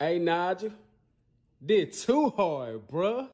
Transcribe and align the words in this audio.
Hey, 0.00 0.20
Nigel. 0.20 0.70
Did 1.64 1.92
too 1.92 2.30
hard, 2.30 2.86
bruh. 2.86 3.30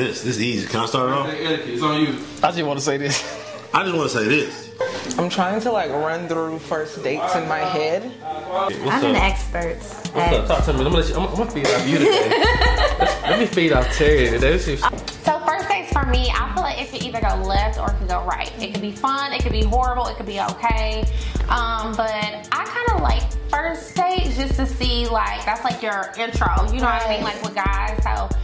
This. 0.00 0.22
This 0.22 0.36
is 0.36 0.42
easy. 0.42 0.66
Can 0.66 0.80
I 0.80 0.86
start 0.86 1.10
it 1.10 1.14
off? 1.14 1.28
It's 1.32 1.82
on 1.82 2.00
you. 2.00 2.08
I 2.42 2.50
just 2.50 2.62
want 2.62 2.78
to 2.78 2.84
say 2.84 2.96
this. 2.96 3.22
I 3.74 3.84
just 3.84 3.96
want 3.96 4.10
to 4.10 4.16
say 4.18 4.26
this. 4.28 5.18
I'm 5.18 5.28
trying 5.28 5.60
to 5.60 5.70
like 5.70 5.90
run 5.90 6.26
through 6.26 6.58
first 6.58 7.02
dates 7.04 7.34
in 7.36 7.46
my 7.48 7.58
head. 7.58 8.10
I'm 8.24 9.04
an 9.04 9.14
expert. 9.16 9.76
What's 10.14 10.16
up? 10.16 10.46
Talk 10.48 10.64
to 10.64 10.72
me. 10.72 10.84
I'm 10.84 10.92
gonna, 10.92 11.04
you, 11.06 11.14
I'm, 11.14 11.28
I'm 11.28 11.36
gonna 11.36 11.50
feed 11.50 11.66
off 11.66 11.88
you 11.88 11.98
today. 11.98 12.30
let 13.22 13.38
me 13.38 13.46
feed 13.46 13.72
off 13.72 13.86
Terry 13.96 14.30
today. 14.30 14.52
This 14.52 14.66
is- 14.68 14.80
So 14.80 15.38
first 15.46 15.68
dates 15.68 15.92
for 15.92 16.04
me, 16.06 16.30
I 16.34 16.50
feel 16.54 16.62
like 16.64 16.80
it 16.80 16.90
could 16.90 17.02
either 17.02 17.20
go 17.20 17.36
left 17.46 17.78
or 17.78 17.90
it 17.90 17.98
could 17.98 18.08
go 18.08 18.24
right. 18.24 18.50
It 18.60 18.72
could 18.72 18.82
be 18.82 18.90
fun, 18.90 19.32
it 19.32 19.42
could 19.42 19.52
be 19.52 19.62
horrible, 19.62 20.06
it 20.06 20.16
could 20.16 20.26
be 20.26 20.40
okay. 20.40 21.04
Um, 21.48 21.94
but 21.96 22.10
I 22.50 22.64
kind 22.64 22.88
of 22.96 23.02
like 23.02 23.22
first 23.50 23.94
dates 23.94 24.36
just 24.36 24.54
to 24.54 24.66
see 24.66 25.06
like 25.06 25.44
that's 25.44 25.62
like 25.64 25.82
your 25.82 26.10
intro. 26.18 26.48
You 26.72 26.80
know 26.80 26.86
what 26.86 27.06
I 27.06 27.10
mean? 27.14 27.22
Like 27.22 27.40
with 27.42 27.54
guys. 27.54 28.02
So 28.02 28.10
I 28.10 28.16
kind 28.16 28.18
of 28.18 28.39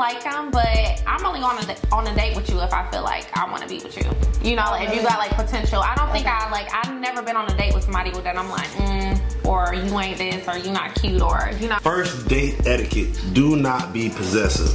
like 0.00 0.24
them, 0.24 0.50
but 0.50 1.02
I'm 1.06 1.24
only 1.24 1.42
on 1.42 1.58
a 1.58 1.94
on 1.94 2.06
a 2.06 2.14
date 2.16 2.34
with 2.34 2.48
you 2.50 2.60
if 2.62 2.72
I 2.72 2.90
feel 2.90 3.02
like 3.02 3.28
I 3.36 3.48
want 3.50 3.62
to 3.62 3.68
be 3.68 3.76
with 3.84 3.96
you. 3.96 4.10
You 4.42 4.56
know, 4.56 4.64
like, 4.70 4.88
if 4.88 4.94
you 4.94 5.02
got 5.02 5.18
like 5.18 5.30
potential. 5.32 5.80
I 5.80 5.94
don't 5.94 6.10
think 6.10 6.26
I 6.26 6.50
like. 6.50 6.68
I've 6.72 6.98
never 6.98 7.22
been 7.22 7.36
on 7.36 7.50
a 7.50 7.56
date 7.56 7.74
with 7.74 7.84
somebody 7.84 8.10
with 8.10 8.24
that 8.24 8.38
I'm 8.38 8.48
like, 8.48 8.70
mm, 8.70 9.46
or 9.46 9.74
you 9.74 10.00
ain't 10.00 10.16
this, 10.16 10.48
or 10.48 10.56
you 10.56 10.72
not 10.72 10.94
cute, 10.94 11.20
or 11.20 11.50
you 11.60 11.68
not. 11.68 11.82
First 11.82 12.28
date 12.28 12.66
etiquette. 12.66 13.20
Do 13.34 13.56
not 13.56 13.92
be 13.92 14.08
possessive. 14.08 14.68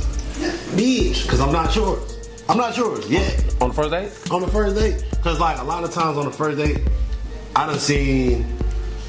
Bitch, 0.78 1.24
because 1.24 1.40
I'm 1.40 1.52
not 1.52 1.76
yours. 1.76 2.30
I'm 2.48 2.58
not 2.58 2.78
yours 2.78 3.10
yet. 3.10 3.44
on 3.60 3.70
the 3.70 3.74
first 3.74 3.90
date? 3.90 4.32
On 4.32 4.42
the 4.42 4.48
first 4.48 4.76
date. 4.76 5.04
Because, 5.10 5.40
like, 5.40 5.58
a 5.58 5.64
lot 5.64 5.84
of 5.84 5.92
times 5.92 6.18
on 6.18 6.26
the 6.26 6.32
first 6.32 6.60
date, 6.60 6.82
I 7.56 7.66
done 7.66 7.80
seen 7.80 8.46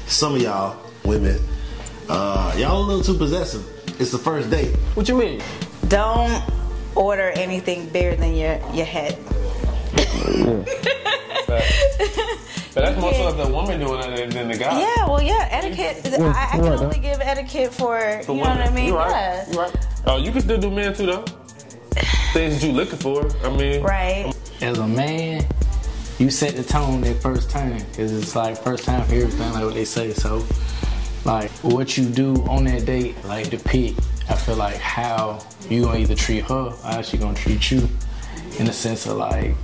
some 0.07 0.33
of 0.33 0.41
y'all 0.41 0.79
women, 1.03 1.39
uh, 2.09 2.55
y'all 2.57 2.81
a 2.81 2.85
little 2.85 3.03
too 3.03 3.17
possessive. 3.17 3.63
It's 3.99 4.11
the 4.11 4.17
first 4.17 4.49
date. 4.49 4.75
What 4.95 5.07
you 5.07 5.17
mean? 5.17 5.41
Don't 5.87 6.43
order 6.95 7.29
anything 7.35 7.87
bigger 7.89 8.15
than 8.15 8.35
your, 8.35 8.59
your 8.73 8.85
head. 8.85 9.17
But 11.47 12.83
that's 12.85 12.99
more 13.01 13.13
so 13.13 13.27
of 13.29 13.37
the 13.37 13.47
woman 13.51 13.79
doing 13.79 13.99
it 14.03 14.15
than- 14.17 14.29
than 14.29 14.47
the 14.49 14.57
guy. 14.57 14.79
Yeah, 14.79 15.07
well, 15.07 15.21
yeah, 15.21 15.47
etiquette. 15.49 16.13
I, 16.21 16.49
I 16.53 16.57
can 16.57 16.65
only 16.67 16.99
give 16.99 17.19
etiquette 17.21 17.73
for, 17.73 17.99
For 18.23 18.33
you 18.33 18.41
know 18.43 18.49
what 18.49 18.59
I 18.59 18.69
mean? 18.71 18.85
You 18.87 18.97
right. 18.97 19.09
Yeah. 19.09 19.51
You 19.51 19.59
right. 19.59 19.75
Oh, 20.05 20.17
you 20.17 20.31
can 20.31 20.41
still 20.41 20.59
do 20.59 20.69
men 20.69 20.93
too 20.93 21.07
though. 21.07 21.25
Things 22.33 22.59
that 22.61 22.67
you 22.67 22.73
looking 22.73 22.99
for. 22.99 23.27
I 23.43 23.49
mean, 23.55 23.81
Right. 23.81 24.31
As 24.61 24.77
a 24.77 24.87
man, 24.87 25.43
you 26.19 26.29
set 26.29 26.55
the 26.55 26.63
tone 26.63 27.01
that 27.01 27.19
first 27.21 27.49
time. 27.49 27.79
Cause 27.95 28.11
it's 28.11 28.35
like 28.35 28.57
first 28.57 28.83
time 28.85 29.03
for 29.07 29.15
everything, 29.15 29.53
like 29.53 29.63
what 29.63 29.73
they 29.73 29.85
say. 29.85 30.13
So, 30.13 30.45
like 31.25 31.49
what 31.63 31.97
you 31.97 32.05
do 32.05 32.35
on 32.47 32.65
that 32.65 32.85
date, 32.85 33.15
like 33.25 33.49
the 33.49 33.57
pick. 33.57 33.95
I 34.29 34.35
feel 34.35 34.55
like 34.55 34.77
how 34.77 35.39
you 35.69 35.83
gonna 35.83 35.99
either 35.99 36.15
treat 36.15 36.43
her 36.45 36.53
or 36.53 36.77
how 36.83 37.01
she 37.01 37.17
gonna 37.17 37.37
treat 37.37 37.71
you, 37.71 37.87
in 38.59 38.65
the 38.65 38.73
sense 38.73 39.05
of 39.05 39.17
like 39.17 39.55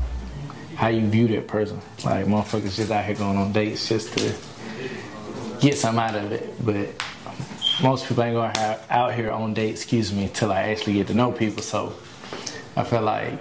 how 0.75 0.87
you 0.87 1.07
view 1.07 1.27
that 1.29 1.47
person. 1.47 1.79
Like 2.03 2.25
motherfuckers 2.25 2.75
just 2.75 2.91
out 2.91 3.05
here 3.05 3.15
going 3.15 3.37
on 3.37 3.51
dates 3.51 3.87
just 3.87 4.17
to 4.17 4.33
get 5.59 5.77
some 5.77 5.99
out 5.99 6.15
of 6.15 6.31
it, 6.31 6.53
but 6.65 6.89
most 7.81 8.07
people 8.07 8.23
ain't 8.23 8.35
gonna 8.35 8.57
have 8.57 8.85
out 8.89 9.13
here 9.13 9.31
on 9.31 9.53
dates, 9.53 9.81
excuse 9.81 10.13
me, 10.13 10.29
till 10.33 10.51
I 10.51 10.63
actually 10.63 10.93
get 10.93 11.07
to 11.07 11.13
know 11.13 11.31
people. 11.31 11.63
So 11.63 11.95
I 12.75 12.83
feel 12.83 13.01
like 13.01 13.33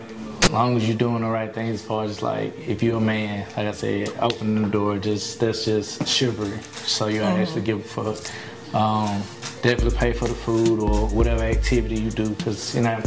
as 0.43 0.51
long 0.51 0.77
as 0.77 0.89
you're 0.89 0.97
doing 0.97 1.23
the 1.23 1.29
right 1.29 1.53
things 1.53 1.81
as 1.81 1.87
far 1.87 2.05
as 2.05 2.23
like 2.23 2.57
if 2.59 2.83
you're 2.83 2.99
a 2.99 3.01
man, 3.01 3.47
like 3.57 3.67
I 3.67 3.73
said, 3.73 4.13
opening 4.21 4.63
the 4.63 4.69
door, 4.69 4.99
just 4.99 5.41
that's 5.41 5.65
just 5.65 6.07
chivalry. 6.07 6.59
So 6.85 7.07
you 7.07 7.21
don't 7.21 7.33
mm-hmm. 7.33 7.43
actually 7.43 7.63
give 7.63 7.79
a 7.79 7.83
fuck. 7.83 8.33
Um, 8.75 9.23
definitely 9.63 9.97
pay 9.99 10.13
for 10.13 10.27
the 10.29 10.35
food 10.35 10.81
or 10.81 11.07
whatever 11.09 11.43
activity 11.45 11.97
you 12.01 12.11
do, 12.11 12.31
because 12.31 12.75
you're 12.75 12.83
not 12.85 13.05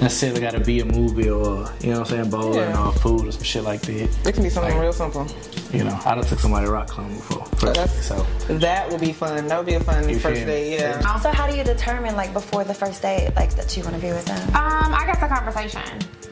necessarily 0.00 0.40
got 0.40 0.52
to 0.52 0.60
be 0.60 0.80
a 0.80 0.84
movie 0.84 1.28
or 1.30 1.68
you 1.80 1.90
know 1.92 2.00
what 2.00 2.10
I'm 2.12 2.16
saying, 2.16 2.30
bowling 2.30 2.58
Yeah. 2.70 2.86
or 2.88 2.92
food 2.92 3.26
or 3.26 3.32
some 3.32 3.42
shit 3.42 3.64
like 3.64 3.82
that. 3.82 4.08
It 4.26 4.32
can 4.34 4.42
be 4.42 4.50
something 4.50 4.72
Like, 4.74 4.82
real 4.82 4.92
simple. 4.92 5.26
You 5.74 5.84
know, 5.84 5.98
I 6.04 6.14
done 6.14 6.24
took 6.24 6.38
somebody 6.38 6.66
rock 6.68 6.86
climbing 6.88 7.16
before. 7.16 7.44
that's- 7.72 8.06
so 8.06 8.24
That 8.48 8.90
would 8.90 9.00
be 9.00 9.12
fun. 9.12 9.48
That 9.48 9.56
would 9.56 9.66
be 9.66 9.74
a 9.74 9.80
fun 9.80 10.08
You 10.08 10.18
first 10.18 10.38
feel 10.38 10.46
date. 10.46 10.78
Yeah. 10.78 11.18
So 11.20 11.30
how 11.32 11.46
do 11.48 11.56
you 11.56 11.64
determine 11.64 12.14
like 12.16 12.32
before 12.32 12.64
the 12.64 12.74
first 12.74 13.02
date 13.02 13.30
like 13.36 13.54
that 13.56 13.76
you 13.76 13.82
want 13.82 13.96
to 13.96 14.00
be 14.00 14.08
with 14.12 14.24
them? 14.26 14.40
Um, 14.50 14.94
I 14.94 15.04
guess 15.06 15.22
a 15.22 15.28
conversation. 15.28 15.82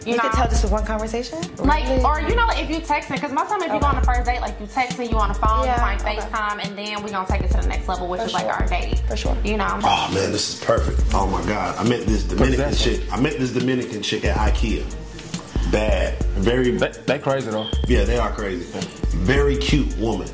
You, 0.05 0.13
You 0.13 0.17
know, 0.17 0.23
can 0.25 0.33
tell 0.33 0.49
just 0.49 0.63
with 0.65 0.73
one 0.73 0.85
conversation. 0.85 1.39
like, 1.59 1.85
Really? 1.89 2.03
or 2.05 2.21
you 2.21 2.35
know, 2.35 2.49
if 2.55 2.69
you 2.69 2.81
text 2.81 3.09
me, 3.09 3.17
because 3.17 3.33
most 3.33 3.49
time 3.51 3.63
if 3.63 3.73
you 3.73 3.79
go 3.81 3.87
on 3.87 3.95
the 3.97 4.03
first 4.07 4.25
date, 4.25 4.41
like 4.41 4.59
you 4.61 4.67
text 4.67 4.99
me, 4.99 5.07
you 5.09 5.17
on 5.17 5.29
the 5.29 5.35
phone, 5.35 5.65
Yeah, 5.65 5.77
you 5.77 5.81
might 5.83 6.01
okay. 6.03 6.17
FaceTime, 6.17 6.65
and 6.67 6.77
then 6.77 7.03
we 7.05 7.11
gonna 7.11 7.27
take 7.29 7.43
it 7.43 7.51
to 7.53 7.59
the 7.59 7.69
next 7.69 7.87
level, 7.89 8.09
which 8.09 8.21
For 8.21 8.27
is 8.27 8.33
like 8.35 8.47
our 8.47 8.67
date. 8.67 9.01
For 9.09 9.17
sure. 9.17 9.37
You 9.45 9.57
know. 9.59 9.79
Oh 9.83 10.11
man, 10.13 10.33
this 10.33 10.55
is 10.55 10.65
perfect. 10.65 11.01
Oh 11.15 11.27
my 11.29 11.43
god, 11.47 11.77
I 11.79 11.89
met 11.89 12.05
this 12.07 12.25
Dominican 12.25 12.75
chick. 12.75 13.01
I 13.13 13.21
met 13.21 13.39
this 13.39 13.51
Dominican 13.53 14.03
chick 14.03 14.25
at 14.25 14.37
IKEA. 14.37 14.85
Bad, 15.71 16.15
very. 16.43 16.71
they, 16.73 16.89
they 17.07 17.19
crazy 17.19 17.51
though. 17.51 17.69
Yeah, 17.89 18.05
they 18.05 18.19
are 18.19 18.31
crazy. 18.33 18.65
Very 19.19 19.57
cute 19.57 19.97
woman. 19.99 20.29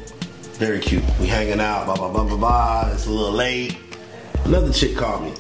Very 0.54 0.80
cute. 0.80 1.04
We 1.20 1.26
hanging 1.26 1.60
out. 1.60 1.84
Blah 1.86 1.96
blah 1.96 2.10
blah 2.10 2.24
blah 2.24 2.36
blah. 2.36 2.90
It's 2.92 3.06
a 3.06 3.10
little 3.10 3.32
late. 3.32 3.76
Another 4.44 4.72
chick 4.72 4.96
called 4.96 5.24
me. 5.24 5.34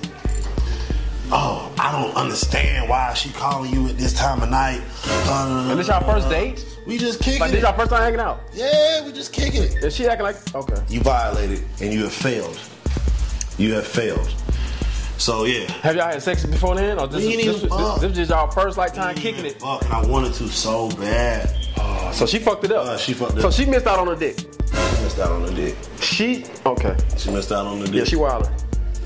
Oh, 1.30 1.70
I 1.78 1.92
don't 1.92 2.14
understand 2.16 2.88
why 2.88 3.12
she 3.14 3.30
calling 3.30 3.70
you 3.72 3.88
at 3.88 3.98
this 3.98 4.14
time 4.14 4.42
of 4.42 4.48
night. 4.48 4.80
Uh, 5.06 5.68
And 5.70 5.78
this 5.78 5.88
y'all 5.88 6.00
first 6.10 6.28
date? 6.30 6.64
We 6.86 6.96
just 6.96 7.20
kicking 7.20 7.40
Like 7.40 7.50
this 7.50 7.60
it. 7.60 7.62
y'all 7.64 7.76
first 7.76 7.90
time 7.90 8.00
hanging 8.02 8.20
out? 8.20 8.40
Yeah, 8.54 9.04
we 9.04 9.12
just 9.12 9.30
kicking 9.32 9.62
it. 9.62 9.82
And 9.82 9.92
she 9.92 10.06
acting 10.06 10.24
like 10.24 10.36
okay. 10.54 10.82
You 10.88 11.00
violated 11.00 11.62
and 11.82 11.92
you 11.92 12.04
have 12.04 12.12
failed. 12.14 12.58
You 13.58 13.74
have 13.74 13.86
failed. 13.86 14.32
So 15.18 15.44
yeah. 15.44 15.70
Have 15.82 15.96
y'all 15.96 16.06
had 16.06 16.22
sex 16.22 16.46
before 16.46 16.76
then, 16.76 16.98
or 16.98 17.08
this, 17.08 17.24
We 17.24 17.32
ain't 17.32 17.36
this, 17.38 17.56
even 17.56 17.68
this, 17.68 17.94
this, 17.94 18.02
was 18.04 18.16
just 18.16 18.30
y'all 18.30 18.50
first 18.50 18.78
like 18.78 18.94
time 18.94 19.16
kicking 19.16 19.44
it? 19.44 19.60
Fuck, 19.60 19.82
and 19.84 19.92
I 19.92 20.06
wanted 20.06 20.32
to 20.34 20.48
so 20.48 20.88
bad. 20.90 21.54
So 22.14 22.24
she 22.24 22.38
fucked 22.38 22.64
it 22.64 22.72
up. 22.72 22.86
Uh, 22.86 22.96
she 22.96 23.12
fucked 23.12 23.36
it 23.36 23.42
So 23.42 23.48
up. 23.48 23.54
she 23.54 23.66
missed 23.66 23.86
out 23.86 23.98
on 23.98 24.06
her 24.06 24.16
dick. 24.16 24.38
She 24.38 25.02
missed 25.02 25.18
out 25.18 25.32
on 25.32 25.42
the 25.44 25.52
dick. 25.52 25.76
She 26.00 26.44
okay. 26.64 26.96
She 27.16 27.30
missed 27.30 27.52
out 27.52 27.66
on 27.66 27.80
the 27.80 27.86
dick. 27.86 27.94
Yeah, 27.94 28.04
she 28.04 28.16
wildin'. 28.16 28.50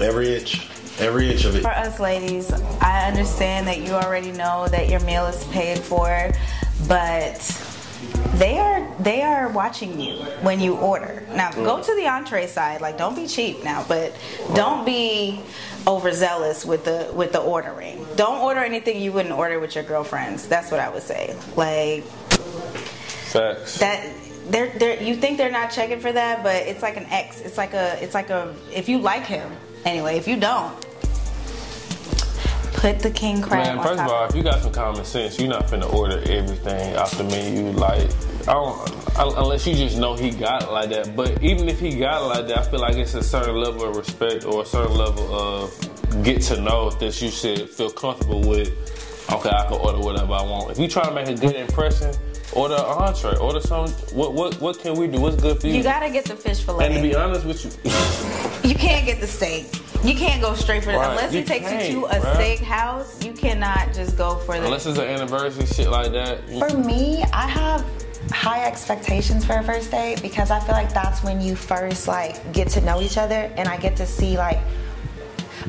Every 0.01 0.37
inch. 0.37 0.69
Every 1.01 1.31
inch 1.31 1.45
of 1.47 1.57
it. 1.57 1.63
For 1.63 1.71
us 1.71 1.99
ladies, 1.99 2.53
I 2.53 3.09
understand 3.09 3.67
that 3.67 3.81
you 3.81 3.93
already 3.93 4.33
know 4.33 4.69
that 4.69 4.89
your 4.91 5.01
meal 5.01 5.27
is 5.27 5.43
paid 5.47 5.79
for, 5.79 6.31
but 6.87 7.41
they 8.35 8.59
are 8.59 8.87
they 9.01 9.23
are 9.23 9.49
watching 9.49 9.99
you 10.01 10.17
when 10.43 10.61
you 10.61 10.77
order. 10.77 11.25
Now 11.35 11.51
go 11.53 11.83
to 11.83 11.95
the 11.95 12.07
entree 12.07 12.47
side, 12.47 12.81
like 12.81 12.99
don't 12.99 13.17
be 13.17 13.27
cheap 13.27 13.65
now, 13.65 13.85
but 13.89 14.15
don't 14.55 14.85
be 14.85 15.41
overzealous 15.87 16.65
with 16.65 16.85
the 16.85 17.11
with 17.15 17.33
the 17.33 17.41
ordering. 17.41 18.07
Don't 18.17 18.41
order 18.41 18.61
anything 18.61 19.01
you 19.01 19.13
wouldn't 19.13 19.35
order 19.35 19.59
with 19.59 19.75
your 19.75 19.85
girlfriends. 19.85 20.47
That's 20.49 20.71
what 20.71 20.81
I 20.81 20.89
would 20.89 21.03
say. 21.03 21.37
Like 21.57 22.05
Facts. 23.33 23.79
that 23.79 24.15
they're, 24.49 24.69
they're 24.79 25.03
you 25.03 25.17
think 25.17 25.39
they're 25.39 25.51
not 25.51 25.71
checking 25.71 26.01
for 26.01 26.13
that 26.13 26.43
but 26.43 26.57
it's 26.57 26.83
like 26.83 26.97
an 26.97 27.07
ex 27.07 27.41
it's 27.41 27.57
like 27.57 27.73
a 27.75 28.03
it's 28.03 28.13
like 28.13 28.29
a 28.31 28.55
if 28.73 28.89
you 28.89 28.99
like 28.99 29.25
him 29.25 29.51
anyway 29.85 30.17
if 30.19 30.27
you 30.27 30.37
don't 30.37 30.75
put 32.83 32.99
the 32.99 33.11
king 33.11 33.41
crab 33.41 33.77
Man, 33.77 33.85
first 33.85 34.01
of 34.01 34.09
all, 34.09 34.25
if 34.25 34.35
you 34.35 34.43
got 34.43 34.61
some 34.61 34.73
common 34.73 35.05
sense, 35.05 35.39
you're 35.39 35.49
not 35.49 35.69
finna 35.69 35.91
order 35.95 36.19
everything 36.29 36.97
off 36.97 37.17
the 37.17 37.23
menu. 37.23 37.71
Like, 37.71 38.11
I 38.49 38.55
don't, 38.55 39.17
I, 39.17 39.33
unless 39.37 39.65
you 39.69 39.77
just 39.77 39.99
know 39.99 40.17
he 40.17 40.31
got 40.31 40.65
it 40.65 40.71
like 40.73 40.91
that. 40.91 41.15
But 41.15 41.41
even 41.45 41.69
if 41.69 41.79
he 41.79 41.97
got 41.97 42.23
it 42.23 42.27
like 42.27 42.49
that, 42.49 42.59
I 42.59 42.63
feel 42.69 42.81
like 42.81 42.97
it's 42.97 43.15
a 43.15 43.23
certain 43.23 43.55
level 43.55 43.89
of 43.89 43.97
respect 43.97 44.45
or 44.45 44.63
a 44.63 44.67
certain 44.67 44.97
level 44.97 45.33
of 45.33 46.25
get 46.25 46.43
to 46.43 46.61
know 46.61 46.91
that 46.91 47.23
you 47.23 47.31
should 47.31 47.71
feel 47.71 47.91
comfortable 47.91 48.41
with. 48.41 48.71
Okay, 49.33 49.51
I 49.51 49.65
can 49.69 49.75
order 49.75 50.01
whatever 50.01 50.33
I 50.33 50.43
want. 50.43 50.73
If 50.73 50.81
you 50.81 50.89
try 50.89 51.05
to 51.05 51.15
make 51.15 51.29
a 51.29 51.37
good 51.37 51.55
impression, 51.55 52.13
order 52.53 52.75
an 52.75 52.81
entree. 52.81 53.37
Order 53.37 53.61
some. 53.61 53.91
What 54.13 54.35
what 54.35 54.61
what 54.61 54.81
can 54.81 54.95
we 54.97 55.07
do? 55.07 55.21
What's 55.21 55.41
good 55.41 55.61
for 55.61 55.69
you? 55.69 55.75
you 55.75 55.83
gotta 55.85 56.11
get 56.11 56.25
the 56.25 56.35
fish 56.35 56.61
fillet 56.61 56.87
and 56.87 56.95
to 56.97 57.01
be 57.01 57.15
honest 57.15 57.47
with 57.47 57.65
you, 57.65 57.71
you 58.69 58.75
can't 58.75 59.07
get 59.07 59.21
the 59.21 59.27
steak 59.29 59.67
you 60.05 60.15
can't 60.15 60.41
go 60.43 60.55
straight 60.55 60.83
for 60.85 60.91
Right, 60.91 61.11
unless 61.11 61.33
he 61.33 61.39
you 61.41 61.45
takes 61.45 61.71
you 61.73 62.01
to 62.01 62.07
a 62.07 62.15
bruh. 62.21 62.35
steak 62.35 62.61
house 62.61 63.25
you 63.25 63.33
cannot 63.33 63.93
just 63.93 64.17
go 64.17 64.37
for 64.37 64.59
the 64.59 64.65
unless 64.65 64.87
it's 64.87 64.99
an 64.99 65.05
anniversary 65.07 65.67
shit 65.67 65.89
like 65.91 66.13
that. 66.13 66.49
For 66.49 66.77
me, 66.77 67.23
I 67.33 67.47
have 67.49 67.85
high 68.31 68.65
expectations 68.65 69.45
for 69.45 69.55
a 69.55 69.63
first 69.63 69.91
date 69.91 70.23
because 70.23 70.51
I 70.51 70.61
feel 70.61 70.75
like 70.75 70.93
that's 70.95 71.23
when 71.23 71.41
you 71.41 71.55
first 71.57 72.09
like 72.09 72.53
get 72.53 72.69
to 72.71 72.81
know 72.81 73.01
each 73.03 73.19
other 73.19 73.53
and 73.57 73.69
I 73.69 73.77
get 73.77 73.97
to 73.97 74.07
see 74.07 74.37
like 74.39 74.59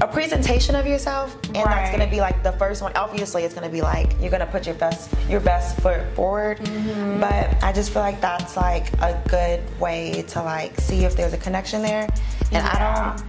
a 0.02 0.08
presentation 0.08 0.74
of 0.76 0.88
yourself 0.88 1.36
and 1.46 1.56
that's 1.56 1.92
gonna 1.92 2.10
be 2.10 2.20
like 2.20 2.42
the 2.42 2.54
first 2.54 2.82
one 2.82 2.92
obviously 2.96 3.44
it's 3.44 3.54
gonna 3.54 3.70
be 3.70 3.82
like 3.82 4.16
you're 4.20 4.32
gonna 4.32 4.46
put 4.46 4.66
your 4.66 4.74
best 4.76 5.14
your 5.30 5.40
best 5.40 5.80
foot 5.82 6.02
forward 6.16 6.58
Mm-hmm. 6.60 7.20
but 7.20 7.64
i 7.64 7.72
just 7.72 7.92
feel 7.94 8.02
like 8.02 8.20
that's 8.20 8.58
like 8.58 8.92
a 9.04 9.22
good 9.30 9.62
way 9.80 10.24
to 10.30 10.42
like 10.42 10.80
see 10.80 11.06
if 11.06 11.16
there's 11.16 11.34
a 11.34 11.38
connection 11.38 11.84
there 11.84 12.08
and 12.52 12.66
i 12.66 13.14
don't 13.14 13.22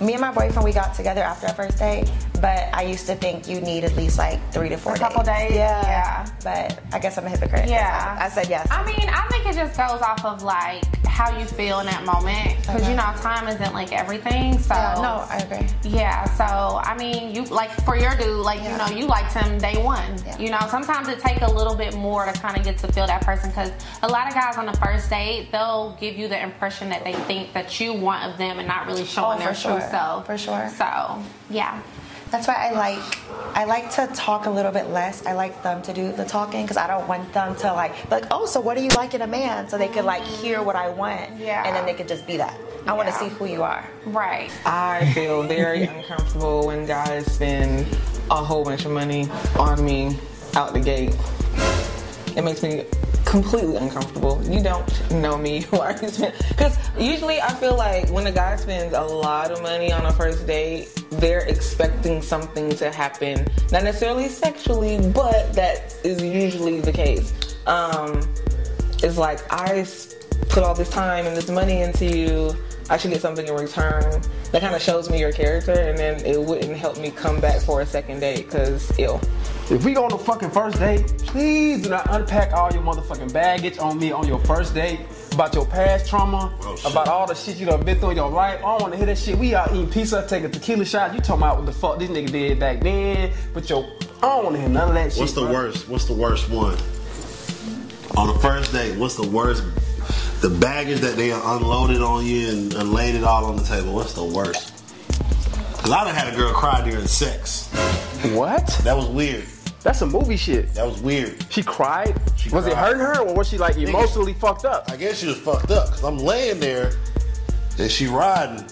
me 0.00 0.12
and 0.12 0.20
my 0.20 0.32
boyfriend 0.32 0.64
we 0.64 0.72
got 0.72 0.94
together 0.94 1.22
after 1.22 1.46
our 1.46 1.54
first 1.54 1.78
date 1.78 2.10
but 2.40 2.68
i 2.74 2.82
used 2.82 3.06
to 3.06 3.14
think 3.14 3.48
you 3.48 3.60
need 3.60 3.82
at 3.84 3.96
least 3.96 4.18
like 4.18 4.38
three 4.52 4.68
to 4.68 4.76
four 4.76 4.94
A 4.94 4.98
couple 4.98 5.22
days? 5.22 5.52
yeah 5.54 5.82
Yeah. 5.82 6.26
but 6.44 6.78
i 6.92 6.98
guess 6.98 7.16
i'm 7.16 7.24
a 7.26 7.30
hypocrite. 7.30 7.68
Yeah. 7.68 8.16
I, 8.20 8.26
I 8.26 8.28
said 8.28 8.48
yes 8.48 8.66
I 8.70 8.84
mean, 8.84 9.08
I 9.08 9.26
think 9.30 9.46
it 9.46 9.54
just 9.54 9.76
goes 9.76 10.02
off 10.02 10.24
of 10.24 10.42
like 10.42 10.84
how 11.06 11.36
you 11.38 11.46
feel 11.46 11.80
in 11.80 11.86
that 11.86 12.04
moment 12.04 12.58
because 12.60 12.82
Okay. 12.82 12.90
you 12.90 12.96
know 12.96 13.10
time 13.22 13.48
isn't 13.48 13.72
like 13.72 13.90
everything. 13.92 14.58
So 14.58 14.74
yeah, 14.74 14.94
no 15.00 15.24
i 15.30 15.38
agree 15.38 15.66
Yeah, 15.90 16.24
so 16.24 16.78
I 16.82 16.94
mean, 16.98 17.34
you 17.34 17.44
like 17.44 17.70
for 17.86 17.96
your 17.96 18.14
dude, 18.16 18.44
like 18.44 18.62
you 18.62 18.76
know, 18.76 18.86
you 18.88 19.06
liked 19.06 19.32
him 19.32 19.56
day 19.58 19.82
one. 19.82 20.04
Yeah. 20.26 20.38
You 20.38 20.50
know, 20.50 20.58
sometimes 20.68 21.08
it 21.08 21.18
take 21.20 21.40
a 21.40 21.50
little 21.50 21.74
bit 21.74 21.94
more 21.94 22.26
to 22.26 22.32
kind 22.38 22.56
of 22.58 22.64
get 22.64 22.76
to 22.78 22.92
feel 22.92 23.06
that 23.06 23.22
person 23.22 23.48
because 23.50 23.70
a 24.02 24.08
lot 24.08 24.28
of 24.28 24.34
guys 24.34 24.58
on 24.58 24.66
the 24.66 24.74
first 24.74 25.08
date 25.08 25.48
they'll 25.52 25.96
give 25.98 26.16
you 26.18 26.28
the 26.28 26.40
impression 26.42 26.90
that 26.90 27.02
they 27.04 27.14
think 27.14 27.52
that 27.54 27.80
you 27.80 27.94
want 27.94 28.30
of 28.30 28.36
them 28.36 28.58
and 28.58 28.68
not 28.68 28.86
really 28.86 29.04
showing 29.06 29.36
Oh, 29.36 29.38
their 29.38 29.54
true 29.54 29.80
sure. 29.80 29.85
Self. 29.90 30.26
For 30.26 30.36
sure. 30.38 30.68
So 30.76 31.22
yeah, 31.50 31.80
That's 32.30 32.46
why 32.48 32.54
I 32.54 32.70
like 32.72 32.98
I 33.56 33.64
like 33.64 33.90
to 33.94 34.06
talk 34.14 34.46
a 34.46 34.50
little 34.50 34.72
bit 34.72 34.88
less. 34.90 35.24
I 35.24 35.32
like 35.32 35.62
them 35.62 35.80
to 35.82 35.92
do 35.92 36.12
the 36.12 36.24
talking 36.24 36.62
because 36.62 36.76
I 36.76 36.86
don't 36.86 37.06
want 37.08 37.32
them 37.32 37.54
to 37.56 37.72
like 37.72 38.10
like, 38.10 38.24
oh, 38.30 38.46
so 38.46 38.60
what 38.60 38.76
do 38.76 38.82
you 38.82 38.90
like 38.90 39.14
in 39.14 39.22
a 39.22 39.26
man? 39.26 39.68
So 39.68 39.78
they 39.78 39.88
could 39.88 40.04
like 40.04 40.22
hear 40.22 40.62
what 40.62 40.76
I 40.76 40.88
want, 40.88 41.38
Yeah. 41.38 41.62
and 41.66 41.74
then 41.76 41.86
they 41.86 41.94
could 41.94 42.08
just 42.08 42.26
be 42.26 42.36
that. 42.38 42.58
I 42.86 42.92
want 42.92 43.08
to 43.08 43.14
see 43.14 43.28
who 43.28 43.46
you 43.46 43.62
are. 43.62 43.84
right. 44.06 44.50
I 44.64 45.10
feel 45.12 45.42
very 45.42 45.82
uncomfortable 45.94 46.66
when 46.68 46.86
guys 46.86 47.26
spend 47.32 47.86
a 48.30 48.36
whole 48.44 48.64
bunch 48.64 48.84
of 48.84 48.92
money 48.92 49.28
on 49.58 49.84
me 49.84 50.16
out 50.54 50.72
the 50.72 50.80
gate. 50.80 51.14
It 52.36 52.42
makes 52.44 52.62
me 52.62 52.84
completely 53.26 53.76
uncomfortable. 53.76 54.40
You 54.44 54.62
don't 54.62 55.10
know 55.10 55.36
me. 55.36 55.62
Why 55.70 55.92
are 55.92 56.00
you 56.00 56.08
spend? 56.08 56.34
Because 56.48 56.78
usually 56.98 57.40
I 57.40 57.52
feel 57.54 57.76
like 57.76 58.08
when 58.08 58.26
a 58.26 58.32
guy 58.32 58.56
spends 58.56 58.94
a 58.94 59.02
lot 59.02 59.50
of 59.50 59.60
money 59.60 59.92
on 59.92 60.06
a 60.06 60.12
first 60.12 60.46
date, 60.46 60.88
they're 61.10 61.40
expecting 61.40 62.22
something 62.22 62.70
to 62.76 62.90
happen. 62.90 63.46
Not 63.72 63.84
necessarily 63.84 64.28
sexually, 64.28 64.98
but 65.10 65.52
that 65.52 65.94
is 66.04 66.22
usually 66.22 66.80
the 66.80 66.92
case. 66.92 67.34
Um, 67.66 68.22
it's 69.02 69.18
like 69.18 69.40
I 69.52 69.86
put 70.48 70.62
all 70.62 70.74
this 70.74 70.90
time 70.90 71.26
and 71.26 71.36
this 71.36 71.50
money 71.50 71.82
into 71.82 72.06
you. 72.06 72.54
I 72.88 72.96
should 72.96 73.10
get 73.10 73.20
something 73.20 73.46
in 73.46 73.54
return. 73.54 74.22
That 74.52 74.62
kind 74.62 74.74
of 74.74 74.80
shows 74.80 75.10
me 75.10 75.18
your 75.18 75.32
character, 75.32 75.72
and 75.72 75.98
then 75.98 76.24
it 76.24 76.40
wouldn't 76.40 76.76
help 76.76 76.98
me 76.98 77.10
come 77.10 77.40
back 77.40 77.60
for 77.60 77.80
a 77.80 77.86
second 77.86 78.20
date 78.20 78.46
because 78.46 78.96
ill. 78.98 79.20
If 79.68 79.84
we 79.84 79.94
go 79.94 80.04
on 80.04 80.12
a 80.12 80.18
fucking 80.18 80.50
first 80.50 80.78
date, 80.78 81.04
please 81.26 81.82
do 81.82 81.90
not 81.90 82.06
unpack 82.10 82.52
all 82.52 82.72
your 82.72 82.82
motherfucking 82.82 83.32
baggage 83.32 83.78
on 83.78 83.98
me 83.98 84.12
on 84.12 84.24
your 84.24 84.38
first 84.44 84.74
date 84.74 85.00
about 85.32 85.52
your 85.54 85.66
past 85.66 86.08
trauma, 86.08 86.56
Oh, 86.62 86.76
about 86.88 87.08
all 87.08 87.26
the 87.26 87.34
shit 87.34 87.56
you 87.56 87.66
done 87.66 87.84
been 87.84 87.98
through 87.98 88.10
in 88.10 88.16
your 88.16 88.30
life. 88.30 88.58
I 88.60 88.62
don't 88.62 88.82
want 88.82 88.92
to 88.92 88.96
hear 88.96 89.06
that 89.06 89.18
shit. 89.18 89.36
We 89.36 89.56
out 89.56 89.72
eating 89.72 89.90
pizza, 89.90 90.24
taking 90.28 90.52
tequila 90.52 90.84
shots. 90.84 91.14
You 91.14 91.20
talking 91.20 91.42
about 91.42 91.56
what 91.56 91.66
the 91.66 91.72
fuck 91.72 91.98
this 91.98 92.08
nigga 92.08 92.30
did 92.30 92.60
back 92.60 92.80
then? 92.80 93.32
But 93.52 93.68
your, 93.68 93.84
I 94.18 94.20
don't 94.20 94.44
want 94.44 94.54
to 94.54 94.60
hear 94.60 94.70
none 94.70 94.88
of 94.88 94.94
that 94.94 95.12
shit. 95.12 95.20
What's 95.20 95.32
the 95.32 95.40
bro. 95.40 95.52
worst? 95.52 95.88
What's 95.88 96.04
the 96.04 96.14
worst 96.14 96.48
one? 96.48 96.78
On 98.16 98.28
the 98.28 98.38
first 98.40 98.72
date, 98.72 98.96
what's 98.96 99.16
the 99.16 99.26
worst? 99.28 99.64
The 100.42 100.48
baggage 100.48 101.00
that 101.00 101.16
they 101.16 101.32
unloaded 101.32 102.02
on 102.02 102.24
you 102.24 102.50
and, 102.50 102.72
and 102.74 102.92
laid 102.92 103.16
it 103.16 103.24
all 103.24 103.46
on 103.46 103.56
the 103.56 103.64
table. 103.64 103.92
What's 103.94 104.12
the 104.12 104.24
worst? 104.24 104.72
Cause 105.82 105.90
I 105.90 106.04
done 106.04 106.14
had 106.14 106.32
a 106.32 106.36
girl 106.36 106.52
cry 106.52 106.88
during 106.88 107.06
sex. 107.08 107.66
What? 108.32 108.66
That 108.84 108.96
was 108.96 109.06
weird. 109.06 109.44
That's 109.86 110.00
some 110.00 110.10
movie 110.10 110.36
shit. 110.36 110.74
That 110.74 110.84
was 110.84 111.00
weird. 111.00 111.46
She 111.48 111.62
cried. 111.62 112.20
She 112.36 112.50
was 112.50 112.66
it 112.66 112.72
cried. 112.72 112.96
hurting 112.96 113.02
her 113.02 113.20
or 113.20 113.34
was 113.36 113.48
she 113.48 113.56
like 113.56 113.76
emotionally 113.76 114.32
fucked 114.32 114.64
up? 114.64 114.90
I 114.90 114.96
guess 114.96 115.20
she 115.20 115.28
was 115.28 115.38
fucked 115.38 115.70
up. 115.70 115.90
Cause 115.90 116.02
I'm 116.02 116.18
laying 116.18 116.58
there 116.58 116.90
and 117.78 117.88
she 117.88 118.08
riding. 118.08 118.64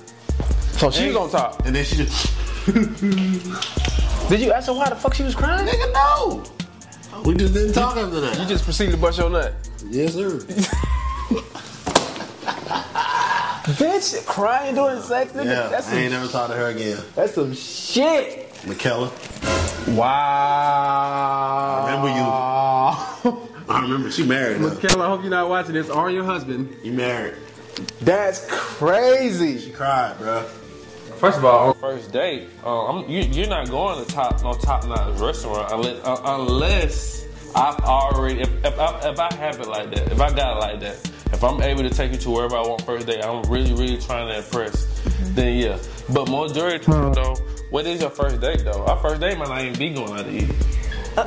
So 0.73 0.91
she 0.91 1.07
was 1.07 1.15
on 1.15 1.31
top. 1.31 1.65
And 1.67 1.77
then 1.77 1.85
she 1.85 1.99
just, 1.99 2.35
Did 4.29 4.41
you 4.41 4.51
ask 4.51 4.67
her 4.67 4.73
why 4.75 4.89
the 4.89 4.97
fuck 4.97 5.15
she 5.15 5.23
was 5.23 5.37
crying? 5.37 5.65
nigga, 5.69 5.93
no. 5.93 6.43
We 7.23 7.37
just 7.37 7.55
didn't 7.55 7.75
talk 7.75 7.97
after 7.97 8.19
that. 8.19 8.37
You 8.37 8.47
just 8.47 8.65
proceeded 8.65 8.91
to 8.91 8.99
bust 8.99 9.17
your 9.17 9.31
nut. 9.31 9.55
yes, 9.91 10.15
sir. 10.15 10.31
Bitch, 13.79 14.27
crying 14.27 14.75
during 14.75 15.01
sex, 15.01 15.31
nigga. 15.31 15.45
Yeah, 15.45 15.69
that's 15.69 15.87
I 15.87 15.91
some, 15.91 15.99
ain't 16.01 16.11
never 16.11 16.27
talked 16.27 16.51
to 16.51 16.57
her 16.57 16.67
again. 16.71 16.99
that's 17.15 17.35
some 17.35 17.55
shit. 17.55 18.53
McKella, 18.65 19.13
Wow. 19.89 21.85
I 21.85 21.91
remember 21.91 22.09
you. 22.09 22.25
I 23.69 23.81
remember 23.83 24.11
she 24.11 24.25
married 24.25 24.61
now. 24.61 24.69
Michaela, 24.69 25.05
I 25.05 25.09
hope 25.09 25.23
you're 25.23 25.31
not 25.31 25.49
watching 25.49 25.75
this 25.75 25.89
or 25.91 26.11
your 26.11 26.25
husband. 26.25 26.77
You 26.83 26.93
married. 26.93 27.35
That's 28.01 28.47
crazy. 28.49 29.59
She 29.59 29.71
cried, 29.71 30.19
bro. 30.19 30.43
First 31.19 31.39
of 31.39 31.45
all, 31.45 31.69
on 31.69 31.75
first 31.75 32.13
date, 32.13 32.49
uh, 32.65 32.87
I'm, 32.87 33.09
you, 33.09 33.21
you're 33.23 33.49
not 33.49 33.71
going 33.71 34.05
to 34.05 34.13
top 34.13 34.43
no 34.43 34.53
top 34.55 34.87
notch 34.87 35.19
restaurant 35.19 35.73
unless, 35.73 36.05
uh, 36.05 36.21
unless 36.25 37.27
I've 37.55 37.79
already 37.81 38.41
if, 38.43 38.65
if, 38.65 38.79
I, 38.79 39.11
if 39.11 39.19
I 39.19 39.33
have 39.35 39.61
it 39.61 39.69
like 39.69 39.91
that, 39.95 40.13
if 40.13 40.21
I 40.21 40.31
got 40.35 40.57
it 40.57 40.61
like 40.61 40.81
that, 40.81 41.11
if 41.33 41.43
I'm 41.43 41.63
able 41.63 41.83
to 41.83 41.91
take 41.91 42.13
you 42.13 42.19
to 42.19 42.31
wherever 42.31 42.57
I 42.57 42.63
want 42.63 42.83
first 42.83 43.07
date, 43.07 43.25
I'm 43.25 43.43
really 43.51 43.73
really 43.73 43.99
trying 43.99 44.29
to 44.29 44.39
impress. 44.39 44.94
Then 45.33 45.57
yeah, 45.57 45.79
but 46.13 46.29
majority 46.29 46.85
though, 46.87 47.35
what 47.71 47.87
is 47.87 48.01
your 48.01 48.11
first 48.11 48.41
date 48.41 48.65
though? 48.65 48.85
Our 48.85 48.99
first 48.99 49.21
date 49.21 49.39
might 49.39 49.49
not 49.49 49.63
even 49.63 49.79
be 49.79 49.91
going 49.91 50.13
out 50.13 50.27
to 50.27 50.31
eat. 50.31 50.51
Our 51.17 51.27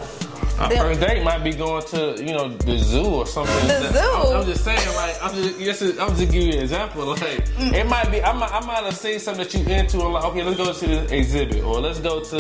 then- 0.57 0.77
first 0.79 0.99
date 0.99 1.23
might 1.23 1.43
be 1.43 1.53
going 1.53 1.85
to 1.85 2.15
you 2.17 2.33
know 2.33 2.49
the 2.49 2.77
zoo 2.77 3.05
or 3.05 3.27
something. 3.27 3.67
The 3.67 3.87
I'm, 3.87 3.93
zoo? 3.93 4.33
I'm 4.33 4.45
just 4.45 4.63
saying, 4.63 4.95
like 4.95 5.15
I'm 5.21 5.33
just 5.35 5.59
just 5.59 5.99
I'm 5.99 6.15
just 6.15 6.31
giving 6.31 6.49
you 6.49 6.53
an 6.53 6.63
example. 6.63 7.05
Like 7.05 7.21
it 7.21 7.45
mm. 7.57 7.89
might 7.89 8.09
be 8.11 8.23
I 8.23 8.33
might 8.33 8.51
I 8.51 8.59
might 8.65 8.83
have 8.83 8.97
seen 8.97 9.19
something 9.19 9.43
that 9.43 9.53
you 9.53 9.61
into. 9.61 10.01
and 10.01 10.13
like 10.13 10.25
okay, 10.25 10.43
let's 10.43 10.57
go 10.57 10.73
to 10.73 10.87
this 10.87 11.11
exhibit 11.11 11.63
or 11.63 11.79
let's 11.79 11.99
go 11.99 12.23
to 12.23 12.37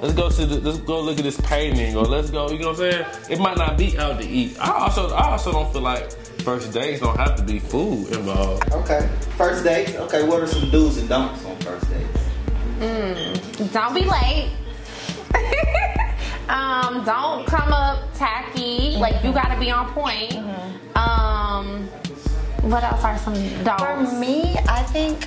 let's 0.00 0.14
go 0.14 0.28
to 0.28 0.46
the, 0.46 0.60
let's 0.60 0.78
go 0.78 1.00
look 1.00 1.18
at 1.18 1.24
this 1.24 1.40
painting 1.42 1.96
or 1.96 2.04
let's 2.04 2.30
go. 2.30 2.50
You 2.50 2.58
know 2.58 2.72
what 2.72 2.80
I'm 2.80 2.92
saying? 2.92 3.06
It 3.30 3.38
might 3.38 3.56
not 3.56 3.78
be 3.78 3.96
out 3.98 4.20
to 4.20 4.26
eat. 4.26 4.58
I 4.58 4.70
also 4.70 5.10
I 5.10 5.30
also 5.30 5.52
don't 5.52 5.72
feel 5.72 5.82
like 5.82 6.10
first 6.42 6.72
dates 6.72 7.00
don't 7.00 7.16
have 7.16 7.36
to 7.36 7.42
be 7.42 7.58
food 7.58 8.08
involved. 8.12 8.72
Okay. 8.72 9.08
First 9.36 9.64
dates. 9.64 9.94
Okay, 9.94 10.26
what 10.26 10.42
are 10.42 10.46
some 10.46 10.68
do's 10.70 10.98
and 10.98 11.08
don'ts 11.08 11.44
on 11.44 11.56
first 11.60 11.88
dates? 11.90 12.18
Mm. 12.80 13.72
Don't 13.72 13.94
be 13.94 14.04
late. 14.04 14.50
um, 16.48 17.04
don't 17.04 17.46
come 17.46 17.72
up 17.72 18.00
tacky. 18.14 18.96
Like 18.96 19.22
you 19.24 19.32
gotta 19.32 19.58
be 19.58 19.70
on 19.70 19.92
point. 19.92 20.34
Um, 20.96 21.88
what 22.62 22.84
else 22.84 23.02
are 23.04 23.18
some 23.18 23.34
For 23.34 24.16
me, 24.18 24.56
I 24.68 24.82
think 24.84 25.26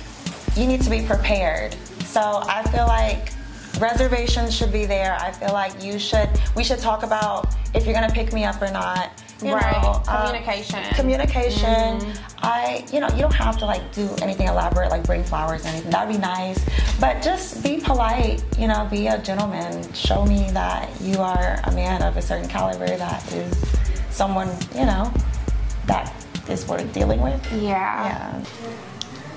you 0.56 0.66
need 0.66 0.82
to 0.82 0.90
be 0.90 1.02
prepared. 1.02 1.74
So 2.04 2.20
I 2.20 2.62
feel 2.70 2.86
like 2.86 3.32
reservations 3.78 4.54
should 4.54 4.72
be 4.72 4.86
there. 4.86 5.16
I 5.20 5.32
feel 5.32 5.52
like 5.52 5.82
you 5.82 5.98
should. 5.98 6.28
We 6.54 6.64
should 6.64 6.78
talk 6.78 7.02
about 7.02 7.54
if 7.74 7.84
you're 7.84 7.94
gonna 7.94 8.12
pick 8.12 8.32
me 8.32 8.44
up 8.44 8.60
or 8.62 8.70
not. 8.70 9.10
You 9.42 9.54
Right. 9.54 9.82
know, 9.82 10.02
um, 10.08 10.26
Communication. 10.28 10.94
communication. 10.94 12.12
I, 12.42 12.84
you 12.92 13.00
know, 13.00 13.08
you 13.08 13.18
don't 13.20 13.34
have 13.34 13.58
to 13.58 13.66
like 13.66 13.92
do 13.92 14.08
anything 14.22 14.48
elaborate, 14.48 14.90
like 14.90 15.02
bring 15.04 15.22
flowers 15.24 15.64
or 15.64 15.68
anything. 15.68 15.90
That'd 15.90 16.14
be 16.14 16.18
nice, 16.20 16.58
but 16.98 17.20
just 17.22 17.62
be 17.62 17.78
polite. 17.78 18.42
You 18.58 18.68
know, 18.68 18.86
be 18.90 19.08
a 19.08 19.18
gentleman. 19.18 19.92
Show 19.92 20.24
me 20.24 20.50
that 20.52 20.88
you 21.00 21.18
are 21.20 21.60
a 21.64 21.72
man 21.72 22.02
of 22.02 22.16
a 22.16 22.22
certain 22.22 22.48
caliber. 22.48 22.86
That 22.96 23.30
is 23.32 23.54
someone, 24.10 24.48
you 24.74 24.86
know, 24.86 25.12
that 25.86 26.12
is 26.48 26.66
worth 26.66 26.90
dealing 26.94 27.20
with. 27.20 27.40
Yeah. 27.52 27.60
Yeah. 28.06 28.40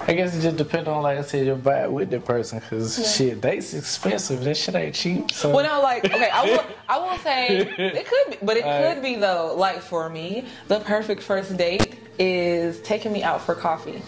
I 0.10 0.14
guess 0.14 0.36
it 0.36 0.42
just 0.42 0.58
depends 0.58 0.90
on, 0.90 1.04
like 1.04 1.20
I 1.20 1.22
said, 1.22 1.46
your 1.46 1.56
vibe 1.56 1.92
with 1.92 2.10
the 2.10 2.20
person. 2.20 2.60
Cause 2.62 3.16
shit, 3.16 3.42
dates 3.42 3.76
expensive. 3.76 4.44
That 4.44 4.58
shit 4.58 4.74
ain't 4.74 4.96
cheap. 4.96 5.30
So 5.30 5.54
Well, 5.54 5.64
no, 5.64 5.84
like 5.84 6.04
okay, 6.04 6.32
I 6.32 6.46
will. 6.46 6.66
I 6.90 6.98
will 6.98 7.18
say 7.24 7.58
it 7.58 8.08
could, 8.08 8.32
be, 8.32 8.38
but 8.44 8.58
it 8.58 8.64
could 8.64 9.04
be 9.04 9.18
though. 9.18 9.54
Like 9.56 9.82
for 9.82 10.10
me, 10.10 10.46
the 10.68 10.80
perfect 10.80 11.22
first 11.22 11.56
date 11.58 12.00
is 12.18 12.82
taking 12.82 13.14
me 13.14 13.22
out 13.22 13.40
for 13.40 13.54
coffee. 13.54 14.02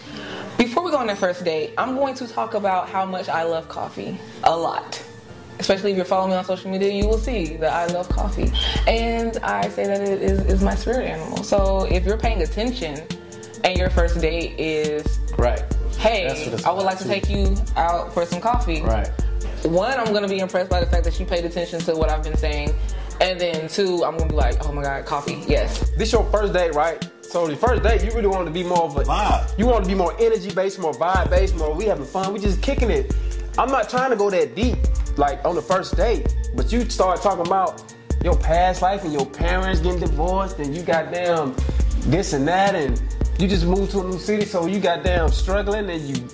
Before 0.58 0.82
we 0.82 0.90
go 0.90 0.96
on 0.96 1.06
that 1.06 1.18
first 1.18 1.44
date, 1.44 1.72
I'm 1.78 1.94
going 1.94 2.16
to 2.16 2.26
talk 2.26 2.54
about 2.54 2.88
how 2.88 3.06
much 3.06 3.28
I 3.28 3.44
love 3.44 3.68
coffee 3.68 4.18
a 4.42 4.56
lot. 4.56 5.00
Especially 5.60 5.92
if 5.92 5.96
you're 5.96 6.04
following 6.04 6.32
me 6.32 6.36
on 6.36 6.44
social 6.44 6.68
media, 6.68 6.92
you 6.92 7.06
will 7.06 7.16
see 7.16 7.56
that 7.58 7.72
I 7.72 7.86
love 7.92 8.08
coffee, 8.08 8.50
and 8.88 9.36
I 9.44 9.68
say 9.68 9.86
that 9.86 10.00
it 10.00 10.20
is, 10.20 10.40
is 10.46 10.62
my 10.64 10.74
spirit 10.74 11.06
animal. 11.06 11.44
So 11.44 11.84
if 11.84 12.04
you're 12.04 12.18
paying 12.18 12.42
attention, 12.42 13.06
and 13.62 13.78
your 13.78 13.90
first 13.90 14.20
date 14.20 14.58
is, 14.58 15.20
right, 15.38 15.62
hey, 16.02 16.26
That's 16.28 16.44
what 16.44 16.54
it's 16.54 16.64
I 16.64 16.72
would 16.72 16.84
like 16.84 16.98
to 16.98 17.04
too. 17.04 17.10
take 17.10 17.28
you 17.30 17.56
out 17.76 18.12
for 18.12 18.26
some 18.26 18.40
coffee 18.40 18.82
right. 18.82 19.08
one, 19.64 19.98
I'm 19.98 20.12
gonna 20.12 20.28
be 20.28 20.40
impressed 20.40 20.70
by 20.70 20.80
the 20.80 20.86
fact 20.86 21.04
that 21.04 21.14
she 21.14 21.24
paid 21.24 21.44
attention 21.44 21.80
to 21.80 21.94
what 21.94 22.10
I've 22.10 22.22
been 22.22 22.36
saying, 22.36 22.74
And 23.20 23.40
then 23.40 23.68
two, 23.68 24.04
I'm 24.04 24.16
gonna 24.16 24.30
be 24.30 24.34
like, 24.36 24.64
oh 24.66 24.72
my 24.72 24.82
god, 24.82 25.06
coffee. 25.06 25.42
Yes. 25.46 25.90
This 25.96 26.12
your 26.12 26.24
first 26.30 26.52
date, 26.52 26.74
right? 26.74 27.08
So 27.22 27.46
the 27.46 27.56
first 27.56 27.82
date, 27.82 28.02
you 28.04 28.10
really 28.10 28.26
want 28.26 28.46
to 28.46 28.52
be 28.52 28.62
more 28.62 28.82
of 28.84 28.96
a 28.96 29.04
Vibe. 29.04 29.58
You 29.58 29.66
want 29.66 29.84
to 29.84 29.88
be 29.88 29.94
more 29.94 30.14
energy 30.20 30.50
based, 30.52 30.78
more 30.78 30.92
vibe 30.92 31.30
based, 31.30 31.54
more 31.56 31.72
we 31.74 31.84
having 31.86 32.04
fun. 32.04 32.32
We 32.32 32.40
just 32.40 32.60
kicking 32.60 32.90
it. 32.90 33.14
I'm 33.56 33.70
not 33.70 33.88
trying 33.88 34.10
to 34.10 34.16
go 34.16 34.28
that 34.30 34.54
deep, 34.54 34.76
like 35.16 35.42
on 35.44 35.54
the 35.54 35.62
first 35.62 35.96
date. 35.96 36.34
But 36.54 36.72
you 36.72 36.88
start 36.90 37.22
talking 37.22 37.46
about 37.46 37.94
your 38.24 38.36
past 38.36 38.82
life 38.82 39.04
and 39.04 39.12
your 39.12 39.24
parents 39.26 39.80
getting 39.80 40.00
divorced, 40.00 40.58
and 40.58 40.74
you 40.74 40.82
got 40.82 41.12
damn 41.12 41.54
this 42.10 42.32
and 42.32 42.46
that, 42.48 42.74
and 42.74 43.00
you 43.38 43.48
just 43.48 43.64
moved 43.64 43.90
to 43.92 44.00
a 44.00 44.04
new 44.04 44.18
city, 44.18 44.44
so 44.44 44.66
you 44.66 44.78
got 44.80 45.02
damn 45.02 45.28
struggling 45.30 45.90
and 45.90 46.00
you 46.16 46.24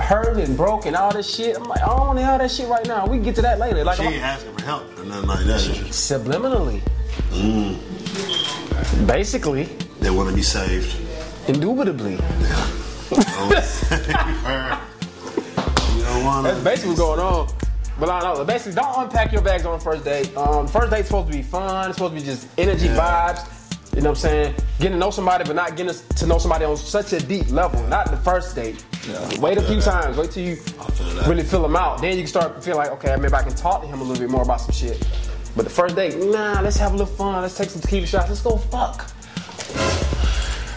hurt 0.00 0.38
and 0.38 0.56
broke 0.56 0.86
and 0.86 0.96
all 0.96 1.12
this 1.12 1.32
shit. 1.34 1.56
I'm 1.56 1.64
like, 1.64 1.82
I 1.82 1.86
don't 1.86 2.00
want 2.00 2.18
to 2.18 2.24
hear 2.26 2.38
that 2.38 2.50
shit 2.50 2.68
right 2.68 2.86
now. 2.86 3.06
We 3.06 3.16
can 3.18 3.24
get 3.24 3.34
to 3.36 3.42
that 3.42 3.58
later. 3.58 3.84
Like 3.84 3.96
She 3.98 4.02
ain't 4.04 4.22
asking 4.22 4.54
for 4.56 4.64
help 4.64 4.98
or 4.98 5.04
nothing 5.04 5.28
like 5.28 5.44
that. 5.46 5.60
subliminally. 5.90 6.80
Basically, 9.06 9.64
They 10.00 10.10
want 10.10 10.28
to 10.30 10.34
be 10.34 10.42
saved. 10.42 10.96
indubitably. 11.48 12.16
Don't 12.16 13.62
save 13.62 14.06
her. 14.44 14.80
You 15.96 16.02
don't 16.02 16.24
want 16.24 16.44
That's 16.44 16.60
basically 16.64 16.90
what's 16.90 17.00
going 17.00 17.20
on. 17.20 17.48
But 18.00 18.08
I 18.08 18.20
don't 18.20 18.38
know. 18.38 18.44
Basically, 18.44 18.74
don't 18.74 19.04
unpack 19.04 19.32
your 19.32 19.42
bags 19.42 19.64
on 19.64 19.78
the 19.78 19.84
first 19.84 20.04
date. 20.04 20.36
Um, 20.36 20.66
first 20.66 20.90
date's 20.90 21.06
supposed 21.08 21.30
to 21.30 21.36
be 21.36 21.42
fun. 21.42 21.90
It's 21.90 21.98
supposed 21.98 22.14
to 22.14 22.20
be 22.20 22.26
just 22.26 22.48
energy 22.58 22.86
Yeah. 22.86 22.96
vibes. 23.36 23.63
You 23.94 24.00
know 24.00 24.10
what 24.10 24.18
I'm 24.18 24.22
saying? 24.22 24.54
Getting 24.78 24.92
to 24.92 24.98
know 24.98 25.10
somebody, 25.10 25.44
but 25.44 25.54
not 25.54 25.76
getting 25.76 25.94
to 25.94 26.26
know 26.26 26.38
somebody 26.38 26.64
on 26.64 26.76
such 26.76 27.12
a 27.12 27.20
deep 27.20 27.48
level. 27.50 27.80
Not 27.86 28.10
the 28.10 28.16
first 28.16 28.56
date. 28.56 28.84
Yeah. 29.08 29.40
Wait 29.40 29.56
a 29.56 29.62
few 29.62 29.76
that. 29.76 29.84
times. 29.84 30.16
Wait 30.16 30.30
till 30.32 30.42
you 30.44 30.56
feel 30.56 31.28
really 31.28 31.44
fill 31.44 31.62
them 31.62 31.76
out. 31.76 32.00
Then 32.00 32.12
you 32.16 32.22
can 32.22 32.26
start 32.26 32.56
to 32.56 32.60
feel 32.60 32.76
like, 32.76 32.90
okay, 32.92 33.14
maybe 33.16 33.34
I 33.34 33.42
can 33.42 33.54
talk 33.54 33.82
to 33.82 33.86
him 33.86 34.00
a 34.00 34.02
little 34.02 34.20
bit 34.20 34.30
more 34.30 34.42
about 34.42 34.60
some 34.60 34.72
shit. 34.72 34.98
But 35.54 35.62
the 35.64 35.70
first 35.70 35.94
date, 35.94 36.16
nah, 36.18 36.60
let's 36.60 36.76
have 36.78 36.92
a 36.92 36.96
little 36.96 37.14
fun. 37.14 37.40
Let's 37.42 37.56
take 37.56 37.70
some 37.70 37.80
tequila 37.80 38.06
shots. 38.06 38.28
Let's 38.28 38.42
go 38.42 38.56
fuck. 38.56 39.08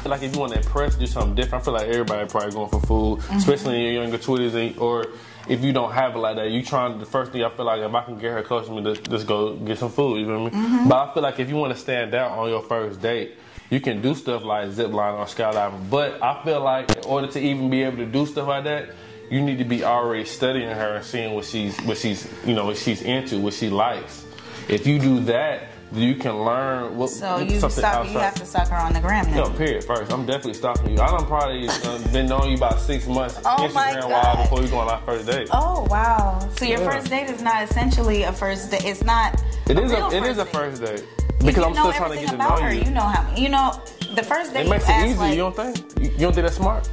like 0.05 0.21
if 0.21 0.33
you 0.33 0.39
want 0.39 0.53
to 0.53 0.59
impress, 0.59 0.95
do 0.95 1.07
something 1.07 1.33
different. 1.35 1.63
I 1.63 1.65
feel 1.65 1.73
like 1.73 1.87
everybody 1.87 2.29
probably 2.29 2.51
going 2.51 2.69
for 2.69 2.81
food, 2.81 3.19
Mm-hmm. 3.19 3.37
especially 3.37 3.75
in 3.77 3.81
your 3.93 4.03
younger 4.03 4.17
twenties, 4.19 4.77
or 4.77 5.07
if 5.49 5.63
you 5.63 5.73
don't 5.73 5.91
have 5.91 6.15
it 6.15 6.19
like 6.19 6.35
that, 6.35 6.51
you 6.51 6.63
trying. 6.63 6.99
The 6.99 7.05
first 7.05 7.31
thing 7.31 7.43
I 7.43 7.49
feel 7.49 7.65
like 7.65 7.81
if 7.81 7.93
I 7.93 8.03
can 8.03 8.17
get 8.17 8.31
her 8.31 8.43
close 8.43 8.67
to 8.67 8.73
me, 8.73 8.81
let's, 8.81 9.07
let's 9.07 9.23
go 9.23 9.55
get 9.55 9.77
some 9.77 9.91
food. 9.91 10.19
You 10.19 10.25
feel 10.25 10.45
me? 10.45 10.51
Mm-hmm. 10.51 10.89
But 10.89 11.09
I 11.09 11.13
feel 11.13 11.23
like 11.23 11.39
if 11.39 11.49
you 11.49 11.55
want 11.55 11.73
to 11.73 11.79
stand 11.79 12.13
out 12.13 12.31
on 12.31 12.49
your 12.49 12.61
first 12.61 13.01
date. 13.01 13.37
You 13.69 13.81
can 13.81 14.01
do 14.01 14.15
stuff 14.15 14.45
like 14.45 14.71
zip 14.71 14.93
line 14.93 15.15
or 15.15 15.25
skydiving, 15.25 15.89
but 15.89 16.23
I 16.23 16.41
feel 16.45 16.61
like 16.61 16.89
in 16.95 17.03
order 17.03 17.27
to 17.27 17.39
even 17.41 17.69
be 17.69 17.83
able 17.83 17.97
to 17.97 18.05
do 18.05 18.25
stuff 18.25 18.47
like 18.47 18.63
that, 18.63 18.91
you 19.29 19.41
need 19.41 19.57
to 19.57 19.65
be 19.65 19.83
already 19.83 20.23
studying 20.23 20.69
her 20.69 20.95
and 20.95 21.05
seeing 21.05 21.33
what 21.33 21.43
she's 21.43 21.77
what 21.81 21.97
she's 21.97 22.31
you 22.45 22.53
know 22.53 22.65
what 22.65 22.77
she's 22.77 23.01
into, 23.01 23.39
what 23.39 23.53
she 23.53 23.69
likes. 23.69 24.25
If 24.69 24.87
you 24.87 24.99
do 24.99 25.19
that, 25.25 25.67
you 25.93 26.15
can 26.15 26.43
learn 26.43 26.97
what 26.97 27.09
So 27.09 27.37
you 27.39 27.59
something 27.59 27.79
stalk, 27.79 28.07
you 28.11 28.19
have 28.19 28.35
to 28.35 28.45
stalk 28.45 28.67
her 28.69 28.75
on 28.75 28.93
the 28.93 28.99
gram 28.99 29.25
now. 29.31 29.45
no, 29.45 29.49
period. 29.51 29.83
First, 29.83 30.11
I'm 30.11 30.25
definitely 30.25 30.53
stopping 30.55 30.91
you. 30.95 30.99
I 31.01 31.07
done 31.07 31.25
probably 31.25 31.67
uh, 31.69 32.11
been 32.11 32.25
knowing 32.27 32.51
you 32.51 32.57
about 32.57 32.79
six 32.79 33.07
months 33.07 33.39
Oh 33.45 33.67
my 33.73 33.91
Instagram 33.93 34.01
God. 34.01 34.11
wise 34.37 34.49
before 34.49 34.61
we 34.61 34.67
go 34.69 34.77
on 34.79 34.89
our 34.89 35.01
first 35.05 35.27
date. 35.27 35.47
Oh 35.51 35.85
wow! 35.89 36.39
So 36.57 36.65
your 36.65 36.79
Yeah. 36.81 36.91
first 36.91 37.09
date 37.09 37.29
is 37.29 37.41
not 37.41 37.63
essentially 37.63 38.23
a 38.23 38.33
first 38.33 38.69
date. 38.71 38.85
It's 38.85 39.03
not. 39.03 39.41
it 39.69 39.77
is 39.79 39.91
real 39.91 40.07
a 40.07 40.15
it 40.15 40.23
is 40.23 40.37
a 40.37 40.45
first 40.45 40.81
date 40.83 41.05
because 41.39 41.63
I'm 41.63 41.73
still 41.73 41.93
trying 41.93 42.11
to 42.11 42.17
get 42.17 42.29
to 42.31 42.37
know 42.37 42.49
her. 42.57 42.73
you. 42.73 42.81
You 42.83 42.91
know 42.91 43.01
how. 43.01 43.35
You 43.35 43.49
know 43.49 43.81
the 44.15 44.23
first 44.23 44.53
date. 44.53 44.65
It 44.65 44.69
makes 44.69 44.87
you 44.87 44.93
it 44.95 45.05
easy. 45.07 45.17
like, 45.17 45.31
you 45.31 45.37
don't 45.37 45.55
think? 45.55 45.77
You, 46.01 46.09
you 46.11 46.17
don't 46.17 46.33
think 46.33 46.45
that's 46.45 46.55
smart? 46.57 46.89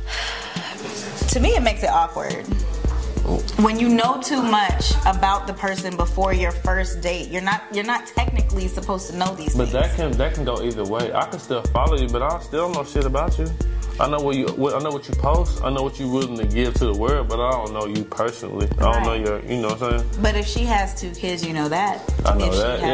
to 1.28 1.40
me, 1.40 1.50
it 1.56 1.62
makes 1.62 1.82
it 1.82 1.90
awkward. 1.90 2.46
When 3.24 3.78
you 3.80 3.88
know 3.88 4.20
too 4.20 4.42
much 4.42 4.92
about 5.06 5.46
the 5.46 5.54
person 5.54 5.96
before 5.96 6.34
your 6.34 6.52
first 6.52 7.00
date, 7.00 7.30
you're 7.30 7.42
not 7.42 7.62
you're 7.72 7.84
not 7.84 8.06
technically 8.06 8.68
supposed 8.68 9.10
to 9.10 9.16
know 9.16 9.34
these 9.34 9.54
things. 9.54 9.56
But 9.56 9.68
things. 9.70 9.72
that 9.72 9.96
can 9.96 10.12
that 10.18 10.34
can 10.34 10.44
go 10.44 10.62
either 10.62 10.84
way. 10.84 11.10
I 11.12 11.26
can 11.26 11.38
still 11.38 11.62
follow 11.62 11.96
you, 11.96 12.08
but 12.08 12.22
I 12.22 12.38
still 12.40 12.66
don't 12.66 12.74
know 12.74 12.84
shit 12.84 13.06
about 13.06 13.38
you. 13.38 13.46
I 13.98 14.10
know 14.10 14.18
what 14.18 14.36
you 14.36 14.46
what, 14.48 14.74
I 14.74 14.78
know 14.80 14.90
what 14.90 15.08
you 15.08 15.14
post. 15.14 15.62
I 15.64 15.70
know 15.70 15.82
what 15.82 15.98
you're 15.98 16.10
willing 16.10 16.36
to 16.36 16.46
give 16.46 16.74
to 16.74 16.86
the 16.86 16.98
world, 16.98 17.28
but 17.28 17.40
I 17.40 17.50
don't 17.52 17.72
know 17.72 17.86
you 17.86 18.04
personally. 18.04 18.68
I 18.78 18.92
don't 18.92 19.04
know 19.04 19.14
your 19.14 19.40
you 19.44 19.62
know 19.62 19.68
what 19.68 19.82
I'm 19.82 19.98
saying. 20.00 20.10
But 20.20 20.36
if 20.36 20.46
she 20.46 20.64
has 20.64 21.00
two 21.00 21.10
kids, 21.12 21.46
you 21.46 21.54
know 21.54 21.68
that. 21.70 22.02
I 22.26 22.36
know 22.36 22.46
if 22.46 22.56
that, 22.56 22.80
she 22.80 22.86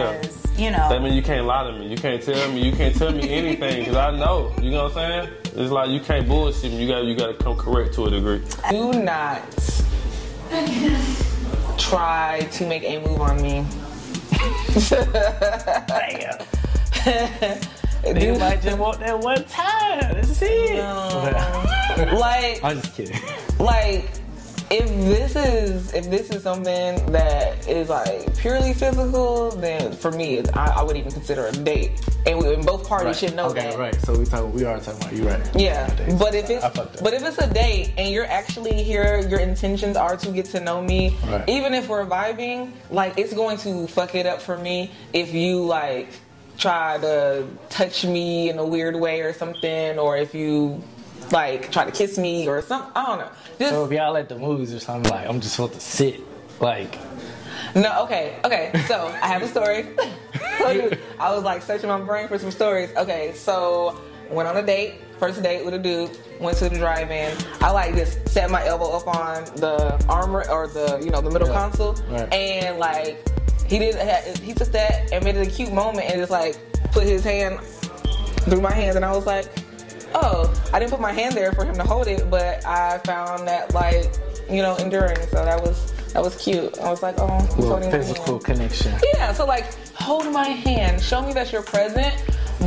yeah. 0.62 0.64
you 0.64 0.70
know. 0.70 0.88
That 0.90 1.02
means 1.02 1.16
you 1.16 1.22
can't 1.22 1.46
lie 1.46 1.64
to 1.64 1.76
me. 1.76 1.88
You 1.88 1.96
can't 1.96 2.22
tell 2.22 2.52
me. 2.52 2.64
You 2.64 2.72
can't 2.72 2.94
tell 2.94 3.10
me 3.10 3.28
anything 3.30 3.80
because 3.80 3.96
I 3.96 4.16
know. 4.16 4.54
You 4.62 4.70
know 4.70 4.84
what 4.84 4.96
I'm 4.96 5.24
saying? 5.24 5.34
It's 5.56 5.72
like 5.72 5.90
you 5.90 5.98
can't 5.98 6.28
bullshit 6.28 6.70
me. 6.70 6.82
You 6.82 6.86
got 6.86 7.04
you 7.04 7.16
got 7.16 7.26
to 7.28 7.34
come 7.34 7.56
correct 7.56 7.94
to 7.94 8.04
a 8.04 8.10
degree. 8.10 8.42
Do 8.70 8.92
not 8.92 9.42
try 11.78 12.48
to 12.52 12.66
make 12.66 12.82
a 12.82 12.98
move 12.98 13.20
on 13.20 13.40
me. 13.40 13.64
Damn. 15.90 16.38
Nigga 18.02 18.38
might 18.40 18.62
just 18.62 18.78
want 18.78 18.98
that 19.00 19.18
one 19.18 19.44
time. 19.44 20.00
That's 20.00 20.42
it. 20.42 20.82
like 22.14 22.64
I'm 22.64 22.80
just 22.80 22.94
kidding. 22.96 23.20
like 23.58 24.10
if 24.70 24.88
this 24.88 25.34
is 25.34 25.92
if 25.94 26.08
this 26.10 26.30
is 26.30 26.44
something 26.44 27.04
that 27.10 27.66
is 27.66 27.88
like 27.88 28.36
purely 28.38 28.72
physical, 28.72 29.50
then 29.50 29.92
for 29.92 30.12
me, 30.12 30.36
it's, 30.36 30.50
I, 30.52 30.66
I 30.66 30.82
would 30.82 30.96
even 30.96 31.10
consider 31.10 31.46
a 31.46 31.52
date, 31.52 32.00
and, 32.24 32.38
we, 32.38 32.54
and 32.54 32.64
both 32.64 32.86
parties 32.86 33.18
should 33.18 33.34
know 33.34 33.48
okay, 33.48 33.70
that. 33.70 33.78
right. 33.78 33.94
So 34.02 34.16
we 34.16 34.24
talk. 34.24 34.52
We 34.54 34.64
are 34.64 34.78
talking 34.78 35.02
about 35.02 35.12
you, 35.12 35.28
right? 35.28 35.56
Yeah, 35.56 35.88
but 36.18 36.34
if 36.36 36.48
it's 36.48 36.64
I 36.64 36.70
fucked 36.70 36.98
up. 36.98 37.02
but 37.02 37.14
if 37.14 37.24
it's 37.24 37.38
a 37.38 37.52
date 37.52 37.92
and 37.98 38.12
you're 38.14 38.26
actually 38.26 38.82
here, 38.84 39.26
your 39.28 39.40
intentions 39.40 39.96
are 39.96 40.16
to 40.16 40.30
get 40.30 40.46
to 40.46 40.60
know 40.60 40.80
me. 40.80 41.16
Right. 41.26 41.48
Even 41.48 41.74
if 41.74 41.88
we're 41.88 42.06
vibing, 42.06 42.70
like 42.90 43.18
it's 43.18 43.34
going 43.34 43.58
to 43.58 43.88
fuck 43.88 44.14
it 44.14 44.26
up 44.26 44.40
for 44.40 44.56
me 44.56 44.92
if 45.12 45.34
you 45.34 45.64
like 45.64 46.08
try 46.58 46.98
to 46.98 47.46
touch 47.70 48.04
me 48.04 48.50
in 48.50 48.58
a 48.58 48.64
weird 48.64 48.94
way 48.94 49.22
or 49.22 49.32
something, 49.32 49.98
or 49.98 50.16
if 50.16 50.32
you 50.32 50.80
like 51.32 51.70
try 51.72 51.84
to 51.84 51.90
kiss 51.92 52.18
me 52.18 52.48
or 52.48 52.60
something. 52.62 52.90
I 52.94 53.06
don't 53.06 53.18
know. 53.18 53.30
Just 53.58 53.70
So 53.72 53.84
if 53.84 53.92
y'all 53.92 54.16
at 54.16 54.28
the 54.28 54.38
movies 54.38 54.72
or 54.74 54.80
something, 54.80 55.10
like 55.10 55.26
I'm 55.28 55.40
just 55.40 55.54
supposed 55.56 55.74
to 55.74 55.80
sit, 55.80 56.20
like 56.60 56.98
No, 57.74 58.02
okay, 58.04 58.38
okay. 58.44 58.72
So 58.88 59.06
I 59.22 59.26
have 59.28 59.42
a 59.42 59.48
story. 59.48 59.86
I 60.62 61.30
was 61.34 61.42
like 61.44 61.62
searching 61.62 61.88
my 61.88 62.00
brain 62.00 62.28
for 62.28 62.38
some 62.38 62.50
stories. 62.50 62.90
Okay, 62.96 63.32
so 63.34 64.00
went 64.30 64.48
on 64.48 64.56
a 64.56 64.62
date, 64.62 64.94
first 65.18 65.42
date 65.42 65.64
with 65.64 65.74
a 65.74 65.78
dude. 65.78 66.10
Went 66.40 66.56
to 66.58 66.68
the 66.68 66.76
drive-in. 66.78 67.36
I 67.60 67.70
like 67.70 67.94
just 67.94 68.26
set 68.28 68.50
my 68.50 68.64
elbow 68.66 68.96
up 68.96 69.06
on 69.06 69.44
the 69.56 70.02
armor 70.08 70.44
or 70.50 70.66
the 70.68 71.00
you 71.02 71.10
know 71.10 71.20
the 71.20 71.30
middle 71.30 71.48
Yeah. 71.48 71.54
console, 71.54 71.94
Right. 72.08 72.32
and 72.32 72.78
like 72.78 73.26
he 73.66 73.78
did 73.78 73.94
he 74.40 74.52
took 74.54 74.68
that 74.72 75.12
and 75.12 75.24
made 75.24 75.36
it 75.36 75.46
a 75.46 75.50
cute 75.50 75.72
moment 75.72 76.10
and 76.10 76.18
just 76.20 76.30
like 76.30 76.58
put 76.92 77.04
his 77.04 77.22
hand 77.22 77.60
through 78.44 78.60
my 78.60 78.72
hands 78.72 78.96
and 78.96 79.04
I 79.04 79.12
was 79.14 79.26
like, 79.26 79.46
oh, 80.14 80.52
I 80.72 80.78
didn't 80.78 80.90
put 80.90 81.00
my 81.00 81.12
hand 81.12 81.34
there 81.34 81.52
for 81.52 81.64
him 81.64 81.74
to 81.76 81.82
hold 81.84 82.06
it, 82.08 82.30
but 82.30 82.64
I 82.66 82.98
found 82.98 83.46
that 83.48 83.72
like 83.74 84.12
you 84.48 84.62
know 84.62 84.76
enduring. 84.76 85.16
So 85.28 85.44
that 85.44 85.60
was 85.60 85.92
that 86.12 86.22
was 86.22 86.36
cute. 86.36 86.78
I 86.80 86.90
was 86.90 87.02
like, 87.02 87.16
oh, 87.18 87.38
he's 87.40 87.56
little 87.56 87.70
holding 87.72 87.90
my 87.90 87.98
physical 87.98 88.38
connection. 88.38 88.92
Yeah, 89.14 89.32
so 89.32 89.46
like 89.46 89.72
hold 89.94 90.30
my 90.32 90.48
hand, 90.48 91.00
show 91.02 91.22
me 91.22 91.32
that 91.34 91.52
you're 91.52 91.62
present, 91.62 92.14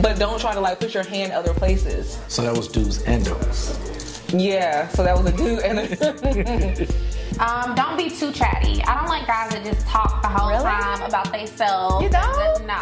but 0.02 0.18
don't 0.20 0.40
try 0.40 0.54
to 0.54 0.60
like 0.62 0.80
put 0.80 0.94
your 0.94 1.04
hand 1.06 1.32
other 1.34 1.54
places. 1.54 2.20
So 2.28 2.42
that 2.44 2.56
was 2.56 2.68
dudes 2.68 3.04
and 3.04 3.24
don'ts. 3.26 4.24
Yeah, 4.34 4.88
so 4.90 5.04
that 5.04 5.16
was 5.16 5.32
a 5.32 5.38
dude 5.38 5.60
and 5.60 5.80
a 5.80 6.88
Um, 7.40 7.74
don't 7.74 7.98
be 7.98 8.10
too 8.12 8.32
chatty. 8.32 8.84
I 8.84 8.96
don't 8.96 9.08
like 9.08 9.26
guys 9.26 9.52
that 9.52 9.64
just 9.66 9.86
talk 9.88 10.22
the 10.22 10.28
whole 10.28 10.50
Really? 10.50 10.64
time 10.64 11.02
about 11.02 11.32
themselves. 11.32 12.04
You 12.04 12.10
don't? 12.10 12.68
No. 12.68 12.74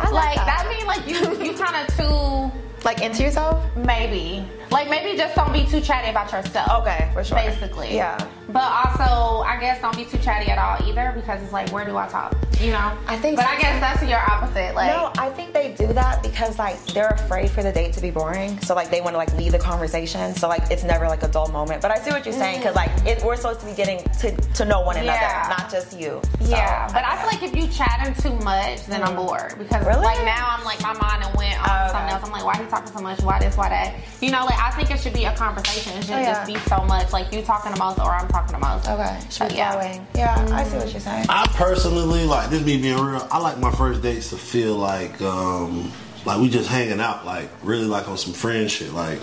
I 0.00 0.10
like 0.10 0.12
like 0.12 0.36
that. 0.36 0.64
that 0.64 0.68
mean 0.68 0.86
like 0.86 1.06
you 1.06 1.44
you 1.44 1.52
kind 1.52 1.76
of 1.76 1.94
too 1.96 2.58
like 2.84 3.00
into 3.02 3.22
yourself. 3.22 3.64
maybe 3.76 4.46
like 4.70 4.88
maybe 4.90 5.16
just 5.16 5.34
don't 5.34 5.52
be 5.52 5.64
too 5.64 5.80
chatty 5.80 6.10
about 6.10 6.30
yourself. 6.32 6.68
Okay, 6.82 7.10
for 7.12 7.24
sure. 7.24 7.38
Basically. 7.38 7.94
Yeah. 7.94 8.18
But 8.54 8.70
also, 8.70 9.42
I 9.42 9.58
guess 9.58 9.80
don't 9.80 9.96
be 9.96 10.04
too 10.04 10.16
chatty 10.18 10.48
at 10.48 10.58
all 10.58 10.88
either 10.88 11.12
because 11.16 11.42
it's 11.42 11.52
like, 11.52 11.72
where 11.72 11.84
do 11.84 11.96
I 11.96 12.06
talk? 12.06 12.36
You 12.60 12.70
know. 12.70 12.96
I 13.08 13.16
think 13.18 13.34
But. 13.36 13.46
I 13.46 13.60
guess 13.60 13.80
that's 13.80 14.08
your 14.08 14.20
opposite. 14.30 14.76
Like. 14.76 14.92
No, 14.92 15.10
I 15.18 15.28
think 15.30 15.52
they 15.52 15.72
do 15.72 15.92
that 15.92 16.22
because 16.22 16.56
like 16.56 16.78
they're 16.86 17.08
afraid 17.08 17.50
for 17.50 17.64
the 17.64 17.72
date 17.72 17.92
to 17.94 18.00
be 18.00 18.10
boring. 18.12 18.60
So 18.60 18.76
like 18.76 18.90
they 18.90 19.00
want 19.00 19.14
to 19.14 19.18
like 19.18 19.34
lead 19.36 19.50
the 19.50 19.58
conversation. 19.58 20.34
So 20.34 20.46
like 20.46 20.70
it's 20.70 20.84
never 20.84 21.08
like 21.08 21.24
a 21.24 21.28
dull 21.28 21.48
moment. 21.48 21.82
But 21.82 21.90
I 21.90 21.98
see 21.98 22.10
what 22.12 22.24
you're 22.24 22.32
saying 22.32 22.60
mm-hmm. 22.60 22.74
because 22.74 22.76
like 22.76 23.18
it, 23.18 23.24
we're 23.24 23.34
supposed 23.34 23.58
to 23.60 23.66
be 23.66 23.74
getting 23.74 24.04
to, 24.20 24.30
to 24.36 24.64
know 24.64 24.82
one 24.82 24.98
another, 24.98 25.18
Yeah. 25.18 25.54
not 25.58 25.68
just 25.68 25.98
you. 25.98 26.20
So, 26.40 26.48
Yeah, 26.50 26.86
but 26.92 27.04
I 27.04 27.16
feel 27.18 27.26
like 27.26 27.42
if 27.42 27.56
you 27.56 27.66
chatting 27.72 28.14
too 28.22 28.36
much, 28.44 28.86
then 28.86 29.02
I'm 29.02 29.16
mm. 29.16 29.26
bored 29.26 29.58
because 29.58 29.84
Really? 29.84 30.04
like 30.04 30.24
now 30.24 30.54
I'm 30.56 30.64
like 30.64 30.80
my 30.80 30.92
mind 30.92 31.24
and 31.24 31.34
went 31.36 31.58
on 31.58 31.88
Oh, 31.88 31.92
something 31.92 32.12
else. 32.12 32.22
I'm 32.24 32.30
like, 32.30 32.44
why 32.44 32.56
he 32.62 32.70
talking 32.70 32.92
so 32.92 33.02
much? 33.02 33.20
Why 33.22 33.40
this? 33.40 33.56
Why 33.56 33.68
that? 33.68 33.96
You 34.20 34.30
know, 34.30 34.44
like 34.44 34.58
I 34.60 34.70
think 34.70 34.92
it 34.92 35.00
should 35.00 35.12
be 35.12 35.24
a 35.24 35.34
conversation. 35.34 35.94
It 35.94 35.98
oh, 35.98 36.00
shouldn't 36.02 36.18
Oh, 36.18 36.30
yeah. 36.30 36.34
just 36.34 36.46
be 36.46 36.58
so 36.70 36.84
much 36.84 37.12
like 37.12 37.32
you 37.32 37.42
talking 37.42 37.72
the 37.72 37.78
most 37.78 37.98
or 37.98 38.12
I'm 38.14 38.28
talking 38.28 38.43
the 38.48 38.58
most. 38.58 38.88
Okay, 38.88 39.18
should 39.30 39.48
be 39.50 39.54
Yeah. 39.56 39.72
flowing. 39.72 40.06
Yeah, 40.14 40.48
I 40.52 40.64
see 40.64 40.76
what 40.76 40.90
you're 40.92 41.00
saying. 41.00 41.26
I 41.28 41.46
personally 41.54 42.24
like 42.24 42.50
this. 42.50 42.64
Me 42.64 42.76
being 42.80 42.96
real, 42.98 43.26
I 43.30 43.38
like 43.38 43.58
my 43.58 43.70
first 43.72 44.02
dates 44.02 44.30
to 44.30 44.36
feel 44.36 44.74
like 44.76 45.20
um 45.22 45.90
like 46.24 46.40
we 46.40 46.48
just 46.48 46.68
hanging 46.68 47.00
out, 47.00 47.26
like 47.26 47.50
really 47.62 47.84
like 47.86 48.08
on 48.08 48.16
some 48.16 48.32
friend 48.32 48.70
shit. 48.70 48.92
Like 48.92 49.18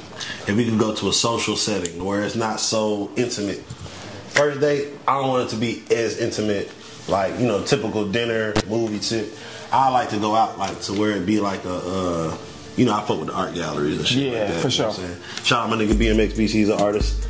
if 0.47 0.55
we 0.55 0.65
can 0.65 0.77
go 0.77 0.93
to 0.95 1.09
a 1.09 1.13
social 1.13 1.55
setting 1.55 2.03
where 2.03 2.23
it's 2.23 2.35
not 2.35 2.59
so 2.59 3.11
intimate. 3.15 3.59
First 4.29 4.61
date, 4.61 4.89
I 5.07 5.19
don't 5.19 5.27
want 5.29 5.47
it 5.47 5.49
to 5.55 5.57
be 5.57 5.83
as 5.93 6.17
intimate, 6.19 6.71
like 7.07 7.37
you 7.39 7.47
know, 7.47 7.63
typical 7.63 8.07
dinner 8.07 8.53
movie 8.69 8.99
shit. 9.01 9.29
I 9.73 9.89
like 9.89 10.09
to 10.09 10.17
go 10.19 10.35
out 10.35 10.57
like 10.57 10.79
to 10.81 10.93
where 10.93 11.11
it 11.11 11.25
be 11.25 11.39
like 11.39 11.63
a. 11.65 11.73
Uh, 11.75 12.37
you 12.77 12.85
know, 12.85 12.93
I 12.93 13.01
fuck 13.05 13.19
with 13.19 13.27
the 13.27 13.33
art 13.33 13.53
galleries 13.53 13.97
and 13.97 14.07
shit. 14.07 14.31
Yeah, 14.31 14.39
like 14.39 14.47
that, 14.47 14.61
for 14.61 14.69
you 14.69 14.79
know 14.79 14.87
what 14.87 14.95
sure. 14.95 15.05
I'm 15.05 15.11
saying? 15.11 15.21
Shout 15.43 15.59
out 15.65 15.69
my 15.69 15.75
nigga 15.83 15.91
BMXBC, 15.91 16.49
he's 16.49 16.69
an 16.69 16.79
artist. 16.79 17.27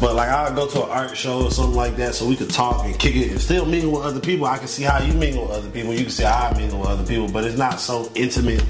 But 0.00 0.16
like 0.16 0.28
I'll 0.28 0.54
go 0.54 0.66
to 0.68 0.84
an 0.84 0.90
art 0.90 1.16
show 1.16 1.44
or 1.44 1.50
something 1.50 1.76
like 1.76 1.96
that, 1.96 2.14
so 2.14 2.26
we 2.26 2.36
could 2.36 2.50
talk 2.50 2.84
and 2.84 2.98
kick 2.98 3.14
it 3.16 3.30
and 3.30 3.40
still 3.40 3.64
mingle 3.64 3.92
with 3.92 4.02
other 4.02 4.20
people. 4.20 4.46
I 4.46 4.58
can 4.58 4.68
see 4.68 4.82
how 4.82 5.02
you 5.02 5.12
mingle 5.14 5.46
with 5.46 5.56
other 5.56 5.70
people. 5.70 5.92
You 5.92 6.02
can 6.02 6.10
see 6.10 6.24
how 6.24 6.48
I 6.48 6.56
mingle 6.56 6.80
with 6.80 6.88
other 6.88 7.06
people, 7.06 7.28
but 7.28 7.44
it's 7.44 7.56
not 7.56 7.80
so 7.80 8.10
intimate. 8.14 8.62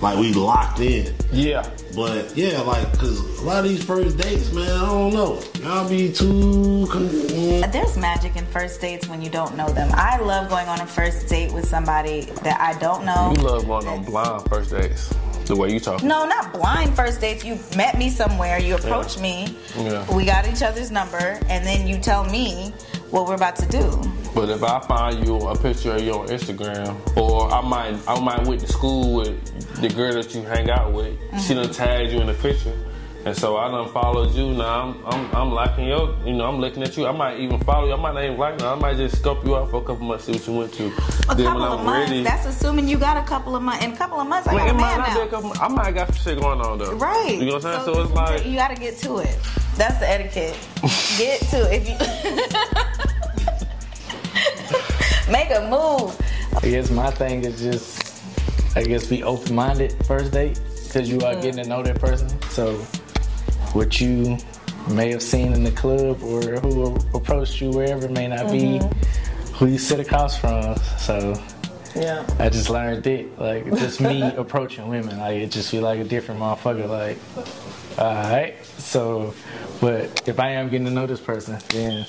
Like 0.00 0.18
we 0.18 0.32
locked 0.32 0.80
in. 0.80 1.14
Yeah. 1.30 1.68
But 1.94 2.36
yeah, 2.36 2.60
like 2.62 2.90
because 2.90 3.20
a 3.40 3.44
lot 3.44 3.64
of 3.64 3.70
these 3.70 3.84
first 3.84 4.18
dates, 4.18 4.52
man, 4.52 4.68
I 4.68 4.86
don't 4.86 5.14
know. 5.14 5.40
Y'all 5.60 5.88
be 5.88 6.12
too. 6.12 6.86
Mm. 6.88 7.72
There's 7.72 7.96
magic 7.96 8.34
in 8.36 8.44
first 8.46 8.80
dates 8.80 9.06
when 9.08 9.22
you 9.22 9.30
don't 9.30 9.56
know 9.56 9.68
them. 9.68 9.90
I 9.92 10.18
love 10.18 10.50
going 10.50 10.66
on 10.66 10.80
a 10.80 10.86
first 10.86 11.28
date 11.28 11.52
with 11.52 11.68
somebody 11.68 12.22
that 12.42 12.60
I 12.60 12.76
don't 12.80 13.04
know. 13.04 13.32
You 13.36 13.42
love 13.44 13.66
going 13.66 13.86
on 13.86 14.04
blind 14.04 14.48
first 14.48 14.72
dates. 14.72 15.14
The 15.46 15.56
way 15.56 15.72
you 15.72 15.80
talk. 15.80 16.02
No, 16.02 16.24
not 16.24 16.52
blind 16.52 16.94
first 16.94 17.20
dates. 17.20 17.44
You 17.44 17.58
met 17.76 17.98
me 17.98 18.10
somewhere, 18.10 18.58
you 18.58 18.76
approached 18.76 19.20
me, 19.20 19.56
Yeah. 19.76 20.10
we 20.14 20.24
got 20.24 20.48
each 20.48 20.62
other's 20.62 20.90
number, 20.90 21.38
and 21.48 21.64
then 21.66 21.86
you 21.86 21.98
tell 21.98 22.24
me 22.24 22.72
what 23.10 23.26
we're 23.26 23.34
about 23.34 23.56
to 23.56 23.66
do. 23.66 24.02
But 24.34 24.48
if 24.48 24.62
I 24.62 24.80
find 24.80 25.26
you 25.26 25.36
a 25.36 25.56
picture 25.56 25.92
of 25.92 26.02
you 26.02 26.14
on 26.14 26.28
Instagram, 26.28 26.96
or 27.16 27.52
I 27.52 27.60
might 27.60 27.96
I 28.08 28.18
might 28.20 28.46
went 28.46 28.60
to 28.62 28.68
school 28.68 29.14
with 29.14 29.80
the 29.82 29.88
girl 29.90 30.14
that 30.14 30.34
you 30.34 30.42
hang 30.42 30.70
out 30.70 30.92
with, 30.92 31.18
she 31.32 31.52
mm-hmm. 31.52 31.62
done 31.62 31.72
tagged 31.72 32.12
you 32.12 32.20
in 32.20 32.28
the 32.28 32.34
picture. 32.34 32.72
And 33.24 33.36
so 33.36 33.56
I 33.56 33.68
done 33.70 33.88
followed 33.92 34.32
you. 34.32 34.52
Now 34.52 34.80
I'm, 34.82 35.06
I'm 35.06 35.36
I'm 35.36 35.52
liking 35.52 35.86
your, 35.86 36.16
you 36.26 36.32
know, 36.32 36.48
I'm 36.48 36.58
looking 36.58 36.82
at 36.82 36.96
you. 36.96 37.06
I 37.06 37.12
might 37.12 37.38
even 37.38 37.60
follow 37.60 37.86
you. 37.86 37.92
I 37.92 37.96
might 37.96 38.14
not 38.14 38.24
even 38.24 38.36
like 38.36 38.60
you. 38.60 38.66
I 38.66 38.74
might 38.74 38.96
just 38.96 39.16
scope 39.18 39.44
you 39.44 39.54
out 39.56 39.70
for 39.70 39.76
a 39.80 39.84
couple 39.84 40.06
months, 40.06 40.24
see 40.24 40.32
what 40.32 40.46
you 40.48 40.52
went 40.54 40.72
to. 40.74 40.86
A 40.86 40.90
then 40.90 41.46
couple 41.46 41.60
when 41.62 41.62
of 41.72 41.78
I'm 41.80 41.84
months. 41.86 42.10
ready, 42.10 42.22
That's 42.24 42.46
assuming 42.46 42.88
you 42.88 42.98
got 42.98 43.16
a 43.16 43.22
couple 43.22 43.54
of 43.54 43.62
months. 43.62 43.84
In 43.84 43.92
a 43.92 43.96
couple 43.96 44.18
of 44.20 44.26
months, 44.26 44.48
I 44.48 44.52
I 44.52 44.54
mean, 44.56 44.66
got 44.66 44.68
it 44.68 44.74
a 44.74 44.80
might 44.80 44.96
man 44.96 44.98
not 44.98 45.06
be 45.14 45.20
a 45.20 45.24
now. 45.24 45.30
couple. 45.30 45.52
I 45.62 45.68
might 45.68 45.94
got 45.94 46.08
some 46.08 46.16
shit 46.16 46.40
going 46.40 46.60
on 46.60 46.78
though. 46.78 46.94
Right. 46.94 47.38
You 47.38 47.46
know 47.46 47.54
what 47.54 47.64
I'm 47.64 47.84
saying? 47.84 47.94
So, 47.94 48.02
it's 48.02 48.10
like 48.12 48.44
you 48.44 48.56
got 48.56 48.68
to 48.74 48.80
get 48.80 48.96
to 48.98 49.18
it. 49.18 49.38
That's 49.76 49.98
the 50.00 50.10
etiquette. 50.10 50.58
get 51.16 51.40
to 51.50 51.72
it. 51.72 51.82
If 51.82 51.88
you 51.88 51.96
make 55.32 55.50
a 55.50 55.68
move. 55.70 56.18
I 56.56 56.68
guess 56.68 56.90
my 56.90 57.10
thing 57.12 57.44
is 57.44 57.60
just, 57.60 58.20
I 58.76 58.82
guess 58.82 59.06
be 59.06 59.22
open 59.22 59.54
minded 59.54 59.94
first 60.06 60.32
date 60.32 60.60
because 60.84 61.08
you 61.08 61.20
are 61.20 61.34
getting 61.34 61.62
to 61.62 61.68
know 61.68 61.82
that 61.82 61.98
person. 62.00 62.28
So, 62.50 62.84
what 63.74 64.00
you 64.00 64.38
may 64.90 65.10
have 65.10 65.22
seen 65.22 65.52
in 65.52 65.64
the 65.64 65.70
club 65.70 66.22
or 66.22 66.40
who 66.60 66.96
approached 67.14 67.60
you 67.60 67.70
wherever 67.70 68.08
may 68.08 68.28
not 68.28 68.50
be 68.50 68.78
mm-hmm. 68.78 69.54
who 69.54 69.66
you 69.66 69.78
sit 69.78 70.00
across 70.00 70.36
from. 70.36 70.76
So, 70.98 71.40
Yeah. 71.94 72.26
I 72.38 72.48
just 72.48 72.70
learned 72.70 73.06
it. 73.06 73.38
Like, 73.38 73.64
just 73.66 74.00
me 74.00 74.22
approaching 74.36 74.88
women, 74.88 75.18
like, 75.18 75.36
it 75.36 75.50
just 75.50 75.70
feel 75.70 75.82
like 75.82 76.00
a 76.00 76.04
different 76.04 76.40
motherfucker. 76.40 76.88
Like, 76.88 77.18
alright. 77.98 78.64
So, 78.78 79.34
but 79.80 80.28
if 80.28 80.40
I 80.40 80.50
am 80.50 80.68
getting 80.68 80.86
to 80.86 80.92
know 80.92 81.06
this 81.06 81.20
person, 81.20 81.58
then 81.68 82.06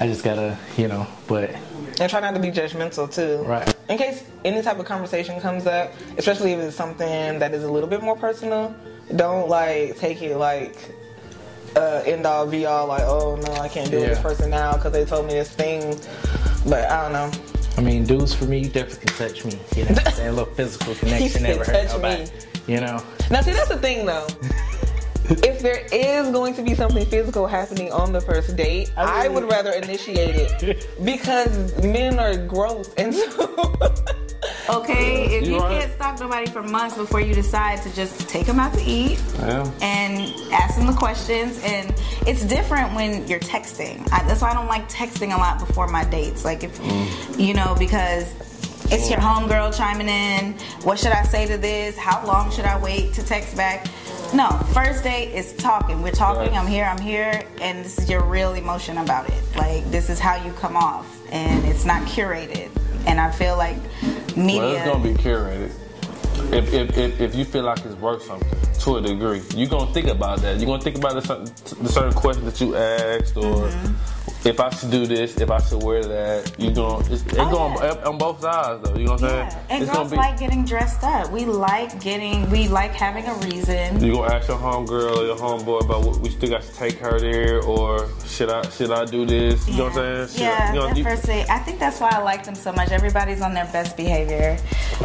I 0.00 0.06
just 0.06 0.24
gotta, 0.24 0.58
you 0.76 0.88
know, 0.88 1.06
but, 1.26 1.50
And 2.00 2.10
try 2.10 2.20
not 2.20 2.34
to 2.34 2.40
be 2.40 2.50
judgmental 2.50 3.12
too. 3.12 3.42
right. 3.44 3.74
In 3.88 3.98
case 3.98 4.24
any 4.44 4.60
type 4.62 4.78
of 4.78 4.86
conversation 4.86 5.40
comes 5.40 5.66
up, 5.66 5.92
especially 6.18 6.52
if 6.52 6.60
it's 6.60 6.76
something 6.76 7.38
that 7.38 7.54
is 7.54 7.64
a 7.64 7.70
little 7.70 7.88
bit 7.88 8.02
more 8.02 8.16
personal, 8.16 8.74
don't 9.16 9.48
like 9.48 9.96
take 9.98 10.22
it 10.22 10.36
like 10.36 10.76
uh, 11.76 12.02
end 12.06 12.26
all 12.26 12.46
be 12.46 12.66
all 12.66 12.86
like, 12.86 13.02
oh 13.02 13.36
no, 13.36 13.52
I 13.54 13.68
can't 13.68 13.90
deal 13.90 14.00
with 14.00 14.10
this 14.10 14.20
person 14.20 14.50
now 14.50 14.74
because 14.74 14.92
they 14.92 15.04
told 15.04 15.26
me 15.26 15.34
this 15.34 15.50
thing. 15.50 15.98
But 16.68 16.90
I 16.90 17.02
don't 17.02 17.12
know. 17.12 17.30
I 17.76 17.80
mean, 17.80 18.04
dudes 18.04 18.34
for 18.34 18.44
me, 18.44 18.58
you 18.60 18.68
definitely 18.68 19.06
can 19.06 19.28
touch 19.28 19.44
me. 19.44 19.58
You 19.76 19.84
know 19.84 19.94
what 19.94 20.06
I'm 20.06 20.12
saying? 20.12 20.28
A 20.28 20.32
little 20.32 20.54
physical 20.54 20.94
connection 21.00 21.42
never 21.42 21.64
hurt 21.64 21.88
nobody. 21.88 22.24
me. 22.24 22.30
You 22.66 22.80
know? 22.80 23.02
Now, 23.30 23.40
see, 23.40 23.52
that's 23.52 23.68
the 23.68 23.78
thing 23.78 24.06
though. 24.06 24.26
if 25.24 25.60
there 25.60 25.86
is 25.92 26.30
going 26.30 26.54
to 26.54 26.62
be 26.62 26.74
something 26.74 27.04
physical 27.06 27.46
happening 27.46 27.90
on 27.90 28.12
the 28.12 28.20
first 28.20 28.56
date, 28.56 28.92
I, 28.96 29.28
would 29.28 29.44
rather 29.44 29.72
initiate 29.72 30.36
it 30.36 30.86
because 31.04 31.82
men 31.82 32.18
are 32.18 32.36
gross 32.46 32.92
and 32.94 33.14
so. 33.14 33.70
Okay, 34.68 35.36
if 35.36 35.46
You 35.46 35.54
you 35.54 35.60
right. 35.60 35.80
can't 35.80 35.92
stalk 35.92 36.20
nobody 36.20 36.46
for 36.46 36.62
months 36.62 36.96
before 36.96 37.20
you 37.20 37.34
decide 37.34 37.82
to 37.82 37.94
just 37.94 38.28
take 38.28 38.46
them 38.46 38.58
out 38.58 38.72
to 38.74 38.82
eat 38.82 39.22
Yeah. 39.38 39.70
and 39.82 40.34
ask 40.52 40.76
them 40.76 40.86
the 40.86 40.92
questions, 40.94 41.60
and 41.62 41.94
it's 42.26 42.44
different 42.44 42.94
when 42.94 43.26
you're 43.28 43.40
texting. 43.40 44.00
I, 44.10 44.22
that's 44.26 44.40
why 44.40 44.50
I 44.50 44.54
don't 44.54 44.68
like 44.68 44.88
texting 44.88 45.34
a 45.34 45.36
lot 45.36 45.58
before 45.58 45.86
my 45.88 46.04
dates. 46.04 46.44
Like 46.44 46.64
if 46.64 46.78
mm. 46.80 47.38
you 47.38 47.54
know 47.54 47.74
because. 47.78 48.32
It's 48.88 49.08
your 49.08 49.18
mm. 49.18 49.48
homegirl 49.48 49.74
chiming 49.74 50.10
in. 50.10 50.52
What 50.82 50.98
should 50.98 51.12
I 51.12 51.22
say 51.22 51.46
to 51.46 51.56
this? 51.56 51.96
How 51.96 52.24
long 52.26 52.50
should 52.52 52.66
I 52.66 52.78
wait 52.78 53.14
to 53.14 53.24
text 53.24 53.56
back? 53.56 53.86
No, 54.34 54.50
first 54.74 55.02
date 55.02 55.32
is 55.34 55.54
talking. 55.54 56.02
We're 56.02 56.12
talking. 56.12 56.52
Right. 56.52 56.60
I'm 56.60 56.66
here. 56.66 56.84
I'm 56.84 57.00
here, 57.00 57.42
and 57.62 57.82
this 57.82 57.98
is 57.98 58.10
your 58.10 58.22
real 58.22 58.52
emotion 58.52 58.98
about 58.98 59.30
it. 59.30 59.42
Like 59.56 59.90
this 59.90 60.10
is 60.10 60.20
how 60.20 60.36
you 60.36 60.52
come 60.52 60.76
off, 60.76 61.06
and 61.32 61.64
it's 61.64 61.86
not 61.86 62.02
curated. 62.02 62.70
And 63.06 63.20
I 63.20 63.30
feel 63.30 63.56
like 63.56 63.76
media. 64.36 64.60
Well, 64.60 64.76
it's 64.76 64.86
gonna 64.86 65.04
be 65.04 65.14
curated. 65.14 65.72
If, 66.52 66.72
if, 66.72 66.96
if, 66.98 67.20
if 67.20 67.34
you 67.34 67.44
feel 67.44 67.64
like 67.64 67.84
it's 67.84 67.94
worth 67.96 68.22
something 68.22 68.48
to 68.80 68.96
a 68.96 69.00
degree, 69.00 69.42
you're 69.54 69.68
gonna 69.68 69.92
think 69.92 70.08
about 70.08 70.40
that. 70.40 70.58
You're 70.58 70.66
gonna 70.66 70.82
think 70.82 70.96
about 70.98 71.14
the 71.14 71.22
certain, 71.22 71.46
the 71.82 71.88
certain 71.88 72.12
questions 72.12 72.46
that 72.46 72.60
you 72.64 72.76
asked, 72.76 73.36
or 73.36 73.68
Mm-hmm. 73.68 73.94
If 74.44 74.60
I 74.60 74.70
should 74.70 74.90
do 74.90 75.06
this, 75.06 75.36
if 75.40 75.50
I 75.50 75.58
should 75.60 75.82
wear 75.82 76.02
that. 76.04 76.54
You 76.58 76.70
going 76.70 77.00
it's, 77.10 77.22
it's 77.22 77.34
Oh, 77.38 77.50
going 77.50 77.74
yeah. 77.82 78.08
on 78.08 78.18
both 78.18 78.40
sides 78.40 78.82
though. 78.88 78.96
You 78.96 79.06
know 79.06 79.12
what 79.12 79.22
I'm 79.24 79.28
Yeah, 79.30 79.48
saying? 79.48 79.64
and 79.70 79.82
it's 79.82 79.92
girls 79.92 80.12
like 80.12 80.38
getting 80.38 80.64
dressed 80.64 81.02
up. 81.02 81.30
We 81.30 81.44
like 81.44 81.98
getting, 82.00 82.48
we 82.50 82.68
like 82.68 82.92
having 82.92 83.24
a 83.26 83.34
reason. 83.36 84.04
You 84.04 84.14
gonna 84.14 84.34
ask 84.34 84.48
your 84.48 84.58
homegirl 84.58 85.16
or 85.18 85.24
your 85.26 85.36
homeboy 85.36 85.84
about 85.84 86.04
what 86.04 86.18
we 86.18 86.30
still 86.30 86.50
got 86.50 86.62
to 86.62 86.72
take 86.74 86.98
her 86.98 87.18
there, 87.18 87.62
or 87.62 88.08
should 88.26 88.50
I 88.50 88.68
should 88.70 88.90
I 88.90 89.04
do 89.04 89.24
this? 89.24 89.66
You 89.68 89.78
know 89.78 89.84
what 89.84 89.96
I'm 89.98 90.26
saying? 90.26 90.28
Should 90.28 90.42
I- 90.42 90.44
Yeah, 90.44 90.72
you 90.74 90.80
know, 90.80 90.88
you- 90.94 91.04
first 91.04 91.24
date. 91.26 91.46
I 91.48 91.58
think 91.60 91.78
that's 91.78 92.00
why 92.00 92.10
I 92.12 92.18
like 92.22 92.44
them 92.44 92.54
so 92.54 92.72
much. 92.72 92.90
Everybody's 92.90 93.40
on 93.40 93.54
their 93.54 93.66
best 93.72 93.96
behavior 93.96 94.56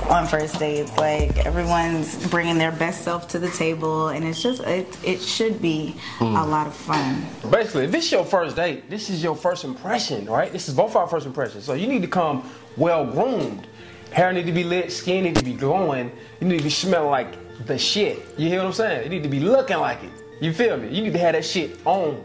on 0.09 0.27
first 0.27 0.59
dates. 0.59 0.95
Like 0.97 1.45
everyone's 1.45 2.27
bringing 2.27 2.57
their 2.57 2.71
best 2.71 3.03
self 3.03 3.27
to 3.29 3.39
the 3.39 3.49
table, 3.51 4.09
and 4.09 4.25
it's 4.25 4.41
just 4.41 4.61
it. 4.63 4.87
It 5.03 5.21
should 5.21 5.61
be 5.61 5.95
Hmm. 6.17 6.35
a 6.35 6.45
lot 6.45 6.67
of 6.67 6.73
fun. 6.73 7.25
Basically, 7.49 7.85
if 7.85 7.91
this 7.91 8.05
is 8.05 8.11
your 8.11 8.25
first 8.25 8.55
date, 8.55 8.89
this 8.89 9.09
is 9.09 9.23
your 9.23 9.28
first 9.35 9.63
impression, 9.63 10.25
right? 10.25 10.51
This 10.51 10.69
is 10.69 10.75
both 10.75 10.95
our 10.95 11.07
first 11.07 11.25
impressions. 11.25 11.63
So 11.63 11.73
you 11.73 11.87
need 11.87 12.01
to 12.01 12.07
come 12.07 12.49
well 12.77 13.05
groomed. 13.05 13.67
Hair 14.11 14.33
need 14.33 14.45
to 14.45 14.51
be 14.51 14.63
lit, 14.63 14.91
skin 14.91 15.23
need 15.23 15.35
to 15.35 15.43
be 15.43 15.53
glowing. 15.53 16.11
You 16.39 16.47
need 16.47 16.57
to 16.57 16.63
be 16.63 16.69
smelling 16.69 17.09
like 17.09 17.65
the 17.65 17.77
shit. 17.77 18.25
You 18.37 18.47
hear 18.47 18.59
what 18.59 18.67
I'm 18.67 18.73
saying? 18.73 19.03
You 19.03 19.09
need 19.09 19.23
to 19.23 19.29
be 19.29 19.39
looking 19.39 19.77
like 19.77 20.03
it. 20.03 20.11
You 20.41 20.53
feel 20.53 20.77
me? 20.77 20.87
You 20.89 21.03
need 21.03 21.13
to 21.13 21.19
have 21.19 21.33
that 21.33 21.45
shit 21.45 21.79
on. 21.85 22.23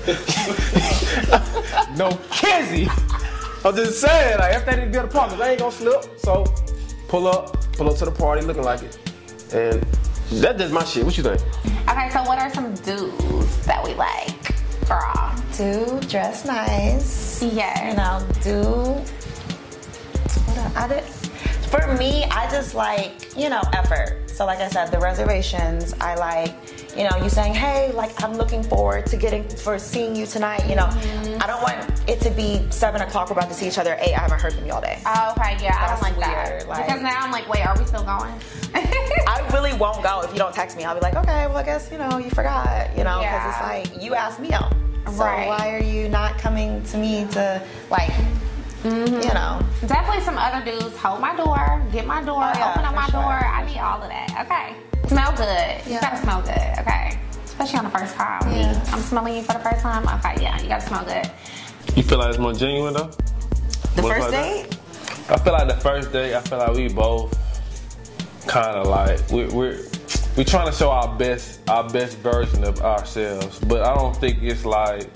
no 1.96 2.10
kizzy. 2.30 2.88
I'm 3.64 3.76
just 3.76 4.00
saying, 4.00 4.38
like 4.38 4.54
everything 4.54 4.84
need 4.86 4.92
to 4.92 5.06
be 5.06 5.18
on 5.18 5.28
the 5.28 5.44
I 5.44 5.50
ain't 5.50 5.58
gonna 5.58 5.72
slip. 5.72 6.18
So 6.18 6.44
pull 7.08 7.26
up, 7.26 7.60
pull 7.72 7.90
up 7.90 7.96
to 7.96 8.04
the 8.04 8.10
party 8.10 8.46
looking 8.46 8.62
like 8.62 8.82
it. 8.82 8.98
And 9.52 9.82
that's 10.30 10.58
just 10.58 10.72
my 10.72 10.84
shit. 10.84 11.04
What 11.04 11.16
you 11.16 11.24
think? 11.24 11.40
Okay, 11.88 12.10
so 12.10 12.22
what 12.22 12.38
are 12.38 12.52
some 12.54 12.74
dudes 12.74 13.66
that 13.66 13.82
we 13.84 13.94
like, 13.94 14.54
girl? 14.86 15.34
Do 15.60 16.00
dress 16.08 16.46
nice. 16.46 17.42
Yes. 17.42 17.90
You 17.90 17.96
know, 17.98 18.24
do. 18.42 18.62
What 20.46 20.56
else? 20.56 20.74
I 20.74 20.88
did. 20.88 21.04
For 21.68 21.94
me, 21.98 22.24
I 22.30 22.50
just 22.50 22.74
like 22.74 23.36
you 23.36 23.50
know 23.50 23.60
effort. 23.74 24.16
So 24.26 24.46
like 24.46 24.60
I 24.60 24.70
said, 24.70 24.86
the 24.86 24.98
reservations. 24.98 25.92
I 26.00 26.14
like 26.14 26.54
you 26.96 27.06
know 27.06 27.14
you 27.22 27.28
saying, 27.28 27.52
hey, 27.52 27.92
like 27.92 28.22
I'm 28.24 28.32
looking 28.32 28.62
forward 28.62 29.04
to 29.08 29.18
getting 29.18 29.46
for 29.46 29.78
seeing 29.78 30.16
you 30.16 30.24
tonight. 30.24 30.66
You 30.66 30.76
know, 30.76 30.86
mm-hmm. 30.86 31.42
I 31.42 31.46
don't 31.46 31.60
want 31.60 32.08
it 32.08 32.22
to 32.22 32.30
be 32.30 32.64
seven 32.70 33.02
o'clock. 33.02 33.28
We're 33.28 33.36
about 33.36 33.50
to 33.50 33.54
see 33.54 33.68
each 33.68 33.76
other 33.76 33.92
at 33.92 34.02
eight. 34.02 34.14
I 34.14 34.20
haven't 34.20 34.40
heard 34.40 34.54
from 34.54 34.64
you 34.64 34.72
all 34.72 34.80
day. 34.80 35.02
Oh, 35.04 35.34
okay, 35.36 35.58
yeah, 35.62 35.76
I 35.76 35.88
That's 35.88 36.00
don't 36.00 36.16
like 36.16 36.26
weird, 36.26 36.60
that. 36.62 36.68
like- 36.68 36.86
because 36.86 37.02
now 37.02 37.20
I'm 37.20 37.32
like, 37.32 37.46
wait, 37.50 37.66
are 37.66 37.78
we 37.78 37.84
still 37.84 38.04
going? 38.04 38.32
I 38.74 39.46
really 39.52 39.74
won't 39.74 40.02
go 40.02 40.22
if 40.22 40.32
you 40.32 40.38
don't 40.38 40.54
text 40.54 40.78
me. 40.78 40.84
I'll 40.84 40.94
be 40.94 41.02
like, 41.02 41.16
okay, 41.16 41.48
well, 41.48 41.58
I 41.58 41.64
guess 41.64 41.92
you 41.92 41.98
know 41.98 42.16
you 42.16 42.30
forgot, 42.30 42.96
you 42.96 43.04
know, 43.04 43.18
because 43.18 43.42
Yeah. 43.44 43.76
it's 43.82 43.92
like 43.92 44.02
you 44.02 44.14
asked 44.14 44.40
me 44.40 44.54
out. 44.54 44.72
So 45.06 45.12
Right. 45.24 45.46
why 45.48 45.70
are 45.74 45.82
you 45.82 46.08
not 46.08 46.38
coming 46.38 46.82
to 46.84 46.96
me 46.98 47.26
to 47.32 47.62
like, 47.90 48.12
Mm-hmm. 48.82 49.20
you 49.20 49.34
know? 49.34 49.60
Definitely 49.86 50.22
some 50.24 50.38
other 50.38 50.64
dudes. 50.64 50.96
Hold 50.96 51.20
my 51.20 51.36
door, 51.36 51.82
get 51.92 52.06
my 52.06 52.22
door, 52.22 52.42
Oh, 52.42 52.52
yeah, 52.58 52.70
open 52.70 52.84
up 52.84 52.94
my 52.94 53.06
sure, 53.08 53.20
door. 53.20 53.38
for 53.38 53.46
I 53.46 53.66
need 53.66 53.78
all 53.78 54.00
of 54.02 54.08
that. 54.08 54.46
Okay. 54.46 54.74
Smell 55.08 55.32
good. 55.32 55.86
You 55.86 55.94
Yeah. 55.94 56.00
gotta 56.00 56.16
smell 56.16 56.40
good. 56.40 56.78
Okay. 56.80 57.18
Especially 57.44 57.78
on 57.78 57.84
the 57.84 57.90
first 57.90 58.14
time. 58.14 58.40
Yeah. 58.52 58.80
I'm 58.92 59.00
smelling 59.00 59.36
you 59.36 59.42
for 59.42 59.52
the 59.52 59.58
first 59.58 59.80
time. 59.82 60.08
Okay, 60.08 60.42
yeah, 60.42 60.58
you 60.62 60.68
gotta 60.68 60.86
smell 60.86 61.04
good. 61.04 61.30
You 61.94 62.02
feel 62.02 62.18
like 62.18 62.30
it's 62.30 62.38
more 62.38 62.54
genuine 62.54 62.94
though? 62.94 63.10
The 63.96 64.02
What's 64.02 64.16
first 64.16 64.30
like 64.32 64.44
date. 64.44 64.78
I 65.28 65.36
feel 65.38 65.52
like 65.52 65.68
the 65.68 65.76
first 65.76 66.12
date, 66.12 66.34
I 66.34 66.40
feel 66.40 66.58
like 66.58 66.72
we 66.74 66.88
both 66.88 67.36
kind 68.46 68.76
of 68.76 68.86
like 68.86 69.30
we, 69.30 69.44
we're 69.46 69.78
we 70.40 70.44
trying 70.44 70.66
to 70.70 70.72
show 70.72 70.90
our 70.90 71.06
best 71.18 71.60
our 71.68 71.86
best 71.90 72.16
version 72.18 72.64
of 72.64 72.80
ourselves, 72.80 73.58
but 73.58 73.82
I 73.82 73.94
don't 73.94 74.16
think 74.16 74.42
it's 74.42 74.64
like 74.64 75.06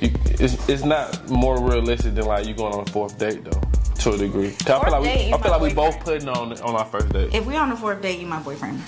it's 0.00 0.68
it's 0.70 0.84
not 0.84 1.28
more 1.28 1.60
realistic 1.60 2.14
than 2.14 2.24
like 2.24 2.46
you 2.46 2.54
going 2.54 2.72
on 2.72 2.80
a 2.80 2.90
fourth 2.90 3.18
date 3.18 3.44
though. 3.44 3.60
to 4.00 4.12
a 4.12 4.16
degree. 4.16 4.52
'Cause 4.52 4.70
I 4.70 4.82
feel 4.84 4.92
like 4.92 5.02
date, 5.04 5.26
we, 5.26 5.34
I 5.34 5.38
feel 5.42 5.50
like 5.50 5.60
we 5.60 5.74
both 5.74 6.00
putting 6.00 6.28
on 6.30 6.58
on 6.62 6.76
our 6.76 6.86
first 6.86 7.10
date. 7.10 7.34
If 7.34 7.44
we're 7.44 7.60
on 7.60 7.68
the 7.68 7.76
fourth 7.76 8.00
date, 8.00 8.18
you 8.18 8.26
my 8.26 8.38
boyfriend. 8.40 8.80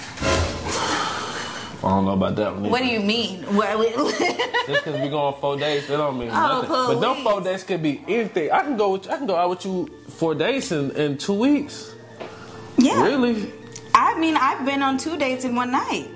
I 1.85 1.89
don't 1.91 2.07
know 2.07 2.13
about 2.13 2.37
that 2.37 2.55
one. 2.57 2.71
What 2.71 2.81
do 2.81 2.89
you 2.89 3.01
mean? 3.01 3.43
Just 3.43 4.85
because 4.85 4.99
we 5.03 5.11
go 5.11 5.19
on 5.19 5.35
four 5.43 5.59
dates, 5.59 5.89
that 5.89 5.99
don't 5.99 6.19
mean 6.19 6.31
Oh, 6.33 6.63
nothing. 6.63 6.71
But 6.71 7.01
them 7.01 7.15
please. 7.17 7.23
four 7.23 7.41
dates 7.43 7.63
could 7.65 7.83
be 7.83 8.03
anything. 8.09 8.51
I 8.51 8.61
can 8.63 8.79
go. 8.79 8.93
With, 8.93 9.11
I 9.11 9.19
can 9.19 9.27
go 9.27 9.37
out 9.37 9.51
with 9.51 9.65
you 9.67 9.91
four 10.09 10.35
days 10.35 10.73
in, 10.73 10.91
in 10.93 11.19
two 11.19 11.35
weeks. 11.35 11.93
yeah. 12.79 13.03
Really? 13.03 13.53
I 13.99 14.19
mean, 14.19 14.37
I've 14.37 14.65
been 14.67 14.83
on 14.83 14.99
two 14.99 15.17
dates 15.17 15.45
in 15.45 15.55
one 15.55 15.71
night. 15.73 16.11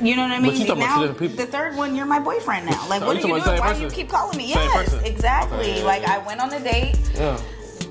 You 0.00 0.16
know 0.16 0.22
what 0.22 0.30
I 0.32 0.36
But 0.40 0.42
mean? 0.52 0.60
you 0.62 0.66
talking 0.66 0.82
about 0.82 0.94
two 0.94 1.00
now, 1.00 1.00
different 1.08 1.18
people. 1.18 1.36
the 1.44 1.50
third 1.50 1.76
one, 1.76 1.94
you're 1.94 2.06
my 2.06 2.20
boyfriend 2.20 2.66
now. 2.66 2.88
Like, 2.88 3.02
Oh, 3.02 3.06
what 3.08 3.16
are 3.16 3.20
you 3.20 3.26
doing? 3.26 3.42
Why 3.42 3.72
same 3.72 3.76
do 3.78 3.82
you 3.84 3.90
keep 3.90 4.08
calling 4.08 4.36
me? 4.38 4.52
Same 4.52 4.62
Yes, 4.62 4.84
person. 4.90 5.04
exactly. 5.04 5.58
Okay, 5.58 5.82
like. 5.84 6.04
I 6.04 6.18
went 6.18 6.40
on 6.40 6.52
a 6.52 6.60
date. 6.60 6.96
Yeah. 7.14 7.36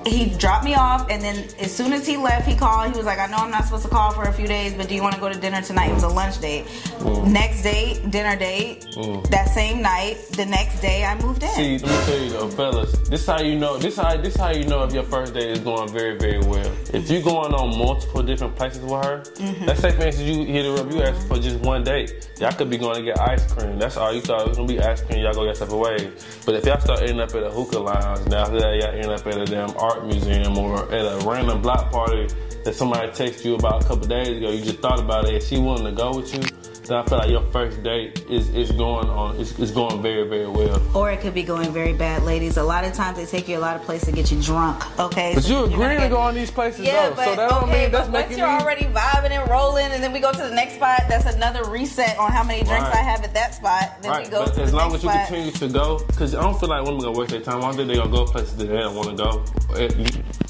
He 0.08 0.26
dropped 0.38 0.64
me 0.66 0.76
off, 0.76 1.10
and 1.10 1.22
then 1.22 1.48
as 1.60 1.76
soon 1.76 1.94
as 1.94 2.06
he 2.08 2.18
left, 2.18 2.48
he 2.48 2.56
called. 2.56 2.92
He 2.92 2.98
was 2.98 3.06
like, 3.06 3.20
"I 3.20 3.28
know 3.28 3.38
I'm 3.38 3.52
not 3.52 3.66
supposed 3.66 3.84
to 3.84 3.90
call 3.90 4.12
for 4.12 4.24
a 4.24 4.34
few 4.34 4.48
days, 4.48 4.74
but 4.74 4.88
do 4.88 4.96
you 4.96 5.02
want 5.02 5.16
to 5.16 5.22
go 5.22 5.30
to 5.30 5.38
dinner 5.40 5.62
tonight?" 5.62 5.90
It 5.92 5.96
was 5.96 6.04
a 6.04 6.08
lunch 6.10 6.40
date. 6.40 6.66
Mm. 7.00 7.28
Next 7.28 7.62
date, 7.64 8.10
dinner 8.12 8.36
date. 8.36 8.86
That 9.30 9.50
same 9.54 9.82
night, 9.82 10.18
the 10.32 10.46
next 10.46 10.80
day, 10.82 11.04
I 11.04 11.14
moved 11.22 11.44
in. 11.44 11.50
See, 11.50 11.78
let 11.80 11.82
me 11.92 12.06
tell 12.06 12.20
you 12.24 12.30
though, 12.32 12.50
fellas. 12.50 12.92
This 13.10 13.22
is 13.22 13.28
how 13.28 13.42
you 13.42 13.58
know. 13.60 13.78
This 13.78 13.98
how 13.98 14.16
this 14.18 14.36
how 14.36 14.50
you 14.50 14.66
know 14.66 14.84
if 14.84 14.94
your 14.94 15.04
first 15.04 15.34
date 15.34 15.50
is 15.52 15.60
going 15.60 15.90
very 15.90 16.18
very 16.18 16.40
well. 16.40 16.72
If 16.94 17.10
you're 17.10 17.22
going 17.22 17.54
on 17.54 17.78
multiple 17.78 18.24
different 18.24 18.56
places 18.56 18.82
with 18.82 19.04
her, 19.06 19.24
Mm-hmm. 19.38 19.66
let's 19.66 19.82
say 19.82 19.92
for 19.92 20.04
instance 20.04 20.28
you 20.30 20.46
hit 20.46 20.66
her 20.66 20.82
up, 20.82 20.92
you 20.92 21.02
ask 21.04 21.28
for 21.28 21.38
just 21.40 21.60
one 21.60 21.84
date. 21.84 22.30
Y'all 22.40 22.52
could 22.52 22.70
be 22.70 22.78
going 22.78 22.96
to 22.96 23.04
get 23.04 23.20
ice 23.20 23.52
cream. 23.52 23.78
That's 23.80 23.98
all 23.98 24.14
you 24.14 24.22
thought 24.22 24.42
it 24.42 24.48
was 24.50 24.58
gonna 24.58 24.68
be 24.68 24.80
ice 24.80 25.02
cream. 25.02 25.20
Y'all 25.22 25.34
go 25.34 25.46
get 25.46 25.58
separate 25.58 25.78
ways. 25.78 26.26
But 26.46 26.56
if 26.56 26.66
y'all 26.66 26.80
start 26.80 27.00
ending 27.02 27.20
up 27.20 27.30
at 27.36 27.44
a 27.44 27.50
hookah 27.52 27.80
lounge, 27.80 28.28
now 28.28 28.44
after 28.44 28.60
that 28.60 28.76
y'all 28.76 28.96
end 28.96 29.08
up 29.12 29.26
at 29.28 29.38
a 29.38 29.46
damn 29.46 29.76
art 29.78 29.97
museum 30.06 30.58
or 30.58 30.92
at 30.94 31.02
a 31.02 31.26
random 31.28 31.62
block 31.62 31.92
party 31.92 32.28
that 32.64 32.76
somebody 32.76 33.08
texted 33.10 33.46
you 33.46 33.56
about 33.56 33.84
a 33.84 33.88
couple 33.88 34.08
days 34.08 34.38
ago, 34.38 34.52
you 34.52 34.64
just 34.64 34.80
thought 34.80 35.00
about 35.00 35.26
it, 35.30 35.42
she 35.44 35.58
willing 35.58 35.86
to 35.86 35.92
go 35.92 36.16
with 36.18 36.34
you. 36.34 36.57
Then 36.88 36.98
I 36.98 37.06
feel 37.06 37.18
like 37.18 37.30
your 37.30 37.44
first 37.52 37.84
date 37.84 38.26
is, 38.30 38.50
is 38.50 38.72
going 38.72 39.10
on. 39.10 39.40
It's, 39.40 39.58
it's 39.60 39.72
going 39.72 40.02
very 40.02 40.28
very 40.28 40.48
well. 40.48 40.82
Or 40.96 41.12
it 41.12 41.20
could 41.22 41.34
be 41.34 41.44
going 41.44 41.72
very 41.72 41.94
bad, 41.94 42.24
ladies. 42.24 42.58
A 42.58 42.64
lot 42.64 42.84
of 42.86 42.94
times 42.94 43.18
they 43.18 43.26
take 43.26 43.48
you 43.48 43.58
a 43.58 43.60
lot 43.60 43.76
of 43.76 43.82
places 43.84 44.08
to 44.10 44.16
get 44.16 44.32
you 44.32 44.42
drunk. 44.42 44.84
Okay, 45.00 45.34
But 45.36 45.44
So 45.44 45.66
you 45.66 45.74
agreeing 45.74 46.00
to 46.02 46.10
go 46.10 46.18
on 46.18 46.34
these 46.36 46.52
places 46.52 46.86
Yeah, 46.86 47.10
though, 47.10 47.16
but 47.16 47.26
so 47.26 47.36
that 47.36 47.50
don't 47.50 47.64
okay, 47.64 47.84
mean 47.84 47.92
that's 47.92 48.08
but 48.10 48.28
once 48.28 48.38
you're 48.38 48.48
me. 48.48 48.54
already 48.64 48.86
vibing 48.86 49.32
and 49.32 49.50
rolling, 49.50 49.88
and 49.92 50.02
then 50.04 50.14
we 50.14 50.20
go 50.20 50.32
to 50.32 50.38
the 50.38 50.54
next 50.56 50.76
spot. 50.76 51.02
That's 51.10 51.26
another 51.34 51.64
reset 51.70 52.18
on 52.18 52.32
how 52.32 52.44
many 52.44 52.64
drinks 52.64 52.86
Right. 52.88 52.96
I 52.96 53.02
have 53.02 53.24
at 53.24 53.34
that 53.34 53.54
spot. 53.56 54.02
Then 54.02 54.24
we 54.24 54.30
go 54.30 54.46
but 54.46 54.54
to 54.56 54.62
as 54.64 54.74
long 54.74 54.94
as 54.96 55.04
you 55.04 55.10
spot. 55.10 55.28
continue 55.28 55.52
to 55.52 55.68
go, 55.68 56.00
because 56.08 56.36
I 56.36 56.42
don't 56.42 56.60
feel 56.60 56.70
like 56.70 56.84
women 56.86 57.02
gonna 57.02 57.18
waste 57.18 57.32
their 57.32 57.42
time. 57.42 57.58
I 57.58 57.62
don't 57.62 57.76
think 57.76 57.88
they're 57.88 57.98
gonna 57.98 58.12
go 58.12 58.26
places 58.26 58.56
that 58.58 58.66
they 58.68 58.78
don't 58.78 58.96
want 58.96 59.10
to 59.10 59.24
go. 59.24 59.44
Eh, 59.76 59.90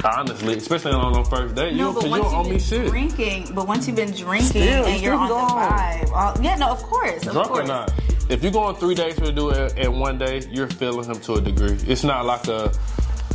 Honestly, 0.04 0.56
especially 0.56 0.92
on 0.92 1.14
the 1.14 1.24
first 1.24 1.56
date, 1.56 1.72
you 1.74 1.80
No, 1.80 1.92
because 1.94 2.10
but 2.10 2.16
you 2.18 2.22
once 2.22 2.32
don't 2.34 2.46
owe 2.46 2.50
me 2.50 2.60
shit. 2.60 2.88
drinking, 2.90 3.50
but 3.54 3.68
once 3.68 3.88
you've 3.88 3.96
been 3.96 4.12
drinking 4.12 4.48
Still, 4.50 4.86
and 4.86 5.02
you 5.02 5.08
you're 5.10 5.16
on 5.16 5.28
the 5.28 5.34
go 5.34 5.40
on. 5.40 5.72
vibe, 5.72 6.12
all- 6.14 6.38
yeah, 6.44 6.56
no, 6.56 6.68
of 6.70 6.84
course, 6.84 7.26
of 7.26 7.34
Drunk 7.34 7.48
course. 7.48 7.60
or 7.62 7.68
not, 7.68 7.92
if 8.30 8.44
you 8.44 8.52
go 8.52 8.60
on 8.60 8.76
three 8.76 8.94
days 8.96 9.16
to 9.16 9.32
do 9.32 9.50
it 9.50 9.74
and 9.78 10.00
one 10.00 10.18
day, 10.20 10.42
you're 10.52 10.68
feeling 10.70 11.06
him 11.10 11.20
to 11.22 11.34
a 11.36 11.42
degree. 11.42 11.78
It's 11.88 12.04
not 12.04 12.26
like 12.26 12.48
a 12.48 12.72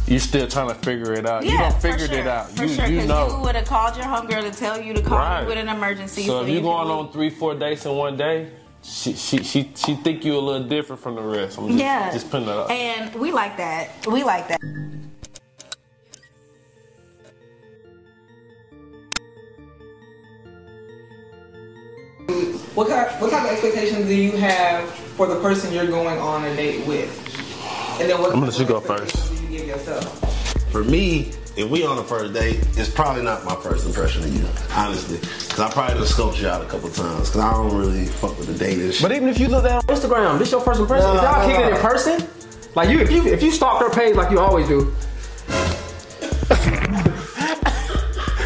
you're 0.06 0.20
still 0.20 0.46
trying 0.48 0.68
to 0.68 0.74
figure 0.74 1.12
it 1.14 1.26
out. 1.26 1.44
Yeah, 1.44 1.52
you 1.52 1.58
don't 1.58 1.80
figured 1.82 2.10
sure, 2.10 2.18
it 2.18 2.26
out. 2.26 2.50
For 2.50 2.64
you 2.64 2.74
sure, 2.74 2.86
you 2.86 3.00
because 3.02 3.08
know. 3.08 3.36
you 3.36 3.42
would 3.42 3.54
have 3.54 3.64
called 3.66 3.96
your 3.96 4.06
homegirl 4.06 4.42
to 4.42 4.56
tell 4.56 4.80
you 4.80 4.92
to 4.94 5.00
call 5.02 5.18
Right. 5.18 5.42
you 5.42 5.46
with 5.48 5.58
an 5.58 5.68
emergency. 5.68 6.24
So 6.24 6.42
if 6.42 6.48
you 6.48 6.54
you're 6.54 6.62
going 6.62 6.88
on 6.88 7.10
three, 7.12 7.30
four 7.30 7.54
dates 7.54 7.86
in 7.86 7.92
one 7.96 8.16
day, 8.16 8.50
she 8.82 9.14
she 9.14 9.42
she 9.42 9.70
she 9.76 9.94
think 9.96 10.24
you 10.24 10.36
a 10.36 10.40
little 10.40 10.66
different 10.66 11.00
from 11.02 11.14
the 11.16 11.22
rest. 11.22 11.56
I'm 11.58 11.68
just, 11.68 11.78
yeah, 11.78 12.12
just 12.12 12.30
putting 12.30 12.46
that 12.46 12.56
up. 12.58 12.70
and 12.70 13.14
we 13.14 13.30
like 13.32 13.56
that. 13.56 14.06
We 14.06 14.22
like 14.24 14.48
that. 14.48 14.60
What 22.74 22.88
kind, 22.88 23.10
what 23.20 23.30
type 23.30 23.44
of 23.44 23.50
expectations 23.50 24.06
do 24.06 24.14
you 24.14 24.32
have 24.32 24.88
for 24.90 25.26
the 25.26 25.40
person 25.40 25.72
you're 25.72 25.86
going 25.86 26.18
on 26.18 26.44
a 26.44 26.56
date 26.56 26.86
with? 26.86 27.10
And 28.00 28.08
then 28.08 28.20
what 28.20 28.32
I'm 28.32 28.40
gonna 28.40 28.50
let 28.50 28.58
you 28.58 28.66
go 28.66 28.80
expectations 28.80 29.12
do 29.28 29.42
you 29.42 29.58
give 29.58 29.66
yourself? 29.66 30.18
For 30.70 30.82
me, 30.82 31.32
if 31.56 31.68
we 31.68 31.84
on 31.84 31.96
the 31.96 32.02
first 32.02 32.32
date, 32.32 32.66
it's 32.78 32.88
probably 32.88 33.22
not 33.22 33.44
my 33.44 33.54
first 33.56 33.86
impression 33.86 34.24
of 34.24 34.34
you, 34.34 34.46
honestly. 34.74 35.18
Because 35.18 35.60
I 35.60 35.70
probably 35.70 35.94
done 35.96 36.04
scoped 36.04 36.40
you 36.40 36.48
out 36.48 36.62
a 36.62 36.66
couple 36.66 36.88
times. 36.88 37.28
Because 37.28 37.42
I 37.42 37.52
don't 37.52 37.76
really 37.76 38.06
fuck 38.06 38.38
with 38.38 38.46
the 38.46 38.58
dating 38.58 38.90
shit. 38.92 39.02
But 39.02 39.12
even 39.12 39.28
if 39.28 39.38
you 39.38 39.48
look 39.48 39.64
at 39.64 39.84
Instagram, 39.86 40.38
this 40.38 40.50
your 40.50 40.62
first 40.62 40.80
impression. 40.80 41.08
No, 41.08 41.16
if 41.16 41.22
y'all 41.22 41.40
no, 41.40 41.46
kicking 41.46 41.66
it 41.66 41.70
no. 41.70 41.76
in 41.76 41.82
person, 41.82 42.26
like 42.74 42.88
you, 42.88 43.00
if 43.00 43.12
you 43.12 43.26
if 43.26 43.42
you 43.42 43.50
stalk 43.50 43.82
her 43.82 43.90
page 43.90 44.16
like 44.16 44.30
you 44.30 44.40
always 44.40 44.66
do. 44.66 44.80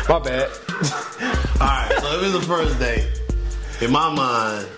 My 0.08 0.18
bad. 0.20 0.50
Alright, 1.60 1.92
so 2.00 2.12
if 2.12 2.22
it's 2.22 2.32
the 2.32 2.44
first 2.46 2.78
date, 2.78 3.15
in 3.80 3.90
my 3.92 4.12
mind, 4.12 4.68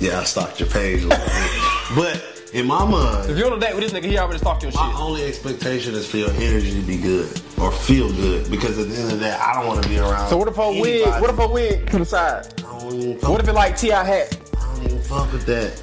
yeah, 0.00 0.20
I 0.20 0.24
stalked 0.24 0.60
your 0.60 0.68
page 0.68 1.02
a 1.04 1.08
little 1.08 1.24
bit. 1.24 1.94
But 1.94 2.50
in 2.52 2.66
my 2.66 2.84
mind, 2.84 3.30
If 3.30 3.38
you're 3.38 3.46
on 3.50 3.56
a 3.56 3.60
date 3.60 3.74
with 3.74 3.84
this 3.84 3.92
nigga, 3.92 4.10
he 4.10 4.18
already 4.18 4.38
stalked 4.38 4.62
your 4.62 4.72
shit. 4.72 4.80
My 4.80 4.94
only 4.98 5.24
expectation 5.24 5.94
is 5.94 6.06
for 6.06 6.16
your 6.16 6.30
energy 6.32 6.72
to 6.72 6.86
be 6.86 6.96
good 6.96 7.28
or 7.58 7.70
feel 7.70 8.10
good 8.12 8.50
because 8.50 8.78
at 8.78 8.88
the 8.88 8.94
end 8.96 9.12
of 9.12 9.18
the 9.18 9.24
day, 9.26 9.32
I 9.32 9.54
don't 9.54 9.66
want 9.66 9.82
to 9.82 9.88
be 9.88 9.98
around. 9.98 10.28
So 10.28 10.36
what 10.36 10.48
if 10.48 10.56
her 10.56 10.80
wig? 10.80 11.06
What 11.20 11.30
if 11.30 11.36
her 11.36 11.48
wig 11.48 11.90
to 11.90 11.98
the 11.98 12.04
side? 12.04 12.46
I 12.58 12.78
don't 12.80 12.94
even 12.94 13.18
fuck, 13.18 13.30
What 13.30 13.40
if 13.40 13.48
it 13.48 13.52
like 13.52 13.76
Ti 13.76 13.88
hat? 13.90 14.38
I 14.58 14.74
don't 14.74 14.84
even 14.84 15.00
fuck 15.00 15.32
with 15.32 15.46
that. 15.46 15.82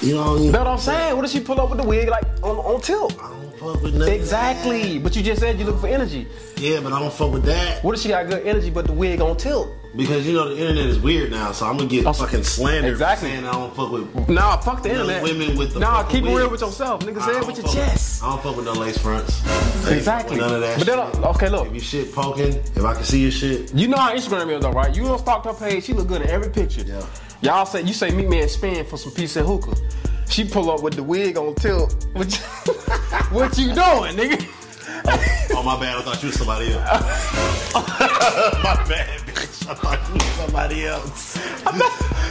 You 0.00 0.14
know, 0.14 0.36
know 0.36 0.58
what 0.58 0.66
I'm 0.66 0.78
saying? 0.78 1.14
What 1.14 1.24
if 1.24 1.30
she 1.30 1.40
pull 1.40 1.60
up 1.60 1.70
with 1.70 1.80
the 1.80 1.86
wig 1.86 2.08
like 2.08 2.24
on, 2.42 2.56
on 2.56 2.80
tilt? 2.80 3.16
I 3.22 3.28
don't 3.28 3.58
fuck 3.58 3.82
with 3.82 3.94
nothing. 3.94 4.14
Exactly. 4.14 4.98
But 4.98 5.14
you 5.14 5.22
just 5.22 5.40
said 5.40 5.58
you 5.58 5.64
look 5.64 5.80
for 5.80 5.86
energy. 5.86 6.26
Yeah, 6.56 6.80
but 6.80 6.92
I 6.92 6.98
don't 6.98 7.12
fuck 7.12 7.32
with 7.32 7.44
that 7.44 7.82
What 7.84 7.94
if 7.96 8.00
she 8.02 8.08
got 8.08 8.28
good 8.28 8.44
energy 8.46 8.70
but 8.70 8.86
the 8.86 8.92
wig 8.92 9.20
on 9.20 9.36
tilt? 9.36 9.68
Because 9.96 10.26
you 10.26 10.32
know 10.32 10.48
the 10.48 10.58
internet 10.60 10.86
is 10.86 10.98
weird 10.98 11.30
now. 11.30 11.52
So 11.52 11.66
I'm 11.66 11.76
gonna 11.76 11.88
get 11.88 12.06
Oh, 12.06 12.12
fucking 12.12 12.44
slandered 12.44 12.92
exactly. 12.92 13.28
for 13.28 13.34
saying 13.34 13.46
I 13.46 13.52
don't 13.52 13.74
fuck 13.76 13.90
with. 13.92 14.28
Nah, 14.28 14.56
fuck 14.58 14.82
the 14.82 14.90
internet. 14.90 15.22
women 15.22 15.56
with 15.56 15.74
the 15.74 15.80
Nah, 15.80 16.02
keep 16.04 16.24
it 16.24 16.34
real 16.34 16.50
with 16.50 16.60
yourself. 16.60 17.00
Nigga, 17.02 17.22
say 17.24 17.38
it 17.38 17.46
with 17.46 17.58
your 17.58 17.72
chest. 17.72 18.22
I 18.22 18.30
don't 18.30 18.42
fuck 18.42 18.56
with 18.56 18.64
no 18.64 18.72
lace 18.72 18.98
fronts. 18.98 19.44
I 19.46 19.52
ain't 19.54 19.64
fuck 19.64 19.92
Exactly. 19.92 20.36
None 20.38 20.54
of 20.54 20.60
that. 20.60 20.78
But 20.78 20.86
then, 20.86 21.24
okay, 21.26 21.48
look. 21.48 21.66
If 21.68 21.74
you 21.74 21.80
shit 21.80 22.12
poking, 22.14 22.54
if 22.56 22.84
I 22.84 22.94
can 22.94 23.04
see 23.04 23.20
your 23.22 23.30
shit, 23.30 23.74
You 23.74 23.88
know 23.88 23.96
how 23.96 24.14
Instagram 24.14 24.54
is 24.56 24.62
though, 24.62 24.72
right? 24.72 24.94
You 24.94 25.04
don't 25.04 25.18
stalk 25.18 25.44
her 25.44 25.52
page, 25.54 25.84
she 25.84 25.92
look 25.92 26.08
good 26.08 26.22
in 26.22 26.28
every 26.30 26.50
picture. 26.50 26.82
Yeah. 26.82 27.04
Y'all 27.42 27.66
say 27.66 27.82
you 27.82 27.92
say 27.92 28.10
meet 28.12 28.28
me 28.28 28.40
at 28.42 28.50
Spin 28.50 28.84
for 28.86 28.96
some 28.96 29.12
piece 29.12 29.36
of 29.36 29.46
hookah. 29.46 29.74
She 30.28 30.44
pull 30.44 30.70
up 30.70 30.82
with 30.82 30.94
the 30.94 31.02
wig 31.02 31.36
on 31.36 31.54
tilt. 31.56 32.06
What 32.14 32.32
you, 32.32 32.72
what 33.36 33.58
you 33.58 33.66
doing, 33.66 34.16
nigga? 34.16 34.46
Oh 35.54 35.62
my 35.62 35.78
bad, 35.78 35.96
I 35.98 36.02
thought 36.02 36.22
you 36.22 36.28
was 36.28 36.36
somebody 36.38 36.72
else. 36.72 37.72
my 37.74 38.84
bad. 38.88 39.20
I 39.68 39.74
thought 39.74 40.00
you 40.08 40.14
was 40.14 40.22
somebody 40.24 40.86
else. 40.86 41.36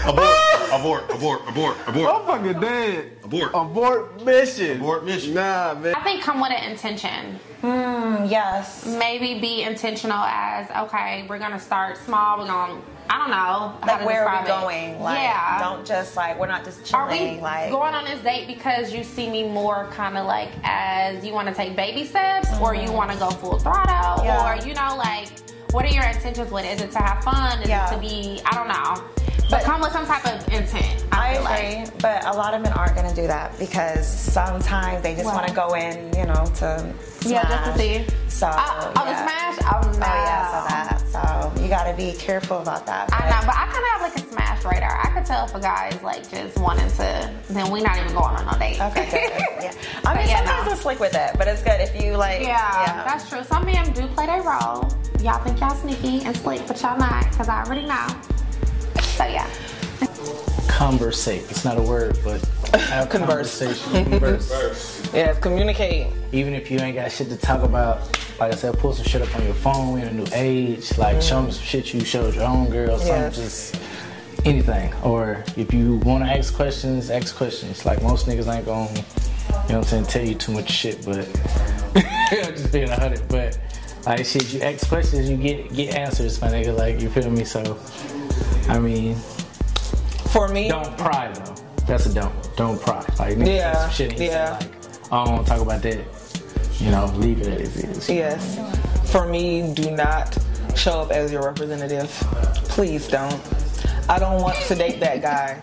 abort, 0.05 0.29
abort, 0.71 1.03
abort, 1.11 1.41
abort, 1.47 1.77
abort, 1.87 2.13
I'm 2.15 2.25
fucking 2.25 2.59
dead. 2.61 3.11
abort. 3.23 3.51
Abort 3.53 4.23
mission. 4.25 4.77
Abort 4.77 5.05
mission. 5.05 5.33
Nah, 5.33 5.73
man. 5.75 5.95
I 5.95 6.03
think 6.03 6.21
come 6.21 6.41
with 6.41 6.51
an 6.51 6.71
intention. 6.71 7.39
Hmm, 7.61 8.25
yes. 8.25 8.85
Maybe 8.85 9.39
be 9.39 9.63
intentional 9.63 10.23
as 10.23 10.69
okay, 10.87 11.25
we're 11.29 11.39
gonna 11.39 11.59
start 11.59 11.97
small. 11.97 12.39
We're 12.39 12.47
gonna, 12.47 12.81
I 13.09 13.17
don't 13.19 13.29
know, 13.31 13.87
Like 13.87 14.05
where 14.05 14.27
are 14.27 14.41
describe 14.43 14.67
we 14.69 14.73
it. 14.73 14.91
going? 14.95 15.01
Like 15.01 15.19
yeah. 15.19 15.59
don't 15.59 15.85
just 15.85 16.15
like 16.17 16.39
we're 16.39 16.47
not 16.47 16.65
just 16.65 16.83
chilling. 16.85 17.21
Are 17.21 17.35
we. 17.35 17.39
Like 17.41 17.71
going 17.71 17.93
on 17.93 18.05
this 18.05 18.19
date 18.23 18.47
because 18.47 18.91
you 18.93 19.03
see 19.03 19.29
me 19.29 19.47
more 19.47 19.87
kind 19.91 20.17
of 20.17 20.25
like 20.25 20.49
as 20.63 21.23
you 21.25 21.33
want 21.33 21.47
to 21.47 21.53
take 21.53 21.75
baby 21.75 22.03
steps, 22.05 22.49
or 22.59 22.73
you 22.75 22.91
want 22.91 23.11
to 23.11 23.17
go 23.17 23.29
full 23.29 23.57
throttle, 23.59 23.91
Mm-hmm. 23.91 24.25
Yeah. 24.25 24.53
or 24.63 24.67
you 24.67 24.73
know, 24.73 24.95
like 24.97 25.27
what 25.71 25.85
are 25.85 25.89
your 25.93 26.03
intentions 26.05 26.51
with 26.51 26.65
it? 26.65 26.75
Is 26.75 26.81
it 26.81 26.91
to 26.91 26.99
have 26.99 27.23
fun? 27.23 27.61
Is 27.61 27.69
Yeah. 27.69 27.89
it 27.91 27.95
to 27.95 27.99
be? 28.01 28.41
I 28.45 28.53
don't 28.55 28.67
know. 28.67 29.03
But, 29.49 29.59
But- 29.59 29.63
come 29.63 29.81
with 29.81 29.91
some 29.91 30.05
type 30.05 30.25
of 30.25 30.47
intent. 30.53 31.03
I 31.11 31.17
I, 31.21 31.27
agree, 31.33 31.83
Like. 31.83 32.01
but 32.01 32.25
a 32.25 32.31
lot 32.37 32.53
of 32.53 32.61
men 32.61 32.71
aren't 32.73 32.95
going 32.95 33.09
to 33.09 33.15
do 33.15 33.27
that 33.27 33.57
because 33.59 34.07
sometimes 34.07 35.01
they 35.03 35.13
just 35.13 35.25
Why? 35.25 35.35
want 35.35 35.47
to 35.49 35.53
go 35.53 35.73
in, 35.75 36.13
you 36.15 36.25
know, 36.25 36.45
to 36.55 36.93
Yeah, 37.21 37.43
just 37.47 37.63
to 37.73 37.77
see. 37.77 38.05
So 38.29 38.47
uh, 38.47 38.55
Oh, 38.57 38.93
oh, 38.95 39.03
the 39.05 39.11
yeah. 39.11 39.23
smash? 39.27 39.59
Oh, 39.73 39.81
no. 39.81 39.91
Oh 39.91 39.99
yeah, 39.99 40.47
so 40.47 40.67
that. 40.69 41.01
So 41.55 41.61
you 41.61 41.67
got 41.67 41.83
to 41.83 41.93
be 41.93 42.13
careful 42.13 42.59
about 42.59 42.85
that. 42.85 43.09
I 43.13 43.29
know, 43.29 43.45
but 43.45 43.55
I 43.55 43.65
kind 43.67 43.83
of 43.83 43.89
have 43.91 44.01
like 44.01 44.15
a 44.15 44.31
smash 44.31 44.63
radar. 44.65 44.99
I 45.03 45.09
could 45.09 45.25
tell 45.25 45.45
if 45.45 45.53
a 45.53 45.59
guy 45.59 45.89
is 45.89 46.01
like 46.01 46.29
just 46.31 46.57
wanting 46.57 46.87
to, 46.91 47.29
then 47.49 47.69
we're 47.71 47.83
not 47.83 47.97
even 47.99 48.13
going 48.13 48.33
on 48.35 48.45
no 48.45 48.57
date. 48.57 48.79
Okay, 48.81 49.09
good. 49.11 49.63
yeah. 49.63 49.73
I 50.05 50.15
mean, 50.15 50.23
But 50.23 50.27
yeah, 50.27 50.37
sometimes 50.37 50.65
no. 50.67 50.71
it's 50.71 50.81
slick 50.81 50.99
with 51.01 51.13
it, 51.13 51.31
but 51.37 51.47
it's 51.49 51.61
good 51.61 51.81
if 51.81 52.01
you 52.01 52.15
like. 52.15 52.41
Yeah, 52.41 53.03
that's 53.05 53.27
true. 53.29 53.43
Some 53.43 53.65
men 53.65 53.91
do 53.91 54.07
play 54.07 54.27
their 54.27 54.41
role. 54.41 54.89
Y'all 55.21 55.43
think 55.43 55.59
y'all 55.59 55.75
sneaky 55.75 56.21
and 56.25 56.35
slick, 56.35 56.65
but 56.67 56.81
y'all 56.81 56.97
not, 56.97 57.29
because 57.29 57.47
I 57.47 57.63
already 57.63 57.85
know. 57.85 58.07
So 59.01 59.25
yeah. 59.25 59.47
Conversate. 60.67 61.43
It's 61.49 61.63
not 61.63 61.77
a 61.77 61.81
word, 61.81 62.17
but 62.23 62.43
have 62.79 63.09
Converse. 63.09 63.59
conversation. 63.59 64.05
Converse. 64.05 64.97
Yes, 65.13 65.37
communicate. 65.39 66.07
Even 66.31 66.53
if 66.53 66.71
you 66.71 66.79
ain't 66.79 66.95
got 66.95 67.11
shit 67.11 67.27
to 67.29 67.35
talk 67.35 67.63
about, 67.63 67.99
like 68.39 68.53
I 68.53 68.55
said, 68.55 68.77
pull 68.79 68.93
some 68.93 69.03
shit 69.05 69.21
up 69.21 69.35
on 69.35 69.43
your 69.43 69.53
phone. 69.53 69.91
We 69.93 70.01
in 70.01 70.07
a 70.07 70.13
new 70.13 70.25
age. 70.33 70.97
Like 70.97 71.21
show 71.21 71.41
me 71.41 71.51
some 71.51 71.61
shit 71.65 71.93
you 71.93 72.05
showed 72.05 72.33
your 72.33 72.45
own 72.45 72.69
girl. 72.69 72.97
Something 72.97 73.15
Yes. 73.15 73.35
just 73.35 73.75
anything. 74.45 74.93
Or 75.03 75.43
if 75.57 75.73
you 75.73 75.97
want 75.97 76.23
to 76.23 76.31
ask 76.31 76.53
questions, 76.55 77.09
ask 77.09 77.35
questions. 77.35 77.85
Like 77.85 78.01
most 78.01 78.25
niggas 78.25 78.47
ain't 78.55 78.65
gonna, 78.65 78.89
you 78.89 78.95
know 78.95 79.03
what 79.59 79.71
I'm 79.73 79.83
saying, 79.83 80.05
tell 80.05 80.25
you 80.25 80.35
too 80.35 80.53
much 80.53 80.71
shit, 80.71 81.03
but 81.05 81.27
I'm 82.31 82.55
just 82.55 82.71
being 82.71 82.89
a 82.89 82.97
hundred. 82.97 83.27
But 83.27 83.59
Like 84.05 84.25
shit, 84.25 84.51
you 84.53 84.61
ask 84.61 84.87
questions, 84.87 85.29
you 85.29 85.37
get 85.37 85.73
get 85.73 85.95
answers, 85.95 86.41
my 86.41 86.47
nigga. 86.49 86.75
Like 86.77 86.99
you 87.01 87.09
feel 87.09 87.29
me? 87.29 87.43
So, 87.45 87.77
I 88.67 88.79
mean, 88.79 89.15
For 90.31 90.47
me, 90.47 90.69
don't 90.69 90.97
pry 90.97 91.31
though. 91.31 91.55
That's 91.85 92.05
a 92.07 92.13
don't. 92.13 92.33
Don't 92.57 92.81
pry. 92.81 92.99
Like 93.19 93.37
nigga, 93.37 93.47
Yeah, 93.47 93.81
some 93.83 93.91
shit. 93.91 94.19
yeah. 94.19 94.57
said, 94.59 94.69
Like, 94.71 95.13
I 95.13 95.25
don't 95.25 95.33
want 95.35 95.45
to 95.47 95.51
talk 95.51 95.61
about 95.61 95.81
that. 95.83 95.99
You 96.79 96.89
know, 96.89 97.05
leave 97.17 97.41
it 97.41 97.61
as 97.61 97.77
it 97.77 97.89
is. 97.89 98.09
Yes. 98.09 99.11
For 99.11 99.27
me, 99.27 99.71
do 99.75 99.91
not 99.91 100.35
show 100.75 101.01
up 101.01 101.11
as 101.11 101.31
your 101.31 101.43
representative. 101.43 102.09
Please 102.69 103.07
don't. 103.07 103.39
I 104.09 104.17
don't 104.17 104.41
want 104.41 104.55
to 104.67 104.75
date 104.75 104.99
that 105.01 105.21
guy. 105.21 105.61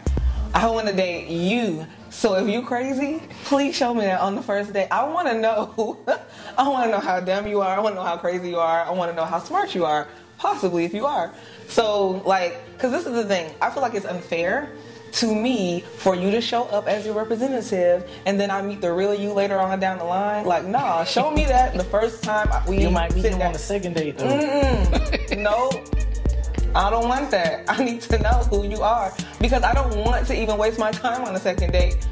I 0.55 0.69
want 0.71 0.87
to 0.87 0.95
date 0.95 1.29
you. 1.29 1.87
So 2.11 2.35
if 2.37 2.49
you 2.49 2.63
crazy, 2.63 3.23
please 3.45 3.75
show 3.77 3.95
me 3.95 4.03
that 4.03 4.21
on 4.21 4.35
the 4.35 4.43
first 4.43 4.73
day. 4.73 4.89
I 4.91 5.05
want 5.05 5.29
to 5.29 5.39
know. 5.39 5.99
I 6.59 6.69
want 6.69 6.87
to 6.87 6.91
know 6.91 7.01
how 7.01 7.21
dumb 7.21 7.47
you 7.47 7.61
are. 7.61 7.77
I 7.77 7.81
want 7.81 7.95
to 7.95 8.01
know 8.01 8.07
how 8.07 8.17
crazy 8.17 8.49
you 8.51 8.59
are. 8.59 8.83
I 8.85 8.91
want 8.91 9.11
to 9.11 9.17
know 9.17 9.25
how 9.25 9.39
smart 9.39 9.75
you 9.75 9.85
are. 9.85 10.09
Possibly 10.39 10.85
if 10.85 10.95
you 10.95 11.07
are. 11.07 11.33
So 11.69 12.23
like, 12.25 12.61
because 12.73 12.93
this 12.93 13.07
is 13.07 13.13
the 13.13 13.25
thing. 13.25 13.53
I 13.61 13.71
feel 13.71 13.83
like 13.83 13.95
it's 13.95 14.07
unfair 14.07 14.71
to 15.11 15.35
me 15.35 15.81
for 15.97 16.15
you 16.15 16.31
to 16.31 16.41
show 16.41 16.65
up 16.65 16.87
as 16.87 17.05
your 17.07 17.15
representative 17.15 18.09
and 18.27 18.39
then 18.39 18.51
I 18.51 18.61
meet 18.63 18.81
the 18.83 18.93
real 18.93 19.15
you 19.15 19.33
later 19.33 19.59
on 19.59 19.81
down 19.81 19.99
the 19.99 20.05
line. 20.05 20.45
Like, 20.45 20.65
nah, 20.67 21.03
show 21.05 21.31
me 21.31 21.45
that 21.47 21.75
the 21.75 21.85
first 21.85 22.23
time 22.23 22.49
we 22.69 22.81
You 22.83 22.91
might 22.91 23.15
meet 23.15 23.23
sit 23.23 23.33
him 23.33 23.39
down. 23.39 23.47
on 23.49 23.53
the 23.55 23.59
second 23.59 23.95
date 23.95 24.19
though. 24.19 25.05
No, 25.37 25.71
I 26.75 26.91
don't 26.91 27.09
want 27.09 27.31
that. 27.31 27.65
I 27.69 27.83
need 27.83 28.01
to 28.03 28.19
know 28.19 28.43
who 28.51 28.67
you 28.67 28.83
are 28.83 29.13
because 29.41 29.63
I 29.63 29.75
don't 29.75 29.97
want 30.05 30.27
to 30.29 30.41
even 30.41 30.59
waste 30.59 30.79
my 30.79 30.91
time 30.91 31.25
on 31.25 31.35
a 31.35 31.41
second 31.41 31.73
date 31.73 32.07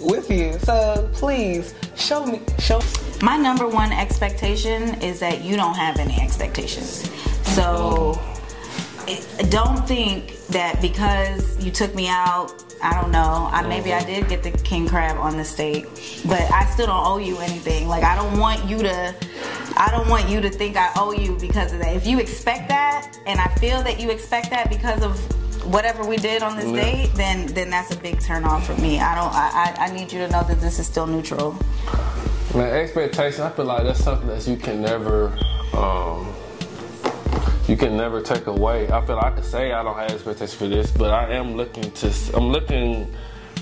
with 0.00 0.30
you. 0.30 0.58
So 0.60 1.08
please 1.12 1.74
show 1.96 2.24
me. 2.26 2.40
Show. 2.58 2.80
My 3.22 3.36
number 3.36 3.68
one 3.68 3.92
expectation 3.92 5.00
is 5.02 5.20
that 5.20 5.42
you 5.42 5.56
don't 5.56 5.74
have 5.74 5.98
any 5.98 6.18
expectations. 6.20 7.10
So 7.42 8.18
don't 9.48 9.86
think 9.86 10.36
that 10.48 10.80
because 10.80 11.64
you 11.64 11.70
took 11.70 11.94
me 11.94 12.08
out, 12.08 12.64
I 12.82 13.00
don't 13.00 13.10
know, 13.12 13.48
I, 13.52 13.66
maybe 13.66 13.92
I 13.92 14.02
did 14.04 14.28
get 14.28 14.42
the 14.42 14.50
king 14.50 14.88
crab 14.88 15.16
on 15.18 15.36
the 15.36 15.44
steak, 15.44 15.84
but 16.26 16.40
I 16.52 16.64
still 16.72 16.86
don't 16.86 17.06
owe 17.06 17.18
you 17.18 17.38
anything. 17.38 17.88
Like 17.88 18.04
I 18.04 18.16
don't 18.16 18.38
want 18.38 18.64
you 18.64 18.78
to, 18.78 19.14
I 19.76 19.88
don't 19.90 20.08
want 20.08 20.28
you 20.28 20.40
to 20.40 20.50
think 20.50 20.76
I 20.76 20.90
owe 20.96 21.12
you 21.12 21.36
because 21.38 21.72
of 21.72 21.78
that. 21.80 21.94
If 21.94 22.06
you 22.06 22.18
expect 22.18 22.68
that, 22.68 23.18
and 23.26 23.38
I 23.40 23.48
feel 23.56 23.82
that 23.82 24.00
you 24.00 24.10
expect 24.10 24.50
that 24.50 24.70
because 24.70 25.02
of 25.02 25.18
whatever 25.72 26.04
we 26.06 26.16
did 26.16 26.42
on 26.42 26.56
this 26.56 26.66
Yeah. 26.70 26.80
date, 26.82 27.10
then 27.14 27.46
then 27.48 27.68
that's 27.70 27.94
a 27.94 27.96
big 27.98 28.18
turn 28.20 28.44
off 28.44 28.66
for 28.66 28.74
me. 28.80 28.98
I 28.98 29.14
don't. 29.14 29.32
I, 29.34 29.74
I 29.76 29.86
I 29.86 29.92
need 29.92 30.10
you 30.12 30.18
to 30.20 30.28
know 30.28 30.42
that 30.44 30.60
this 30.60 30.78
is 30.78 30.86
still 30.86 31.06
neutral. 31.06 31.54
Man, 32.54 32.74
expectation. 32.74 33.42
I 33.44 33.50
feel 33.50 33.66
like 33.66 33.84
that's 33.84 34.02
something 34.02 34.26
that 34.28 34.46
you 34.48 34.56
can 34.56 34.80
never, 34.82 35.38
um, 35.74 36.34
you 37.70 37.76
can 37.76 37.96
never 37.96 38.20
take 38.20 38.48
away. 38.48 38.90
I 38.90 39.00
feel 39.06 39.14
like 39.14 39.26
I 39.26 39.30
could 39.30 39.44
say 39.44 39.70
I 39.70 39.84
don't 39.84 39.96
have 39.96 40.10
expectations 40.10 40.54
for 40.54 40.66
this, 40.66 40.90
but 40.90 41.12
I 41.12 41.32
am 41.34 41.54
looking 41.56 41.88
to. 41.92 42.12
I'm 42.34 42.50
looking 42.50 43.14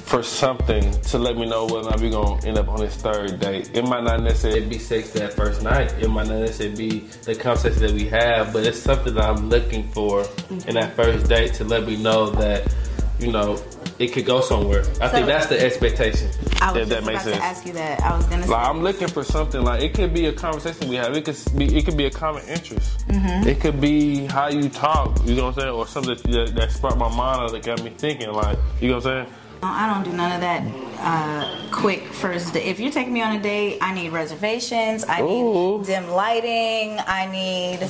for 0.04 0.22
something 0.22 0.98
to 1.02 1.18
let 1.18 1.36
me 1.36 1.46
know 1.46 1.66
whether 1.66 1.88
or 1.88 1.90
not 1.90 2.00
we 2.00 2.08
gonna 2.08 2.42
end 2.46 2.56
up 2.56 2.68
on 2.68 2.80
this 2.80 2.96
third 2.96 3.38
date. 3.38 3.70
It 3.74 3.84
might 3.84 4.04
not 4.04 4.22
necessarily 4.22 4.66
be 4.66 4.78
sex 4.78 5.10
that 5.10 5.34
first 5.34 5.62
night. 5.62 5.92
It 6.00 6.08
might 6.08 6.26
not 6.26 6.38
necessarily 6.38 6.74
be 6.74 6.98
the 7.24 7.34
conversation 7.34 7.82
that 7.82 7.92
we 7.92 8.06
have, 8.06 8.54
but 8.54 8.64
it's 8.64 8.78
something 8.78 9.12
that 9.12 9.24
I'm 9.24 9.50
looking 9.50 9.86
for 9.90 10.24
in 10.66 10.76
that 10.76 10.96
first 10.96 11.28
date 11.28 11.52
to 11.54 11.64
let 11.64 11.86
me 11.86 12.02
know 12.02 12.30
that, 12.30 12.74
you 13.18 13.30
know, 13.30 13.62
it 13.98 14.14
could 14.14 14.24
go 14.24 14.40
somewhere. 14.40 14.84
I 15.02 15.08
think 15.08 15.26
that's 15.26 15.48
the 15.48 15.62
expectation. 15.62 16.30
I 16.68 16.72
was 16.72 16.82
if 16.82 16.88
that 16.90 17.04
makes 17.04 17.22
about 17.22 17.32
sense. 17.32 17.36
to 17.36 17.44
ask 17.44 17.66
you 17.66 17.72
that. 17.74 18.02
I 18.02 18.16
was 18.16 18.26
gonna 18.26 18.46
say. 18.46 18.52
I'm 18.54 18.82
looking 18.82 19.08
for 19.08 19.24
something 19.24 19.62
like 19.62 19.82
it 19.82 19.94
could 19.94 20.12
be 20.14 20.26
a 20.26 20.32
conversation 20.32 20.88
we 20.88 20.96
have. 20.96 21.16
It 21.16 21.24
could 21.24 21.36
be 21.56 21.76
it 21.76 21.84
could 21.84 21.96
be 21.96 22.06
a 22.06 22.10
common 22.10 22.42
interest. 22.48 23.06
Mhm. 23.08 23.46
It 23.46 23.60
could 23.60 23.80
be 23.80 24.26
how 24.26 24.48
you 24.48 24.68
talk. 24.68 25.18
You 25.24 25.34
know 25.34 25.44
what 25.46 25.54
I'm 25.56 25.60
saying, 25.62 25.74
or 25.74 25.86
something 25.86 26.16
that, 26.32 26.54
that 26.54 26.72
sparked 26.72 26.98
my 26.98 27.08
mind 27.14 27.42
or 27.42 27.50
that 27.50 27.62
got 27.64 27.82
me 27.82 27.90
thinking. 27.96 28.32
Like 28.32 28.58
you 28.80 28.88
know 28.88 28.96
what 28.96 29.06
I'm 29.06 29.24
saying. 29.26 29.34
No, 29.62 29.68
I 29.68 29.92
don't 29.92 30.04
do 30.04 30.16
none 30.16 30.32
of 30.32 30.40
that 30.40 30.62
uh, 31.00 31.70
quick 31.72 32.04
first 32.04 32.54
date. 32.54 32.66
If 32.66 32.78
you're 32.78 32.92
taking 32.92 33.12
me 33.12 33.22
on 33.22 33.36
a 33.36 33.42
date, 33.42 33.78
I 33.80 33.92
need 33.92 34.10
reservations. 34.10 35.04
I 35.08 35.20
need 35.20 35.84
dim 35.86 36.08
lighting. 36.10 36.98
I 37.06 37.26
need. 37.26 37.88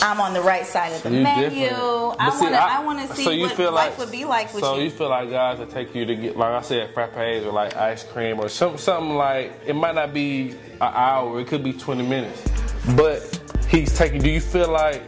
I'm 0.00 0.20
on 0.20 0.32
the 0.32 0.40
right 0.40 0.64
side 0.64 0.92
of 0.92 1.02
the 1.02 1.10
You 1.10 1.22
menu. 1.24 1.66
I 1.70 2.28
want 2.28 2.54
to. 2.54 2.62
I, 2.62 2.84
want 2.84 3.08
to 3.08 3.16
see 3.16 3.24
so 3.24 3.30
you 3.30 3.42
what 3.48 3.58
life 3.58 3.72
like- 3.72 3.98
would 3.98 4.12
be 4.12 4.24
like 4.24 4.54
with 4.54 4.62
you. 4.62 4.68
so 4.68 4.76
you. 4.76 4.84
you 4.84 4.90
feel 4.90 5.08
like 5.08 5.28
guys 5.30 5.58
that 5.58 5.70
take 5.70 5.92
you 5.92 6.04
to 6.04 6.14
get, 6.14 6.36
like 6.36 6.52
I 6.52 6.62
said, 6.62 6.94
frappes 6.94 7.44
or 7.44 7.50
like 7.52 7.76
ice 7.76 8.04
cream 8.04 8.38
or 8.38 8.48
some, 8.48 8.78
something 8.78 9.16
like 9.16 9.52
it 9.66 9.74
might 9.74 9.96
not 9.96 10.14
be 10.14 10.50
an 10.50 10.56
hour, 10.80 11.40
it 11.40 11.48
could 11.48 11.64
be 11.64 11.72
20 11.72 12.06
minutes, 12.06 12.48
but 12.96 13.40
he's 13.68 13.96
taking. 13.96 14.20
Do 14.22 14.30
you 14.30 14.40
feel 14.40 14.68
like? 14.68 15.02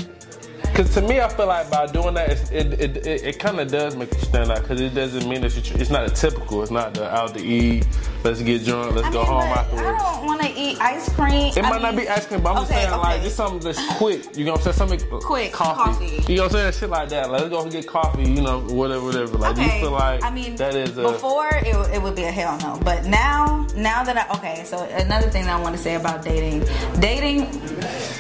Because 0.74 0.92
to 0.94 1.02
me, 1.02 1.20
I 1.20 1.28
feel 1.28 1.46
like 1.46 1.70
by 1.70 1.87
doing 1.87 2.14
that, 2.14 2.30
it's, 2.30 2.50
it 2.50 2.72
it, 2.80 2.96
it, 3.06 3.22
it 3.22 3.38
kind 3.38 3.60
of 3.60 3.70
does 3.70 3.94
make 3.94 4.12
you 4.12 4.18
stand 4.22 4.50
out. 4.50 4.62
Because 4.62 4.80
it 4.80 4.92
doesn't 4.92 5.28
mean 5.28 5.42
that 5.42 5.54
you, 5.54 5.76
it's 5.80 5.88
not 5.88 6.04
a 6.04 6.10
typical. 6.10 6.62
It's 6.62 6.72
not 6.72 6.94
the 6.94 7.08
out 7.14 7.32
to 7.34 7.40
eat. 7.40 7.87
Let's 8.24 8.42
get 8.42 8.64
drunk. 8.64 8.96
Let's 8.96 9.06
I 9.06 9.12
go 9.12 9.18
mean, 9.20 9.26
home 9.26 9.42
afterwards. 9.42 9.87
I 9.87 9.98
don't 9.98 10.26
want 10.26 10.40
to 10.42 10.48
eat 10.48 10.80
ice 10.80 11.08
cream. 11.10 11.52
It 11.56 11.58
I 11.64 11.70
might 11.70 11.80
not 11.80 11.94
be 11.94 12.08
ice 12.08 12.26
cream, 12.26 12.42
but 12.42 12.50
I'm 12.50 12.62
just 12.62 12.72
Okay, 12.72 12.80
saying 12.87 12.90
like 12.98 13.14
okay. 13.14 13.24
just 13.24 13.37
something 13.37 13.60
that's 13.60 13.94
quick. 13.98 14.37
You 14.37 14.46
know 14.46 14.52
what 14.52 14.66
I'm 14.66 14.72
saying? 14.72 14.88
Something 14.98 15.20
Quick, 15.20 15.52
coffee. 15.52 16.16
coffee. 16.16 16.32
You 16.32 16.38
know 16.38 16.42
what 16.44 16.56
I'm 16.56 16.58
saying? 16.58 16.72
Shit 16.72 16.90
like 16.90 17.08
that. 17.10 17.30
Let's 17.30 17.48
go 17.50 17.70
get 17.70 17.87
coffee. 17.87 18.28
You 18.28 18.42
know, 18.42 18.60
whatever, 18.62 19.04
whatever. 19.04 19.38
Like, 19.38 19.54
do 19.54 19.62
you 19.62 19.70
feel 19.70 19.92
like 19.92 20.24
I 20.24 20.30
mean, 20.30 20.56
that 20.56 20.74
is 20.74 20.98
a 20.98 21.02
before 21.02 21.50
it, 21.54 21.66
it 21.94 22.02
would 22.02 22.16
be 22.16 22.24
a 22.24 22.32
hell 22.32 22.58
no, 22.58 22.80
but 22.82 23.04
now, 23.04 23.64
now 23.76 24.02
that 24.02 24.16
I 24.28 24.34
okay, 24.38 24.64
so 24.64 24.82
another 24.84 25.30
thing 25.30 25.44
that 25.44 25.56
I 25.56 25.62
want 25.62 25.76
to 25.76 25.80
say 25.80 25.94
about 25.94 26.24
dating, 26.24 26.64
dating 26.98 27.46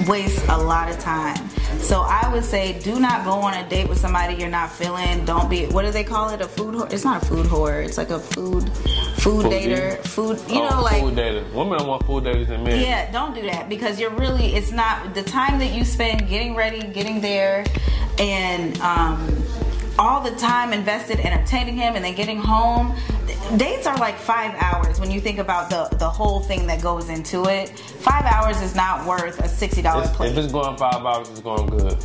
wastes 0.06 0.46
a 0.48 0.56
lot 0.56 0.88
of 0.88 1.00
time. 1.00 1.48
So 1.78 2.02
I 2.02 2.32
would 2.44 2.50
say, 2.50 2.78
do 2.80 3.00
not 3.00 3.24
go 3.24 3.32
on 3.32 3.54
a 3.54 3.68
date 3.68 3.88
with 3.88 3.98
somebody 3.98 4.34
you're 4.34 4.50
not 4.50 4.70
feeling. 4.70 5.24
Don't 5.24 5.48
be. 5.48 5.66
What 5.66 5.84
do 5.84 5.90
they 5.90 6.04
call 6.04 6.30
it? 6.30 6.40
A 6.40 6.48
food. 6.48 6.74
Whore? 6.74 6.92
It's 6.92 7.04
not 7.04 7.22
a 7.22 7.26
food 7.26 7.46
whore. 7.46 7.84
It's 7.84 7.96
like 7.96 8.10
a 8.10 8.18
food, 8.18 8.68
food 9.16 9.46
Foodie? 9.46 9.64
dater. 9.64 9.98
Food. 10.04 10.38
You 10.48 10.62
oh, 10.62 10.68
know, 10.68 10.82
like 10.82 11.00
food 11.00 11.14
dater. 11.14 11.52
Women 11.52 11.78
don't 11.78 11.88
want 11.88 12.04
food 12.06 12.24
daters 12.24 12.48
than 12.48 12.64
men. 12.64 12.80
yeah, 12.80 13.10
don't 13.10 13.34
do 13.34 13.42
that 13.42 13.68
because 13.68 13.98
you're 13.98 14.10
really 14.10 14.54
it's 14.54 14.72
not 14.72 15.14
the 15.14 15.22
time 15.22 15.58
that 15.58 15.72
you 15.72 15.84
spend 15.84 16.28
getting 16.28 16.54
ready, 16.54 16.82
getting 16.88 17.20
there, 17.20 17.64
and 18.18 18.78
um, 18.80 19.42
all 19.98 20.20
the 20.20 20.32
time 20.32 20.72
invested 20.72 21.20
in 21.20 21.26
entertaining 21.26 21.76
him 21.76 21.94
and 21.96 22.04
then 22.04 22.14
getting 22.14 22.38
home. 22.38 22.94
Dates 23.56 23.86
are 23.86 23.96
like 23.98 24.16
five 24.16 24.54
hours 24.58 25.00
when 25.00 25.10
you 25.10 25.20
think 25.20 25.38
about 25.38 25.70
the 25.70 25.96
the 25.96 26.08
whole 26.08 26.40
thing 26.40 26.66
that 26.66 26.82
goes 26.82 27.08
into 27.08 27.44
it. 27.46 27.70
Five 27.78 28.24
hours 28.24 28.60
is 28.60 28.74
not 28.74 29.06
worth 29.06 29.38
a 29.40 29.48
sixty 29.48 29.80
dollars 29.80 30.04
It's- 30.04 30.16
plate. 30.16 30.32
if 30.32 30.38
it's 30.38 30.52
going 30.52 30.76
five 30.76 31.04
hours, 31.04 31.28
it's 31.30 31.40
going 31.40 31.66
good. 31.66 31.96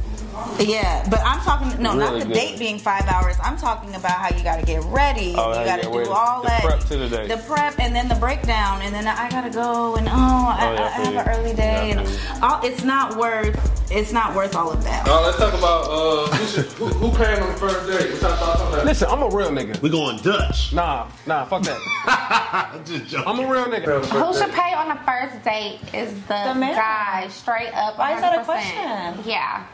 Yeah, 0.59 1.07
but 1.09 1.21
I'm 1.25 1.39
talking 1.41 1.81
no, 1.81 1.93
not 1.95 2.19
the 2.19 2.25
good. 2.25 2.33
date 2.33 2.59
being 2.59 2.77
five 2.79 3.05
hours. 3.07 3.35
I'm 3.43 3.57
talking 3.57 3.95
about 3.95 4.11
how 4.11 4.35
you 4.35 4.43
got 4.43 4.59
to 4.59 4.65
get 4.65 4.83
ready. 4.85 5.33
Oh, 5.37 5.53
you 5.53 5.59
you 5.59 5.65
got 5.65 5.77
to 5.77 5.89
do 5.91 5.97
ready. 5.99 6.09
all 6.09 6.41
The 6.41 6.47
that. 6.49 6.61
prep 6.63 6.79
to 6.81 6.97
the 6.97 7.09
date. 7.09 7.27
The 7.29 7.37
prep 7.37 7.79
and 7.79 7.95
then 7.95 8.07
the 8.07 8.15
breakdown, 8.15 8.81
and 8.81 8.93
then 8.93 9.07
I 9.07 9.29
gotta 9.29 9.49
go 9.49 9.95
and 9.95 10.07
oh, 10.07 10.11
I, 10.11 10.67
Oh, 10.69 10.73
yeah, 10.73 10.81
I 10.81 10.85
I 10.85 10.89
have 10.89 11.13
you. 11.13 11.19
an 11.19 11.29
early 11.29 11.53
day, 11.55 11.89
Yeah, 11.89 11.99
and 11.99 12.43
all, 12.43 12.59
it's 12.63 12.83
not 12.83 13.17
worth. 13.17 13.75
It's 13.91 14.11
not 14.11 14.35
worth 14.35 14.55
all 14.55 14.71
of 14.71 14.83
that. 14.83 15.07
Oh, 15.07 15.23
let's 15.25 15.37
talk 15.37 15.53
about 15.53 15.85
uh, 15.89 16.27
who, 16.37 16.45
should, 16.45 16.65
who, 16.73 16.85
who 16.87 17.09
came 17.17 17.41
on 17.41 17.51
the 17.53 17.57
first 17.57 17.87
date. 17.87 18.11
What's 18.11 18.21
your 18.21 18.31
thoughts 18.31 18.61
on 18.61 18.71
that? 18.73 18.85
Listen, 18.85 19.07
I'm 19.09 19.23
a 19.23 19.29
real 19.29 19.49
nigga. 19.49 19.81
We 19.81 19.89
going 19.89 20.17
Dutch. 20.17 20.71
Nah, 20.73 21.09
nah, 21.25 21.45
fuck 21.45 21.63
that. 21.63 22.81
Just. 22.85 23.15
I'm 23.27 23.39
a 23.39 23.51
real 23.51 23.65
nigga. 23.65 24.05
Who 24.05 24.33
should 24.37 24.51
pay 24.53 24.73
on 24.75 24.89
the 24.89 24.99
first 25.05 25.43
date 25.43 25.79
is 25.93 26.13
the, 26.27 26.53
The 26.53 26.59
guy, 26.59 27.27
straight 27.29 27.73
up. 27.73 27.97
Why 27.97 28.13
is 28.15 28.21
that 28.21 28.39
a 28.39 28.43
question? 28.43 29.23
Yeah. 29.27 29.65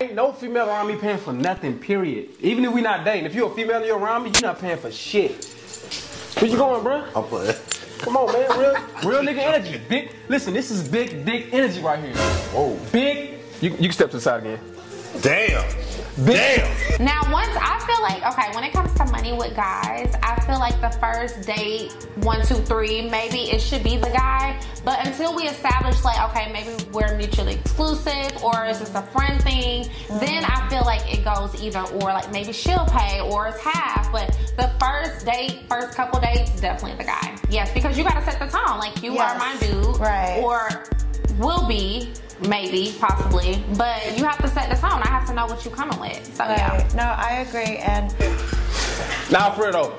Ain't 0.00 0.14
no 0.14 0.32
female 0.32 0.68
around 0.68 0.86
me 0.86 0.94
paying 0.94 1.18
for 1.18 1.32
nothing, 1.32 1.76
period. 1.76 2.28
Even 2.40 2.64
if 2.64 2.72
we 2.72 2.80
not 2.80 3.04
dating, 3.04 3.26
if 3.26 3.34
you're 3.34 3.50
a 3.50 3.54
female 3.54 3.78
and 3.78 3.86
you're 3.86 3.98
around 3.98 4.22
me, 4.22 4.30
you're 4.30 4.42
not 4.42 4.60
paying 4.60 4.78
for 4.78 4.92
shit. 4.92 5.44
Where 6.38 6.48
you 6.48 6.56
going, 6.56 6.84
bro? 6.84 7.04
I'm 7.16 7.24
put 7.24 7.60
Come 7.98 8.16
on, 8.16 8.32
man. 8.32 8.48
Real, 8.58 8.74
real 9.04 9.22
nigga 9.22 9.38
energy. 9.38 9.80
Big. 9.88 10.12
Listen, 10.28 10.54
this 10.54 10.70
is 10.70 10.88
big 10.88 11.24
dick 11.24 11.52
energy 11.52 11.82
right 11.82 11.98
here. 11.98 12.14
Whoa. 12.14 12.78
Big. 12.92 13.40
You, 13.60 13.70
you 13.70 13.76
can 13.76 13.92
step 13.92 14.10
to 14.10 14.18
the 14.18 14.20
side 14.20 14.40
again. 14.40 14.60
Damn. 15.22 15.68
Damn. 16.24 17.04
Now, 17.04 17.20
once 17.32 17.48
I 17.60 17.78
feel 17.86 18.02
like, 18.02 18.24
okay, 18.32 18.54
when 18.54 18.64
it 18.64 18.72
comes 18.72 18.92
to 18.94 19.04
money 19.06 19.32
with 19.32 19.54
guys, 19.54 20.12
I 20.22 20.40
feel 20.40 20.58
like 20.58 20.80
the 20.80 20.90
first 20.98 21.46
date, 21.46 21.92
one, 22.16 22.44
two, 22.44 22.56
three, 22.56 23.08
maybe 23.08 23.50
it 23.50 23.60
should 23.60 23.84
be 23.84 23.96
the 23.96 24.10
guy. 24.10 24.60
But 24.84 25.06
until 25.06 25.34
we 25.36 25.44
establish, 25.44 26.02
like, 26.04 26.20
okay, 26.30 26.52
maybe 26.52 26.70
we're 26.92 27.16
mutually 27.16 27.54
exclusive 27.54 28.42
or 28.42 28.64
it's 28.66 28.80
just 28.80 28.94
a 28.96 29.02
friend 29.02 29.40
thing, 29.42 29.86
then 30.20 30.44
I 30.44 30.68
feel 30.68 30.82
like 30.84 31.02
it 31.12 31.24
goes 31.24 31.60
either 31.62 31.80
or. 31.80 32.08
Like 32.08 32.32
maybe 32.32 32.52
she'll 32.52 32.86
pay 32.86 33.20
or 33.20 33.48
it's 33.48 33.60
half. 33.60 34.10
But 34.10 34.36
the 34.56 34.70
first 34.80 35.24
date, 35.24 35.60
first 35.68 35.96
couple 35.96 36.20
dates, 36.20 36.60
definitely 36.60 36.96
the 36.98 37.04
guy. 37.04 37.36
Yes, 37.48 37.72
because 37.72 37.96
you 37.96 38.02
got 38.02 38.14
to 38.14 38.24
set 38.30 38.38
the 38.40 38.46
tone. 38.46 38.78
Like, 38.78 39.02
you 39.02 39.14
Yes. 39.14 39.34
are 39.34 39.38
my 39.38 39.56
dude. 39.60 39.98
Right. 40.00 40.40
Or 40.42 40.84
will 41.38 41.66
be. 41.68 42.12
Maybe, 42.46 42.94
possibly, 43.00 43.62
but 43.76 44.16
you 44.16 44.24
have 44.24 44.38
to 44.38 44.48
set 44.48 44.70
the 44.70 44.76
tone. 44.76 45.02
I 45.02 45.08
have 45.08 45.26
to 45.28 45.34
know 45.34 45.46
what 45.46 45.64
you're 45.64 45.74
coming 45.74 45.98
with. 45.98 46.34
So 46.36 46.44
yeah. 46.44 46.88
No, 46.94 47.02
I 47.02 47.44
agree. 47.48 47.78
And 47.78 48.12
Now, 49.30 49.50
Fredo, 49.50 49.92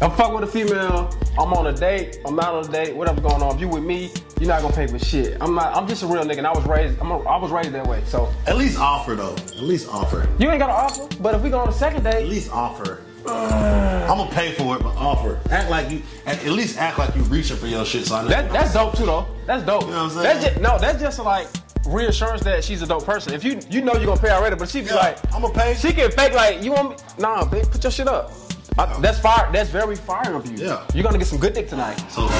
I'm 0.00 0.10
fucking 0.12 0.34
with 0.34 0.44
a 0.44 0.46
female. 0.46 1.14
I'm 1.38 1.52
on 1.52 1.66
a 1.66 1.72
date. 1.72 2.18
I'm 2.26 2.34
not 2.36 2.54
on 2.54 2.64
a 2.66 2.68
date. 2.72 2.94
Whatever's 2.96 3.22
going 3.22 3.42
on. 3.42 3.54
If 3.54 3.60
you 3.60 3.68
with 3.68 3.82
me, 3.84 4.10
you're 4.40 4.48
not 4.48 4.62
gonna 4.62 4.74
pay 4.74 4.86
for 4.86 4.98
shit. 4.98 5.36
I'm 5.40 5.54
not. 5.54 5.74
I'm 5.76 5.86
just 5.86 6.02
a 6.02 6.06
real 6.06 6.24
nigga. 6.24 6.38
And 6.38 6.46
I 6.46 6.52
was 6.52 6.64
raised. 6.66 6.98
I'm 7.00 7.10
a, 7.10 7.18
I 7.20 7.36
was 7.38 7.50
raised 7.50 7.72
that 7.72 7.86
way. 7.86 8.02
So 8.06 8.32
At 8.46 8.56
least 8.56 8.78
offer 8.78 9.14
though. 9.14 9.34
At 9.34 9.60
least 9.62 9.88
offer. 9.88 10.28
you 10.38 10.50
ain't 10.50 10.58
got 10.58 10.66
to 10.68 10.72
offer. 10.72 11.16
But 11.22 11.34
if 11.34 11.42
we 11.42 11.50
go 11.50 11.58
on 11.60 11.68
a 11.68 11.72
second 11.72 12.04
date, 12.04 12.22
At 12.24 12.28
least 12.28 12.50
offer. 12.50 13.02
I'm 13.24 14.18
gonna 14.18 14.30
pay 14.32 14.52
for 14.52 14.76
it, 14.76 14.82
but 14.82 14.96
offer. 14.96 15.38
Act 15.50 15.70
like 15.70 15.90
you. 15.90 16.02
At, 16.26 16.44
at 16.44 16.50
least 16.52 16.76
act 16.78 16.98
like 16.98 17.14
you 17.14 17.22
reaching 17.24 17.56
for 17.56 17.66
your 17.68 17.84
shit. 17.84 18.06
So 18.06 18.16
I 18.16 18.22
know. 18.22 18.28
that 18.28 18.50
that's 18.52 18.72
dope 18.74 18.96
too 18.96 19.06
though. 19.06 19.26
That's 19.46 19.64
dope. 19.64 19.82
You 19.84 19.90
know 19.90 20.04
what 20.04 20.12
I'm 20.16 20.22
That's 20.22 20.40
saying? 20.40 20.54
just, 20.54 20.60
no, 20.60 20.78
that's 20.78 21.00
just 21.00 21.18
like 21.20 21.46
reassurance 21.86 22.42
that 22.44 22.62
she's 22.64 22.82
a 22.82 22.86
dope 22.86 23.04
person. 23.04 23.32
If 23.34 23.44
you 23.44 23.58
you 23.70 23.80
know 23.82 23.94
you're 23.94 24.06
gonna 24.06 24.20
pay 24.20 24.30
already, 24.30 24.56
but 24.56 24.68
she 24.68 24.80
be 24.80 24.86
Yeah, 24.88 24.94
like, 24.96 25.34
I'ma 25.34 25.48
pay. 25.48 25.74
She 25.74 25.92
can 25.92 26.10
fake 26.10 26.32
like 26.34 26.62
you 26.62 26.72
want 26.72 26.90
me? 26.90 26.96
Nah, 27.18 27.44
bitch, 27.44 27.70
put 27.70 27.82
your 27.82 27.90
shit 27.92 28.08
up. 28.08 28.32
I, 28.78 28.98
that's 29.00 29.18
fire. 29.18 29.50
That's 29.52 29.68
very 29.70 29.96
fire 29.96 30.34
of 30.34 30.46
you. 30.50 30.66
Yeah. 30.66 30.86
You're 30.94 31.04
gonna 31.04 31.18
get 31.18 31.26
some 31.26 31.38
good 31.38 31.52
dick 31.54 31.68
tonight. 31.68 31.98
So 32.10 32.22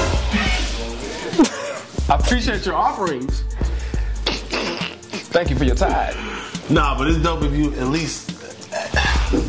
I 2.09 2.15
appreciate 2.19 2.65
your 2.65 2.75
offerings. 2.75 3.43
Thank 5.33 5.49
you 5.49 5.55
for 5.55 5.63
your 5.63 5.75
time. 5.75 6.15
nah, 6.69 6.97
but 6.97 7.07
it's 7.07 7.19
dope 7.19 7.41
if 7.43 7.53
you 7.53 7.71
at 7.73 7.87
least 7.87 8.29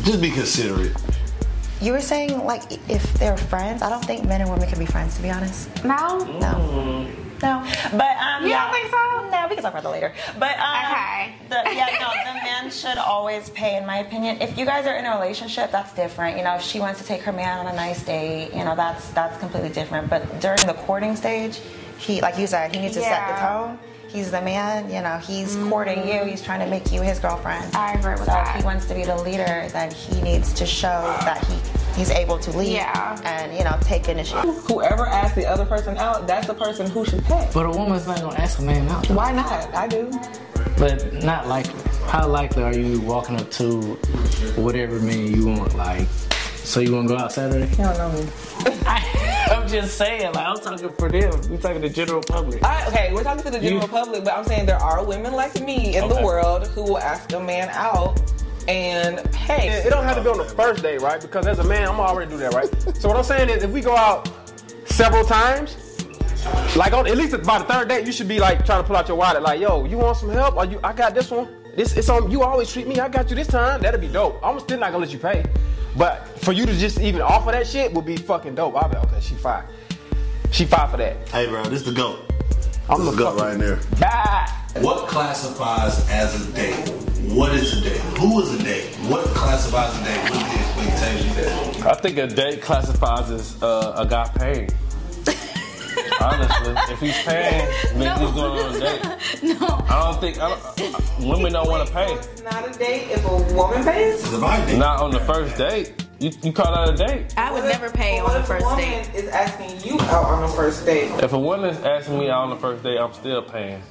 just 0.03 0.21
be 0.21 0.31
considerate. 0.31 0.93
You 1.81 1.91
were 1.91 2.01
saying 2.01 2.43
like 2.45 2.63
if 2.89 3.13
they're 3.15 3.37
friends. 3.37 3.81
I 3.81 3.89
don't 3.89 4.03
think 4.05 4.25
men 4.25 4.41
and 4.41 4.49
women 4.49 4.67
can 4.67 4.79
be 4.79 4.85
friends. 4.85 5.15
To 5.17 5.21
be 5.21 5.29
honest, 5.29 5.69
No? 5.83 6.19
no, 6.39 7.07
no. 7.45 7.97
But 7.97 8.17
um, 8.17 8.43
You 8.43 8.49
yeah. 8.49 8.63
don't 8.65 8.73
think 8.73 8.89
so? 8.91 9.29
No, 9.29 9.47
we 9.49 9.55
can 9.55 9.63
talk 9.63 9.73
about 9.73 9.83
that 9.83 9.89
later. 9.97 10.11
But 10.39 10.57
um, 10.59 10.85
Okay. 10.91 11.35
the, 11.49 11.61
yeah, 11.75 11.87
no, 11.99 12.09
the 12.29 12.35
man 12.49 12.71
should 12.71 12.97
always 12.97 13.49
pay, 13.51 13.77
in 13.77 13.85
my 13.85 13.97
opinion. 13.99 14.41
If 14.41 14.57
you 14.57 14.65
guys 14.65 14.85
are 14.87 14.95
in 14.95 15.05
a 15.05 15.13
relationship, 15.17 15.71
that's 15.71 15.93
different. 15.93 16.37
You 16.37 16.43
know, 16.43 16.55
if 16.55 16.61
she 16.61 16.79
wants 16.79 16.99
to 17.01 17.05
take 17.05 17.21
her 17.21 17.31
man 17.31 17.59
on 17.59 17.67
a 17.71 17.75
nice 17.75 18.03
date, 18.03 18.53
you 18.53 18.63
know, 18.63 18.75
that's 18.75 19.09
that's 19.11 19.37
completely 19.39 19.69
different. 19.69 20.09
But 20.09 20.39
during 20.41 20.65
the 20.65 20.73
courting 20.85 21.15
stage, 21.15 21.61
he, 21.97 22.21
like 22.21 22.37
you 22.37 22.47
said, 22.47 22.73
he 22.75 22.81
needs 22.81 22.95
to 22.95 23.01
set 23.01 23.27
the 23.35 23.41
tone. 23.41 23.79
He's 24.07 24.31
the 24.31 24.41
man, 24.41 24.89
you 24.89 25.01
know, 25.01 25.17
he's 25.17 25.57
courting 25.69 26.07
you, 26.07 26.23
he's 26.23 26.41
trying 26.41 26.61
to 26.61 26.67
make 26.67 26.89
you 26.89 27.01
his 27.01 27.19
girlfriend. 27.19 27.75
I 27.75 27.93
agree 27.93 28.11
with 28.13 28.19
so 28.21 28.25
that. 28.27 28.47
if 28.55 28.61
he 28.61 28.65
wants 28.65 28.85
to 28.85 28.93
be 28.95 29.03
the 29.03 29.17
leader, 29.23 29.67
then 29.73 29.91
he 29.91 30.21
needs 30.21 30.53
to 30.53 30.65
show 30.65 31.01
that 31.27 31.43
he 31.47 31.55
he's 31.95 32.11
able 32.11 32.37
to 32.39 32.51
lead 32.57 32.73
Yeah. 32.73 33.19
and, 33.23 33.55
you 33.57 33.63
know, 33.63 33.77
take 33.81 34.07
initiative. 34.09 34.55
Whoever 34.67 35.05
asks 35.05 35.35
the 35.35 35.45
other 35.45 35.65
person 35.65 35.97
out, 35.97 36.27
that's 36.27 36.47
the 36.47 36.53
person 36.53 36.89
who 36.89 37.05
should 37.05 37.23
pay. 37.25 37.49
But 37.53 37.65
a 37.65 37.69
woman's 37.71 38.05
not 38.07 38.21
gonna 38.21 38.37
ask 38.37 38.59
a 38.59 38.61
man 38.63 38.87
out. 38.89 39.09
Why 39.09 39.31
not? 39.31 39.73
I 39.73 39.87
do. 39.87 40.11
But 40.77 41.13
not 41.23 41.47
likely. 41.47 41.81
How 42.07 42.27
likely 42.27 42.63
are 42.63 42.75
you 42.75 42.99
walking 43.01 43.39
up 43.39 43.49
to 43.51 43.81
whatever 44.57 44.99
man 44.99 45.27
you 45.33 45.47
want? 45.47 45.75
Like, 45.75 46.07
so 46.63 46.79
you 46.81 46.93
wanna 46.93 47.07
go 47.07 47.17
out 47.17 47.31
Saturday? 47.31 47.69
You 47.71 47.77
don't 47.77 47.97
know 47.97 48.11
me. 48.11 48.27
I'm 49.47 49.67
just 49.67 49.97
saying, 49.97 50.33
like, 50.33 50.45
I'm 50.45 50.57
talking 50.59 50.89
for 50.89 51.09
them. 51.09 51.39
We 51.49 51.57
talking 51.57 51.81
the 51.81 51.89
general 51.89 52.21
public. 52.21 52.63
I, 52.63 52.87
okay, 52.87 53.13
we're 53.13 53.23
talking 53.23 53.43
to 53.43 53.51
the 53.51 53.59
general 53.59 53.83
You- 53.83 53.87
public, 53.87 54.23
but 54.23 54.33
I'm 54.37 54.43
saying 54.43 54.65
there 54.65 54.81
are 54.81 55.03
women 55.03 55.33
like 55.33 55.59
me 55.61 55.95
in 55.95 56.03
Okay. 56.03 56.15
the 56.19 56.25
world 56.25 56.67
who 56.67 56.81
will 56.83 56.97
ask 56.97 57.31
a 57.33 57.39
man 57.39 57.69
out 57.71 58.19
and 58.67 59.17
pay. 59.31 59.69
It 59.69 59.89
don't 59.89 60.03
have 60.03 60.17
to 60.17 60.23
be 60.23 60.29
on 60.29 60.37
the 60.37 60.45
first 60.45 60.81
day, 60.81 60.97
right? 60.97 61.21
Because 61.21 61.47
as 61.47 61.59
a 61.59 61.63
man, 61.63 61.87
I'm 61.87 61.99
already 61.99 62.31
do 62.31 62.37
that, 62.37 62.53
right? 62.53 62.69
so 62.97 63.07
what 63.07 63.17
I'm 63.17 63.23
saying 63.23 63.49
is, 63.49 63.63
if 63.63 63.71
we 63.71 63.81
go 63.81 63.95
out 63.95 64.29
several 64.85 65.23
times, 65.23 65.77
like 66.75 66.93
on 66.93 67.07
at 67.07 67.17
least 67.17 67.31
by 67.43 67.59
the 67.59 67.65
third 67.65 67.89
date, 67.89 68.05
you 68.05 68.11
should 68.11 68.27
be 68.27 68.39
like 68.39 68.65
trying 68.65 68.81
to 68.81 68.87
pull 68.87 68.95
out 68.95 69.07
your 69.07 69.17
wallet, 69.17 69.41
like, 69.41 69.59
yo, 69.59 69.85
you 69.85 69.97
want 69.97 70.17
some 70.17 70.29
help? 70.29 70.55
Or 70.55 70.65
you, 70.65 70.79
I 70.83 70.93
got 70.93 71.13
this 71.13 71.31
one. 71.31 71.47
This 71.75 71.97
it's 71.97 72.09
on. 72.09 72.31
You 72.31 72.43
always 72.43 72.71
treat 72.71 72.87
me. 72.87 72.99
I 72.99 73.09
got 73.09 73.29
you 73.29 73.35
this 73.35 73.47
time. 73.47 73.81
That'd 73.81 73.99
be 73.99 74.07
dope. 74.07 74.39
I'm 74.43 74.59
still 74.59 74.79
not 74.79 74.91
gonna 74.91 75.03
let 75.03 75.11
you 75.11 75.19
pay, 75.19 75.43
but 75.97 76.27
for 76.39 76.53
you 76.53 76.65
to 76.65 76.73
just 76.73 76.99
even 76.99 77.21
offer 77.21 77.51
that 77.51 77.67
shit 77.67 77.91
would 77.93 78.05
be 78.05 78.15
fucking 78.15 78.55
dope. 78.55 78.75
I'll 78.75 78.89
be 78.89 78.95
like, 78.95 79.05
okay, 79.07 79.19
she 79.19 79.35
fine. 79.35 79.65
She 80.51 80.65
fine 80.65 80.89
for 80.89 80.97
that. 80.97 81.27
Hey, 81.29 81.47
bro, 81.47 81.63
this 81.65 81.83
the 81.83 81.91
goat. 81.91 82.34
I'm 82.89 82.99
This 82.99 83.05
the 83.09 83.11
the 83.11 83.17
goat 83.17 83.39
fucking- 83.39 83.59
right 83.59 83.59
there. 83.59 83.79
Bye. 83.99 84.81
What 84.81 85.07
classifies 85.07 86.07
as 86.09 86.47
a 86.47 86.51
date? 86.53 86.89
What 87.33 87.53
is 87.53 87.73
a 87.77 87.81
date? 87.89 87.97
Who 88.19 88.41
is 88.41 88.53
a 88.59 88.63
date? 88.63 88.93
What 89.09 89.25
classifies 89.27 89.97
a 89.99 90.03
date? 90.03 90.29
What 90.29 90.41
is 90.43 90.51
the 90.53 90.59
expectation 90.59 91.35
there? 91.35 91.91
I 91.91 91.95
think 91.95 92.17
a 92.17 92.27
date 92.27 92.61
classifies 92.61 93.31
as 93.31 93.61
uh, 93.63 93.93
a 93.97 94.05
guy 94.05 94.29
paying. 94.35 94.69
Honestly, 96.21 96.73
if 96.93 96.99
he's 96.99 97.23
paying, 97.23 97.67
then 97.99 98.19
he's 98.19 98.31
going 98.31 98.63
on 98.63 98.75
a 98.75 98.79
date. 98.79 99.01
No. 99.59 99.67
I 99.67 100.11
don't 100.11 100.19
think 100.21 100.39
I 100.39 100.49
don't, 100.49 101.27
women 101.27 101.53
don't 101.53 101.67
want 101.69 101.87
to 101.87 101.93
pay. 101.93 102.13
It's 102.13 102.41
not 102.43 102.67
a 102.67 102.77
date 102.77 103.11
if 103.11 103.23
a 103.25 103.53
woman 103.53 103.83
pays. 103.83 104.15
It's 104.23 104.33
a 104.33 104.37
vibe 104.37 104.67
date. 104.67 104.77
Not 104.77 104.99
on 105.01 105.11
the 105.11 105.19
first 105.21 105.55
date. 105.57 106.05
You, 106.19 106.31
you 106.43 106.53
call 106.53 106.73
that 106.73 106.93
a 106.93 107.07
date? 107.07 107.33
I 107.37 107.51
would 107.51 107.63
What 107.63 107.71
if- 107.71 107.81
never 107.81 107.93
pay 107.93 108.21
what 108.21 108.31
on 108.31 108.33
the 108.33 108.39
if 108.39 108.45
a 108.45 108.47
first 108.47 108.65
woman 108.65 108.79
date. 108.79 109.15
Is 109.15 109.29
asking 109.29 109.81
you 109.83 109.99
out 109.99 110.25
on 110.25 110.41
the 110.41 110.47
first 110.55 110.85
date. 110.85 111.11
If 111.23 111.33
a 111.33 111.39
woman 111.39 111.69
is 111.69 111.77
asking 111.83 112.17
me 112.19 112.29
out 112.29 112.43
on 112.43 112.49
the 112.51 112.55
first 112.55 112.83
date, 112.83 112.97
I'm 112.97 113.13
still 113.13 113.41
paying. 113.41 113.81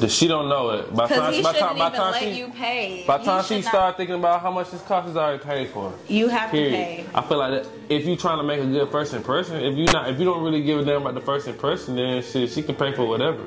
The 0.00 0.08
she 0.08 0.26
don't 0.26 0.48
know 0.48 0.70
it. 0.70 0.94
By 0.94 1.06
the 1.06 1.14
Because 1.14 1.36
he 1.36 1.42
by 1.42 1.52
time, 1.52 1.78
by 1.78 1.90
time 1.90 2.12
let 2.12 2.22
she, 2.22 2.30
you 2.32 2.48
pay. 2.48 3.04
by 3.06 3.18
the 3.18 3.24
time 3.24 3.44
she 3.44 3.62
start 3.62 3.96
thinking 3.96 4.16
about 4.16 4.40
how 4.40 4.50
much 4.50 4.70
this 4.70 4.82
costs, 4.82 5.10
is 5.10 5.16
already 5.16 5.42
paid 5.42 5.70
for. 5.70 5.94
You 6.08 6.28
have 6.28 6.50
to 6.50 6.56
pay. 6.56 7.06
I 7.14 7.22
feel 7.22 7.38
like 7.38 7.62
that 7.62 7.70
if 7.88 8.04
you 8.04 8.16
trying 8.16 8.38
to 8.38 8.44
make 8.44 8.60
a 8.60 8.66
good 8.66 8.90
first 8.90 9.14
impression, 9.14 9.56
if 9.56 9.76
you 9.76 9.86
not, 9.86 10.08
if 10.10 10.18
you 10.18 10.24
don't 10.24 10.42
really 10.42 10.62
give 10.62 10.80
a 10.80 10.84
damn 10.84 11.02
about 11.02 11.14
the 11.14 11.20
first 11.20 11.46
impression, 11.46 11.96
then 11.96 12.22
shit, 12.22 12.50
she 12.50 12.62
can 12.62 12.74
pay 12.74 12.92
for 12.92 13.06
whatever. 13.06 13.44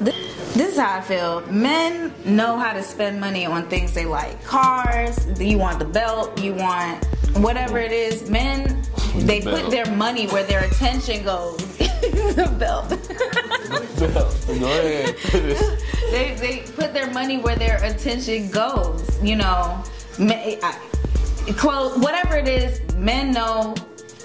This 0.00 0.72
is 0.72 0.78
how 0.78 0.98
I 0.98 1.00
feel. 1.00 1.40
Men 1.48 2.14
know 2.24 2.56
how 2.56 2.72
to 2.72 2.82
spend 2.82 3.20
money 3.20 3.46
on 3.46 3.68
things 3.68 3.92
they 3.92 4.06
like. 4.06 4.42
Cars, 4.44 5.26
you 5.40 5.58
want 5.58 5.80
the 5.80 5.84
belt, 5.84 6.40
you 6.40 6.54
want 6.54 7.04
whatever 7.36 7.78
it 7.78 7.92
is. 7.92 8.30
Men, 8.30 8.82
they 9.16 9.40
put 9.40 9.70
their 9.70 9.86
money 9.96 10.26
where 10.28 10.44
their 10.44 10.64
attention 10.64 11.24
goes. 11.24 11.56
the 11.78 12.54
belt. 12.58 12.92
They, 16.10 16.34
they 16.36 16.58
put 16.74 16.94
their 16.94 17.10
money 17.10 17.36
where 17.36 17.56
their 17.56 17.82
attention 17.84 18.50
goes. 18.50 19.04
You 19.22 19.36
know, 19.36 19.84
clothes, 21.56 21.98
whatever 21.98 22.36
it 22.36 22.48
is, 22.48 22.80
men 22.94 23.32
know 23.32 23.74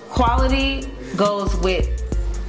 quality 0.10 0.88
goes 1.18 1.54
with 1.58 1.90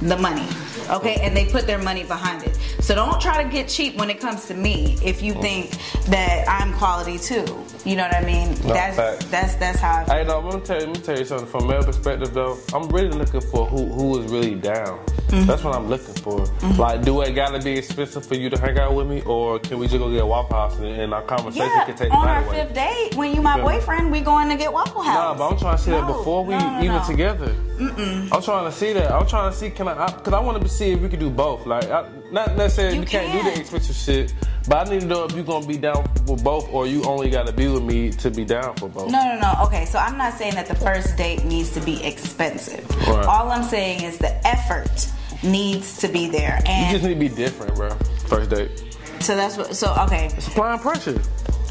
the 0.01 0.17
money. 0.17 0.47
Okay, 0.89 1.15
and 1.21 1.35
they 1.35 1.45
put 1.45 1.65
their 1.67 1.79
money 1.79 2.03
behind 2.03 2.43
it. 2.43 2.55
So 2.79 2.95
don't 2.95 3.19
try 3.19 3.43
to 3.43 3.49
get 3.49 3.67
cheap 3.67 3.97
when 3.97 4.09
it 4.09 4.19
comes 4.19 4.45
to 4.47 4.53
me 4.53 4.97
if 5.03 5.21
you 5.21 5.33
think 5.41 5.71
that 6.07 6.45
I'm 6.47 6.73
quality 6.73 7.17
too. 7.17 7.45
You 7.85 7.95
know 7.95 8.03
what 8.03 8.15
I 8.15 8.23
mean? 8.23 8.53
that's 8.55 8.97
fact. 8.97 9.31
that's 9.31 9.55
that's 9.55 9.79
how 9.79 10.01
I 10.01 10.05
feel. 10.05 10.15
Hey, 10.15 10.23
no, 10.23 10.39
let 10.39 10.55
me 10.55 10.61
tell 10.61 10.79
you, 10.79 10.87
let 10.87 10.97
me 10.97 11.03
tell 11.03 11.17
you 11.17 11.25
something. 11.25 11.47
From 11.47 11.65
a 11.65 11.67
male 11.67 11.83
perspective, 11.83 12.33
though, 12.33 12.57
I'm 12.73 12.87
really 12.89 13.09
looking 13.09 13.41
for 13.41 13.65
who 13.67 13.85
who 13.85 14.19
is 14.21 14.31
really 14.31 14.55
down. 14.55 14.99
Mm-hmm. 15.27 15.47
That's 15.47 15.63
what 15.63 15.75
I'm 15.75 15.87
looking 15.87 16.13
for. 16.15 16.45
Like, 16.77 17.03
do 17.03 17.21
it 17.21 17.31
gotta 17.33 17.59
be 17.59 17.77
expensive 17.77 18.25
for 18.25 18.35
you 18.35 18.49
to 18.49 18.59
hang 18.59 18.77
out 18.77 18.93
with 18.93 19.07
me, 19.07 19.21
or 19.23 19.59
can 19.59 19.79
we 19.79 19.87
just 19.87 19.97
go 19.97 20.11
get 20.11 20.21
a 20.21 20.25
Waffle 20.25 20.55
House 20.55 20.77
and, 20.77 20.85
and 20.85 21.13
our 21.13 21.23
conversation 21.23 21.67
Yeah, 21.67 21.85
can 21.85 21.95
take 21.95 22.13
on 22.13 22.27
our 22.27 22.43
away? 22.45 22.63
fifth 22.63 22.75
date, 22.75 23.15
when 23.15 23.33
you 23.33 23.41
my 23.41 23.59
boyfriend, 23.59 24.11
we 24.11 24.21
going 24.21 24.49
to 24.49 24.55
get 24.55 24.71
Waffle 24.71 25.01
House. 25.01 25.15
Nah, 25.15 25.33
but 25.35 25.51
I'm 25.51 25.57
trying 25.57 25.77
to 25.77 25.83
see 25.83 25.91
that 25.91 26.07
before 26.07 26.45
we 26.45 26.53
no, 26.53 26.59
no, 26.59 26.79
even 26.79 26.95
no. 26.97 27.05
together. 27.05 27.55
I'm 27.79 28.41
trying 28.41 28.65
to 28.65 28.71
see 28.71 28.93
that. 28.93 29.11
I'm 29.11 29.27
trying 29.27 29.51
to 29.51 29.57
see 29.57 29.69
can 29.69 29.87
I? 29.87 30.05
Because 30.11 30.33
I, 30.33 30.39
want 30.39 30.57
to 30.57 30.63
see 30.77 30.91
if 30.91 30.99
we 31.01 31.09
can 31.09 31.19
do 31.19 31.29
both. 31.29 31.65
Like, 31.65 31.85
I, 31.89 32.09
not 32.31 32.55
necessarily 32.55 32.95
You 32.95 33.01
you, 33.01 33.07
can't 33.07 33.31
do 33.31 33.43
the 33.49 33.59
expensive 33.59 33.95
shit, 33.95 34.33
but 34.67 34.87
I 34.87 34.91
need 34.91 35.01
to 35.01 35.07
know 35.07 35.25
if 35.25 35.31
you're 35.33 35.43
gonna 35.43 35.65
be 35.65 35.77
down 35.77 36.07
for 36.25 36.37
both, 36.37 36.71
or 36.71 36.87
you 36.87 37.03
only 37.03 37.29
got 37.29 37.47
to 37.47 37.53
be 37.53 37.67
with 37.67 37.83
me 37.83 38.11
to 38.11 38.29
be 38.29 38.45
down 38.45 38.75
for 38.75 38.89
both. 38.89 39.11
No, 39.11 39.23
no, 39.23 39.39
no. 39.39 39.53
Okay, 39.65 39.85
so 39.85 39.99
I'm 39.99 40.17
not 40.17 40.33
saying 40.33 40.55
that 40.55 40.67
the 40.67 40.75
first 40.75 41.17
date 41.17 41.43
needs 41.45 41.71
to 41.71 41.79
be 41.81 42.03
expensive. 42.03 42.89
Right. 43.07 43.25
All 43.25 43.49
I'm 43.51 43.63
saying 43.63 44.03
is 44.03 44.17
the 44.17 44.35
effort 44.47 45.09
needs 45.43 45.97
to 45.99 46.07
be 46.07 46.27
there, 46.27 46.61
and 46.65 46.91
You 46.91 46.97
just 46.97 47.07
need 47.07 47.13
to 47.13 47.35
be 47.35 47.43
different, 47.43 47.75
bro. 47.75 47.89
First 48.27 48.49
date. 48.49 48.95
so 49.19 49.35
that's 49.35 49.57
what. 49.57 49.75
So 49.75 49.95
okay, 50.05 50.27
Applying 50.47 50.79
pressure. 50.79 51.21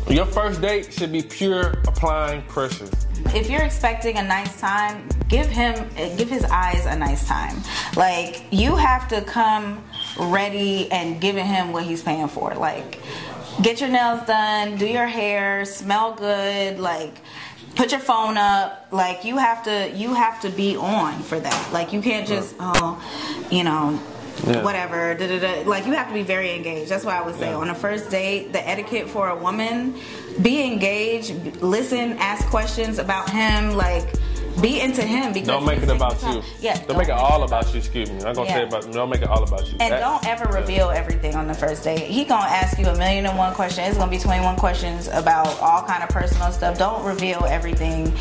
Your 0.09 0.27
first 0.27 0.61
date 0.61 0.93
should 0.93 1.13
be 1.13 1.23
pure 1.23 1.71
applying 1.87 2.43
pressure. 2.43 2.89
If 3.27 3.51
you're 3.51 3.63
expecting 3.63 4.19
a 4.19 4.23
nice 4.23 4.61
time, 4.61 5.09
give 5.29 5.47
him, 5.47 5.89
give 6.17 6.29
his 6.29 6.45
eyes 6.45 6.87
a 6.87 6.97
nice 6.97 7.27
time. 7.27 7.57
Like 7.97 8.45
you 8.51 8.77
have 8.77 9.09
to 9.09 9.23
come 9.23 9.83
ready 10.19 10.91
and 10.91 11.21
giving 11.21 11.47
him 11.47 11.73
what 11.73 11.85
he's 11.85 12.03
paying 12.03 12.29
for. 12.29 12.55
Like 12.55 13.01
get 13.63 13.81
your 13.81 13.91
nails 13.91 14.27
done, 14.27 14.77
do 14.77 14.87
your 14.87 15.07
hair, 15.07 15.65
smell 15.65 16.15
good, 16.15 16.79
like 16.79 17.21
put 17.77 17.91
your 17.91 18.01
phone 18.01 18.37
up. 18.37 18.89
Like 18.91 19.25
you 19.25 19.37
have 19.39 19.65
to, 19.65 19.91
you 19.95 20.15
have 20.15 20.41
to 20.43 20.51
be 20.51 20.77
on 20.77 21.23
for 21.23 21.41
that. 21.41 21.73
Like 21.73 21.93
you 21.93 22.01
can't 22.01 22.27
just, 22.27 22.55
oh, 22.61 23.03
you 23.51 23.65
know. 23.65 24.01
Yeah. 24.47 24.63
Whatever, 24.63 25.15
da, 25.15 25.27
da, 25.27 25.39
da. 25.39 25.69
like 25.69 25.87
you 25.87 25.93
have 25.93 26.09
to 26.09 26.15
be 26.15 26.23
very 26.23 26.55
engaged. 26.55 26.91
That's 26.91 27.05
why 27.05 27.17
I 27.19 27.23
would 27.23 27.39
say 27.39 27.51
Yeah. 27.51 27.57
on 27.57 27.71
a 27.71 27.75
first 27.75 28.11
date, 28.11 28.53
the 28.53 28.67
etiquette 28.69 29.09
for 29.09 29.29
a 29.29 29.37
woman, 29.37 29.95
be 30.43 30.65
engaged, 30.65 31.63
listen, 31.63 32.19
ask 32.19 32.47
questions 32.49 32.99
about 32.99 33.31
him. 33.31 33.73
Like, 33.77 34.07
Be 34.61 34.81
into 34.81 35.03
him 35.03 35.33
because 35.33 35.49
Don't 35.49 35.65
make 35.65 35.83
it 35.83 35.89
about 35.91 36.23
you. 36.23 36.43
Yeah. 36.61 36.79
Don't 36.87 36.97
make 36.97 37.09
it 37.09 37.13
all 37.15 37.43
about 37.43 37.73
you. 37.73 37.79
Excuse 37.81 38.11
me. 38.11 38.19
I'm 38.25 38.35
gonna 38.35 38.49
say 38.49 38.61
Yeah. 38.61 38.69
about. 38.69 38.91
Don't 38.93 39.11
make 39.11 39.23
it 39.23 39.29
all 39.29 39.43
about 39.43 39.67
you. 39.67 39.77
And 39.81 39.93
That- 39.93 40.01
don't 40.01 40.27
ever 40.27 40.47
reveal 40.53 40.91
everything 40.91 41.35
on 41.35 41.47
the 41.49 41.55
first 41.55 41.83
date. 41.85 42.01
He 42.01 42.25
gonna 42.25 42.47
ask 42.47 42.79
you 42.79 42.87
a 42.87 42.97
million 42.97 43.27
and 43.27 43.37
one 43.37 43.53
questions. 43.55 43.89
It's 43.89 43.99
gonna 43.99 44.11
be 44.11 44.19
twenty 44.19 44.45
one 44.45 44.57
questions 44.57 45.09
about 45.13 45.61
all 45.61 45.83
kind 45.83 46.03
of 46.03 46.09
personal 46.09 46.53
stuff. 46.53 46.79
Don't 46.79 47.03
reveal 47.05 47.45
everything 47.49 48.13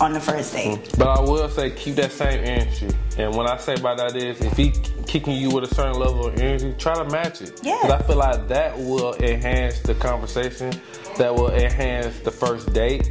on 0.00 0.12
the 0.12 0.20
first 0.20 0.52
date. 0.54 0.78
Mm. 0.92 0.98
But 0.98 1.08
I 1.08 1.20
will 1.20 1.48
say 1.48 1.70
keep 1.70 1.96
that 1.96 2.12
same 2.12 2.40
energy. 2.44 2.88
And 3.18 3.34
what 3.34 3.50
I 3.50 3.56
say 3.58 3.74
by 3.76 3.94
that 3.96 4.16
is 4.16 4.40
if 4.40 4.56
he 4.56 4.72
kicking 5.06 5.34
you 5.34 5.50
with 5.50 5.70
a 5.70 5.74
certain 5.74 5.98
level 5.98 6.26
of 6.26 6.38
energy, 6.40 6.72
try 6.78 6.94
to 6.94 7.04
match 7.04 7.42
it. 7.42 7.60
Yeah. 7.62 7.76
I 7.98 8.00
feel 8.02 8.16
like 8.16 8.46
that 8.48 8.78
will 8.78 9.14
enhance 9.16 9.80
the 9.80 9.94
conversation. 9.94 10.72
That 11.18 11.34
will 11.34 11.50
enhance 11.50 12.20
the 12.20 12.30
first 12.30 12.72
date. 12.72 13.10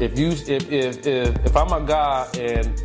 If 0.00 0.18
you 0.18 0.30
if 0.30 0.72
if 0.72 1.06
if, 1.06 1.44
if 1.44 1.56
I'm 1.56 1.72
a 1.72 1.86
guy 1.86 2.26
and 2.38 2.82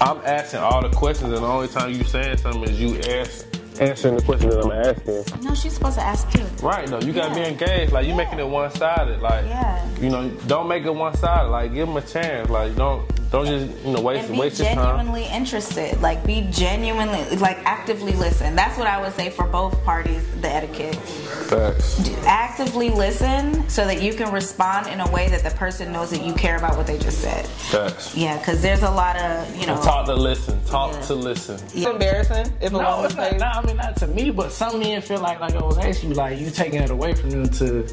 I'm 0.00 0.18
asking 0.24 0.60
all 0.60 0.80
the 0.80 0.94
questions 0.94 1.32
and 1.32 1.42
the 1.42 1.46
only 1.46 1.66
time 1.66 1.92
you 1.92 2.04
saying 2.04 2.36
something 2.36 2.62
is 2.62 2.80
you 2.80 3.00
ask, 3.00 3.47
answering 3.80 4.16
the 4.16 4.22
question 4.22 4.50
that 4.50 4.60
I'm 4.64 4.72
asking. 4.72 5.42
No, 5.44 5.54
she's 5.54 5.74
supposed 5.74 5.96
to 5.96 6.02
ask 6.04 6.30
too. 6.30 6.44
Right, 6.62 6.88
no, 6.88 7.00
you 7.00 7.12
gotta 7.12 7.28
Yeah. 7.38 7.44
be 7.46 7.48
engaged. 7.52 7.92
Like 7.92 8.04
you 8.06 8.10
Yeah. 8.12 8.16
making 8.16 8.38
it 8.38 8.48
one 8.48 8.70
sided. 8.72 9.20
Like 9.20 9.44
Yeah. 9.46 9.84
you 10.00 10.10
know, 10.10 10.28
don't 10.46 10.68
make 10.68 10.84
it 10.84 10.94
one 10.94 11.16
sided. 11.16 11.48
Like 11.48 11.72
give 11.74 11.86
them 11.86 11.96
a 11.96 12.02
chance. 12.02 12.48
Like 12.50 12.76
don't 12.76 13.02
don't 13.30 13.44
just 13.46 13.66
you 13.84 13.92
know 13.92 14.00
waste 14.00 14.24
and 14.24 14.32
be 14.34 14.40
waste 14.40 14.58
your 14.58 14.68
time. 14.68 14.76
genuinely 14.96 15.24
interested. 15.26 16.00
Like 16.00 16.24
be 16.24 16.46
genuinely 16.50 17.36
like 17.36 17.58
actively 17.66 18.12
listen. 18.12 18.56
That's 18.56 18.78
what 18.78 18.86
I 18.86 19.00
would 19.02 19.14
say 19.14 19.28
for 19.30 19.44
both 19.46 19.82
parties. 19.84 20.22
The 20.40 20.48
etiquette. 20.48 20.94
Facts. 20.96 22.00
Actively 22.26 22.90
listen 22.90 23.68
so 23.68 23.84
that 23.86 24.00
you 24.02 24.14
can 24.14 24.32
respond 24.32 24.86
in 24.86 25.00
a 25.00 25.10
way 25.10 25.28
that 25.28 25.42
the 25.44 25.50
person 25.50 25.92
knows 25.92 26.10
that 26.10 26.22
you 26.22 26.32
care 26.34 26.56
about 26.56 26.76
what 26.76 26.86
they 26.86 26.98
just 26.98 27.18
said. 27.20 27.46
Facts. 27.46 28.14
Yeah, 28.16 28.38
because 28.38 28.62
there's 28.62 28.82
a 28.82 28.90
lot 28.90 29.16
of 29.16 29.56
you 29.56 29.66
know. 29.66 29.76
Talk 29.82 30.06
to 30.06 30.14
listen. 30.14 30.58
Talk 30.64 30.92
Yeah. 30.94 31.00
to 31.02 31.14
listen. 31.14 31.56
It's 31.74 31.84
embarrassing 31.86 32.52
if 32.60 32.72
a 32.72 32.76
No, 32.76 32.78
woman 32.96 33.04
it's 33.06 33.14
not, 33.14 33.30
says, 33.30 33.40
no, 33.40 33.46
I 33.46 33.62
not 33.76 33.96
to 33.98 34.06
me, 34.06 34.30
but 34.30 34.52
some 34.52 34.78
men 34.80 35.00
feel 35.02 35.20
like, 35.20 35.40
like 35.40 35.54
I 35.54 35.62
was 35.62 35.78
asking 35.78 36.10
you, 36.10 36.14
like 36.16 36.38
you 36.38 36.50
taking 36.50 36.82
it 36.82 36.90
away 36.90 37.14
from 37.14 37.30
them 37.30 37.48
to, 37.50 37.86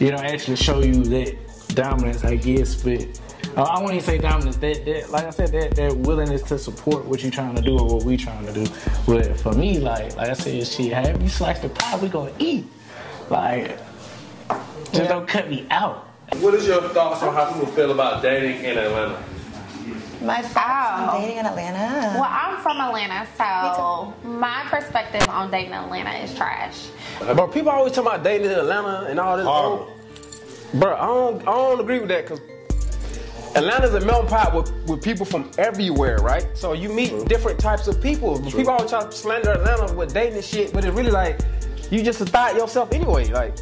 you 0.00 0.10
know, 0.10 0.18
actually 0.18 0.56
show 0.56 0.80
you 0.80 1.02
that 1.04 1.36
dominance, 1.74 2.24
I 2.24 2.36
guess. 2.36 2.74
But 2.74 3.20
uh, 3.56 3.62
I 3.62 3.80
won't 3.80 3.92
even 3.92 4.04
say 4.04 4.18
dominance. 4.18 4.56
That, 4.56 4.84
that, 4.84 5.10
like 5.10 5.24
I 5.24 5.30
said, 5.30 5.52
that 5.52 5.76
that 5.76 5.96
willingness 5.96 6.42
to 6.44 6.58
support 6.58 7.04
what 7.04 7.22
you're 7.22 7.32
trying 7.32 7.54
to 7.54 7.62
do 7.62 7.78
or 7.78 7.96
what 7.96 8.04
we 8.04 8.16
trying 8.16 8.46
to 8.46 8.52
do. 8.52 8.66
But 9.06 9.38
for 9.40 9.52
me, 9.52 9.78
like 9.78 10.16
like 10.16 10.30
I 10.30 10.34
said, 10.34 10.66
shit, 10.66 10.92
have 10.92 11.20
you 11.20 11.28
sliced 11.28 11.62
the 11.62 11.68
pie? 11.68 11.98
We 11.98 12.08
gonna 12.08 12.32
eat. 12.38 12.66
Like, 13.30 13.78
just 14.92 15.08
don't 15.08 15.26
cut 15.26 15.48
me 15.48 15.66
out. 15.70 16.08
What 16.40 16.54
is 16.54 16.66
your 16.66 16.82
thoughts 16.90 17.22
on 17.22 17.34
how 17.34 17.52
people 17.52 17.66
feel 17.66 17.92
about 17.92 18.22
dating 18.22 18.64
in 18.64 18.78
Atlanta? 18.78 19.22
My 20.24 20.40
thoughts 20.40 21.00
Oh. 21.00 21.10
on 21.10 21.20
dating 21.20 21.38
in 21.38 21.46
Atlanta. 21.46 22.18
Well, 22.18 22.28
I'm 22.28 22.60
from 22.62 22.80
Atlanta, 22.80 23.26
so 23.36 24.12
my 24.26 24.62
perspective 24.70 25.28
on 25.28 25.50
dating 25.50 25.72
in 25.72 25.78
Atlanta 25.78 26.10
is 26.22 26.34
trash. 26.34 26.86
But 27.20 27.48
people 27.48 27.70
always 27.70 27.92
talk 27.92 28.06
about 28.06 28.22
dating 28.22 28.46
in 28.46 28.52
Atlanta 28.52 29.06
and 29.08 29.18
all 29.18 29.36
this. 29.36 29.46
Horrible. 29.46 29.92
Bro, 30.74 30.94
I 30.94 31.06
don't, 31.06 31.42
I 31.42 31.52
don't 31.52 31.80
agree 31.80 31.98
with 31.98 32.08
that 32.08 32.22
because 32.26 32.40
Atlanta's 33.54 33.94
a 33.94 34.00
melting 34.00 34.28
pot 34.30 34.54
with, 34.54 34.72
with 34.88 35.02
people 35.02 35.26
from 35.26 35.50
everywhere, 35.58 36.18
right? 36.18 36.46
So 36.54 36.72
you 36.72 36.88
meet 36.88 37.10
mm-hmm. 37.10 37.24
different 37.26 37.58
types 37.58 37.88
of 37.88 38.00
people. 38.00 38.38
But 38.40 38.52
People 38.52 38.70
always 38.70 38.90
try 38.90 39.04
to 39.04 39.12
slander 39.12 39.50
Atlanta 39.50 39.92
with 39.94 40.14
dating 40.14 40.36
and 40.36 40.44
shit, 40.44 40.72
but 40.72 40.84
it's 40.84 40.96
really 40.96 41.10
like 41.10 41.40
you 41.92 42.02
just 42.02 42.20
a 42.20 42.26
thought 42.26 42.54
yourself 42.56 42.92
anyway. 42.92 43.26
Like 43.26 43.54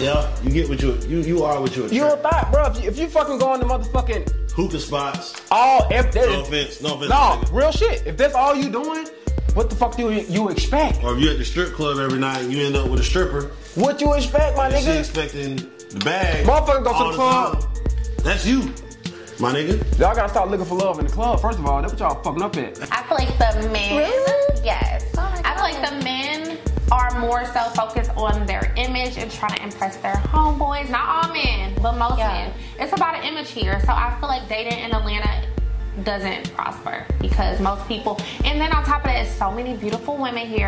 Yeah, 0.00 0.28
you 0.42 0.50
get 0.50 0.68
what 0.68 0.80
you 0.82 0.94
you 1.06 1.18
you 1.20 1.44
are 1.44 1.60
what 1.60 1.76
you 1.76 1.86
you're 1.88 2.06
a 2.08 2.12
attract. 2.14 2.50
thought, 2.50 2.52
bro. 2.52 2.64
If 2.66 2.82
you, 2.82 2.88
if 2.90 2.98
you 2.98 3.08
fucking 3.08 3.38
go 3.38 3.48
on 3.50 3.60
the 3.60 3.66
motherfucking 3.66 4.50
Hookah 4.52 4.78
spots. 4.80 5.40
all 5.50 5.86
if 5.90 6.14
No 6.14 6.40
offense. 6.42 6.80
No 6.82 6.94
offense. 6.94 7.10
no 7.10 7.16
nigga. 7.16 7.52
real 7.52 7.72
shit. 7.72 8.06
If 8.06 8.16
that's 8.16 8.34
all 8.34 8.54
you 8.54 8.70
doing, 8.70 9.06
what 9.54 9.68
the 9.70 9.76
fuck 9.76 9.96
do 9.96 10.10
you, 10.12 10.20
you 10.28 10.48
expect? 10.48 11.02
Or 11.04 11.14
if 11.14 11.20
you're 11.20 11.32
at 11.32 11.38
the 11.38 11.44
strip 11.44 11.72
club 11.74 11.98
every 11.98 12.18
night 12.18 12.42
and 12.42 12.52
you 12.52 12.64
end 12.66 12.76
up 12.76 12.88
with 12.88 13.00
a 13.00 13.04
stripper, 13.04 13.50
What 13.76 14.00
you 14.00 14.14
expect, 14.14 14.56
my 14.56 14.68
and 14.68 14.84
she 14.84 14.90
nigga? 14.90 14.98
expecting 15.00 15.56
the 15.90 16.00
bag. 16.04 16.46
Motherfucker 16.46 16.84
go 16.84 16.90
to 16.92 16.94
all 16.94 17.08
the 17.10 17.14
club. 17.16 17.60
time. 17.60 17.70
That's 18.24 18.46
you, 18.46 18.60
my 19.38 19.52
nigga. 19.52 19.76
Y'all 19.98 20.14
gotta 20.14 20.28
start 20.28 20.48
looking 20.50 20.66
for 20.66 20.76
love 20.76 20.98
in 20.98 21.06
the 21.06 21.12
club. 21.12 21.40
First 21.40 21.58
of 21.58 21.66
all, 21.66 21.80
that's 21.82 21.92
what 21.92 22.00
y'all 22.00 22.22
fucking 22.22 22.42
up 22.42 22.56
at. 22.56 22.78
I 22.92 23.02
feel 23.04 23.18
like 23.18 23.38
the 23.38 23.68
men, 23.70 23.96
Really? 23.98 24.60
yes, 24.64 25.04
oh 25.18 25.40
I 25.44 25.54
feel 25.54 25.62
like 25.62 25.90
the 25.90 26.04
men 26.04 26.43
are 26.92 27.18
more 27.18 27.44
so 27.46 27.60
focused 27.70 28.10
on 28.16 28.46
their 28.46 28.72
image 28.76 29.16
and 29.16 29.30
trying 29.30 29.56
to 29.56 29.62
impress 29.62 29.96
their 29.98 30.14
homeboys. 30.14 30.88
Not 30.90 31.26
all 31.26 31.32
men, 31.32 31.74
but 31.82 31.92
most 31.96 32.18
Yeah. 32.18 32.28
men. 32.28 32.52
It's 32.78 32.92
about 32.92 33.14
an 33.16 33.24
image 33.24 33.50
here. 33.50 33.80
So 33.86 33.92
I 33.92 34.14
feel 34.20 34.28
like 34.28 34.48
dating 34.48 34.78
in 34.78 34.92
Atlanta 34.92 35.42
doesn't 36.02 36.52
prosper 36.54 37.06
because 37.20 37.60
most 37.60 37.86
people 37.86 38.20
and 38.44 38.60
then 38.60 38.72
on 38.72 38.82
top 38.84 38.98
of 38.98 39.04
that 39.04 39.24
it's 39.24 39.32
so 39.36 39.48
many 39.52 39.76
beautiful 39.76 40.16
women 40.16 40.44
here 40.44 40.66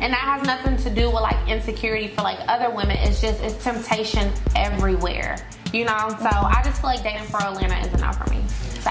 and 0.00 0.10
that 0.14 0.18
has 0.18 0.42
nothing 0.46 0.78
to 0.78 0.88
do 0.88 1.08
with 1.10 1.20
like 1.20 1.36
insecurity 1.46 2.08
for 2.08 2.22
like 2.22 2.38
other 2.48 2.70
women 2.74 2.96
it's 3.00 3.20
just 3.20 3.42
it's 3.42 3.62
temptation 3.62 4.32
everywhere 4.56 5.36
you 5.74 5.84
know 5.84 6.08
so 6.20 6.26
i 6.30 6.62
just 6.64 6.80
feel 6.80 6.88
like 6.88 7.02
dating 7.02 7.22
for 7.24 7.36
atlanta 7.42 7.78
isn't 7.80 7.98
enough 7.98 8.16
for 8.16 8.30
me 8.32 8.42
so 8.80 8.90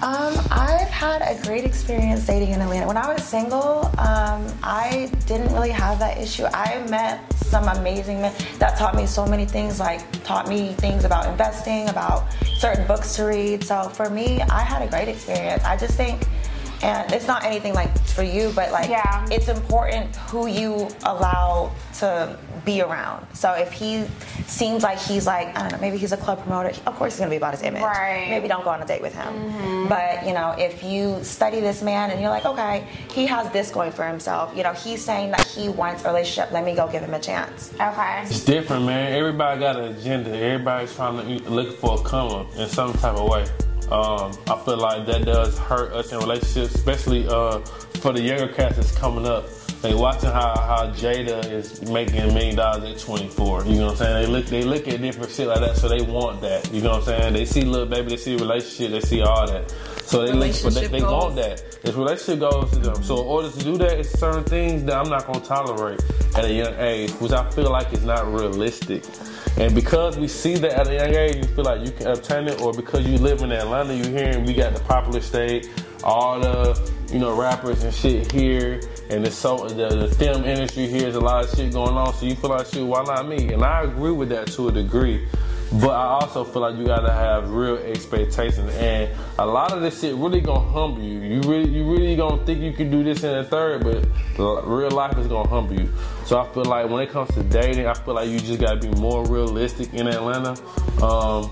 Um, 0.00 0.34
I've 0.52 0.88
had 0.88 1.22
a 1.22 1.42
great 1.44 1.64
experience 1.64 2.24
dating 2.24 2.50
in 2.50 2.60
Atlanta. 2.60 2.86
When 2.86 2.96
I 2.96 3.12
was 3.12 3.22
single, 3.24 3.86
um, 3.98 4.46
I 4.62 5.10
didn't 5.26 5.52
really 5.52 5.70
have 5.70 5.98
that 5.98 6.18
issue. 6.18 6.44
I 6.44 6.86
met 6.88 7.32
some 7.34 7.66
amazing 7.66 8.20
men 8.20 8.32
that 8.60 8.78
taught 8.78 8.94
me 8.94 9.06
so 9.06 9.26
many 9.26 9.44
things, 9.44 9.80
like 9.80 10.00
taught 10.22 10.46
me 10.48 10.72
things 10.74 11.04
about 11.04 11.26
investing, 11.26 11.88
about 11.88 12.26
certain 12.58 12.86
books 12.86 13.16
to 13.16 13.24
read. 13.24 13.64
So 13.64 13.88
for 13.88 14.08
me, 14.08 14.40
I 14.42 14.60
had 14.60 14.82
a 14.82 14.86
great 14.88 15.08
experience. 15.08 15.64
I 15.64 15.76
just 15.76 15.94
think, 15.96 16.22
and 16.84 17.10
it's 17.12 17.26
not 17.26 17.44
anything 17.44 17.74
like 17.74 17.90
for 18.06 18.22
you, 18.22 18.52
but 18.54 18.70
like 18.70 18.88
Yeah. 18.88 19.26
it's 19.32 19.48
important 19.48 20.14
who 20.30 20.46
you 20.46 20.88
allow 21.02 21.72
to 21.98 22.38
be 22.68 22.82
around. 22.82 23.26
So 23.34 23.52
if 23.52 23.72
he 23.72 24.04
seems 24.46 24.82
like 24.82 24.98
he's 24.98 25.26
like, 25.26 25.56
I 25.56 25.62
don't 25.62 25.72
know, 25.72 25.78
maybe 25.80 25.96
he's 25.96 26.12
a 26.12 26.18
club 26.18 26.42
promoter, 26.42 26.68
of 26.84 26.94
course 26.96 27.14
he's 27.14 27.20
gonna 27.20 27.30
be 27.30 27.36
about 27.36 27.54
his 27.54 27.62
image. 27.62 27.82
Right. 27.82 28.28
Maybe 28.28 28.46
don't 28.46 28.62
go 28.62 28.70
on 28.70 28.82
a 28.82 28.86
date 28.86 29.00
with 29.00 29.14
him. 29.14 29.88
But 29.88 30.26
you 30.26 30.34
know, 30.34 30.50
if 30.58 30.84
you 30.84 31.24
study 31.24 31.60
this 31.60 31.80
man 31.82 32.10
and 32.10 32.20
you're 32.20 32.28
like, 32.28 32.44
okay, 32.44 32.86
he 33.10 33.24
has 33.26 33.50
this 33.52 33.70
going 33.70 33.92
for 33.92 34.06
himself. 34.06 34.54
You 34.54 34.64
know, 34.64 34.74
he's 34.74 35.02
saying 35.02 35.30
that 35.30 35.46
he 35.46 35.70
wants 35.70 36.04
a 36.04 36.08
relationship. 36.08 36.52
Let 36.52 36.64
me 36.64 36.74
go 36.74 36.86
give 36.92 37.02
him 37.02 37.14
a 37.14 37.20
chance. 37.20 37.72
okay 37.80 38.22
It's 38.24 38.44
different, 38.44 38.84
man. 38.84 39.14
Everybody 39.14 39.60
got 39.60 39.76
an 39.76 39.96
agenda. 39.96 40.36
Everybody's 40.36 40.94
trying 40.94 41.16
to 41.40 41.50
look 41.50 41.78
for 41.78 41.98
a 41.98 42.02
come 42.02 42.28
up 42.32 42.54
in 42.56 42.68
some 42.68 42.92
type 42.92 43.16
of 43.16 43.28
way. 43.30 43.46
Um, 43.90 44.36
I 44.46 44.60
feel 44.66 44.76
like 44.76 45.06
that 45.06 45.24
does 45.24 45.56
hurt 45.58 45.94
us 45.94 46.12
in 46.12 46.18
relationships, 46.18 46.74
especially 46.74 47.26
uh, 47.26 47.60
for 48.02 48.12
the 48.12 48.20
younger 48.20 48.48
cats 48.48 48.76
that's 48.76 48.94
coming 48.94 49.26
up. 49.26 49.46
They 49.82 49.94
watching 49.94 50.30
how, 50.30 50.58
how 50.58 50.92
Jayda 50.92 51.52
is 51.52 51.88
making 51.88 52.18
a 52.18 52.26
million 52.26 52.56
dollars 52.56 52.82
at 52.82 52.98
24. 52.98 53.64
You 53.64 53.74
know 53.76 53.84
what 53.86 53.90
I'm 53.92 53.96
saying? 53.96 54.22
They 54.22 54.26
look 54.26 54.46
they 54.46 54.62
look 54.62 54.88
at 54.88 55.00
different 55.00 55.30
shit 55.30 55.46
like 55.46 55.60
that, 55.60 55.76
so 55.76 55.88
they 55.88 56.00
want 56.00 56.40
that. 56.40 56.72
You 56.72 56.82
know 56.82 56.90
what 56.90 57.08
I'm 57.08 57.20
saying? 57.20 57.32
They 57.34 57.44
see 57.44 57.62
Lil 57.62 57.86
Baby, 57.86 58.10
they 58.10 58.16
see 58.16 58.34
a 58.34 58.38
relationship, 58.38 58.90
they 58.90 59.06
see 59.06 59.22
all 59.22 59.46
that. 59.46 59.70
So 60.02 60.26
they 60.26 60.32
look 60.32 60.52
for 60.54 60.70
they, 60.70 60.88
they 60.88 61.02
want 61.02 61.36
that. 61.36 61.62
It's 61.84 61.94
relationship 61.94 62.40
goals 62.40 62.72
to 62.72 62.80
them. 62.80 63.02
So 63.04 63.20
in 63.20 63.26
order 63.26 63.50
to 63.50 63.58
do 63.58 63.76
that, 63.76 64.00
it's 64.00 64.18
certain 64.18 64.42
things 64.42 64.82
that 64.84 64.96
I'm 64.96 65.10
not 65.10 65.26
gonna 65.26 65.44
tolerate 65.44 66.02
at 66.34 66.44
a 66.44 66.52
young 66.52 66.74
age, 66.78 67.12
which 67.12 67.32
I 67.32 67.48
feel 67.50 67.70
like 67.70 67.92
is 67.92 68.04
not 68.04 68.26
realistic. 68.32 69.04
And 69.58 69.74
because 69.74 70.18
we 70.18 70.26
see 70.26 70.56
that 70.56 70.72
at 70.72 70.88
a 70.88 70.94
young 70.94 71.14
age, 71.14 71.36
you 71.36 71.44
feel 71.44 71.64
like 71.64 71.86
you 71.86 71.92
can 71.92 72.08
obtain 72.08 72.48
it, 72.48 72.60
or 72.60 72.72
because 72.72 73.06
you 73.06 73.18
live 73.18 73.42
in 73.42 73.52
Atlanta, 73.52 73.94
you 73.94 74.04
hearing 74.04 74.44
we 74.44 74.54
got 74.54 74.74
the 74.74 74.80
popular 74.80 75.20
state, 75.20 75.70
all 76.02 76.40
the 76.40 76.92
you 77.12 77.18
know 77.18 77.36
rappers 77.36 77.84
and 77.84 77.94
shit 77.94 78.30
here, 78.32 78.80
and 79.10 79.26
it's 79.26 79.36
so 79.36 79.68
the, 79.68 79.88
the 79.88 80.14
film 80.14 80.44
industry 80.44 80.86
here 80.86 81.08
is 81.08 81.16
a 81.16 81.20
lot 81.20 81.44
of 81.44 81.50
shit 81.50 81.72
going 81.72 81.96
on. 81.96 82.14
So 82.14 82.26
you 82.26 82.34
feel 82.34 82.50
like 82.50 82.66
shit, 82.66 82.84
why 82.84 83.02
not 83.04 83.26
me? 83.26 83.52
And 83.52 83.62
I 83.62 83.82
agree 83.82 84.12
with 84.12 84.28
that 84.30 84.48
to 84.48 84.68
a 84.68 84.72
degree. 84.72 85.26
But 85.70 85.90
I 85.90 86.20
also 86.20 86.44
feel 86.44 86.62
like 86.62 86.76
you 86.76 86.86
gotta 86.86 87.12
have 87.12 87.50
real 87.50 87.76
expectations, 87.76 88.74
and 88.76 89.10
a 89.38 89.44
lot 89.44 89.72
of 89.72 89.82
this 89.82 90.00
shit 90.00 90.14
really 90.14 90.40
gonna 90.40 90.60
humble 90.60 91.02
you. 91.02 91.20
You 91.20 91.40
really, 91.42 91.68
you 91.68 91.84
really 91.90 92.16
gonna 92.16 92.42
think 92.46 92.60
you 92.60 92.72
can 92.72 92.90
do 92.90 93.04
this 93.04 93.22
in 93.22 93.34
a 93.34 93.44
third, 93.44 93.84
but 93.84 94.66
real 94.66 94.90
life 94.90 95.18
is 95.18 95.26
gonna 95.26 95.46
humble 95.46 95.78
you. 95.78 95.92
So 96.24 96.40
I 96.40 96.48
feel 96.54 96.64
like 96.64 96.88
when 96.88 97.02
it 97.02 97.10
comes 97.10 97.34
to 97.34 97.42
dating, 97.42 97.86
I 97.86 97.92
feel 97.92 98.14
like 98.14 98.30
you 98.30 98.40
just 98.40 98.60
gotta 98.60 98.80
be 98.80 98.88
more 98.98 99.26
realistic 99.26 99.92
in 99.92 100.08
Atlanta. 100.08 100.56
Um, 101.04 101.50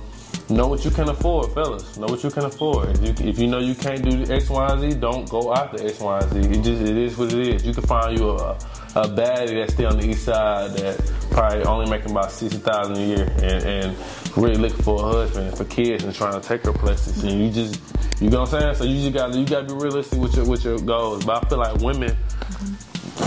know 0.48 0.68
what 0.68 0.84
you 0.84 0.90
can 0.90 1.08
afford, 1.08 1.52
fellas. 1.52 1.96
Know 1.96 2.06
what 2.06 2.22
you 2.22 2.30
can 2.30 2.44
afford. 2.44 2.88
If 2.90 3.20
you, 3.20 3.28
if 3.28 3.38
you 3.38 3.46
know 3.46 3.58
you 3.58 3.74
can't 3.74 4.02
do 4.02 4.32
X, 4.32 4.48
Y, 4.48 4.66
and 4.66 4.80
Z, 4.80 5.00
don't 5.00 5.28
go 5.28 5.52
after 5.52 5.84
X, 5.84 6.00
Y, 6.00 6.18
and 6.18 6.32
Z. 6.32 6.58
It 6.58 6.62
just 6.62 6.82
it 6.82 6.96
is 6.96 7.18
what 7.18 7.32
it 7.32 7.54
is. 7.54 7.66
You 7.66 7.74
can 7.74 7.82
find 7.82 8.18
you 8.18 8.30
a 8.30 8.58
a 8.96 9.06
baddie 9.06 9.54
that's 9.54 9.74
still 9.74 9.92
on 9.92 9.98
the 9.98 10.08
east 10.08 10.24
side 10.24 10.70
that 10.72 10.96
probably 11.30 11.64
only 11.64 11.90
making 11.90 12.12
about 12.12 12.30
sixty 12.30 12.58
thousand 12.58 12.96
a 12.96 13.00
year 13.00 13.32
and, 13.42 13.64
and 13.64 13.96
really 14.36 14.56
looking 14.56 14.82
for 14.82 15.00
a 15.00 15.02
husband 15.02 15.48
and 15.48 15.56
for 15.56 15.64
kids 15.64 16.04
and 16.04 16.14
trying 16.14 16.40
to 16.40 16.46
take 16.46 16.64
her 16.64 16.72
places. 16.72 17.22
And 17.22 17.44
you 17.44 17.50
just 17.50 17.80
you 18.22 18.30
know 18.30 18.40
what 18.40 18.54
I'm 18.54 18.60
saying? 18.60 18.74
So 18.76 18.84
you 18.84 19.02
just 19.02 19.12
gotta 19.12 19.38
you 19.38 19.44
gotta 19.44 19.66
be 19.66 19.74
realistic 19.74 20.18
with 20.18 20.34
your 20.36 20.46
with 20.46 20.64
your 20.64 20.78
goals. 20.78 21.24
But 21.24 21.44
I 21.44 21.48
feel 21.48 21.58
like 21.58 21.80
women 21.80 22.16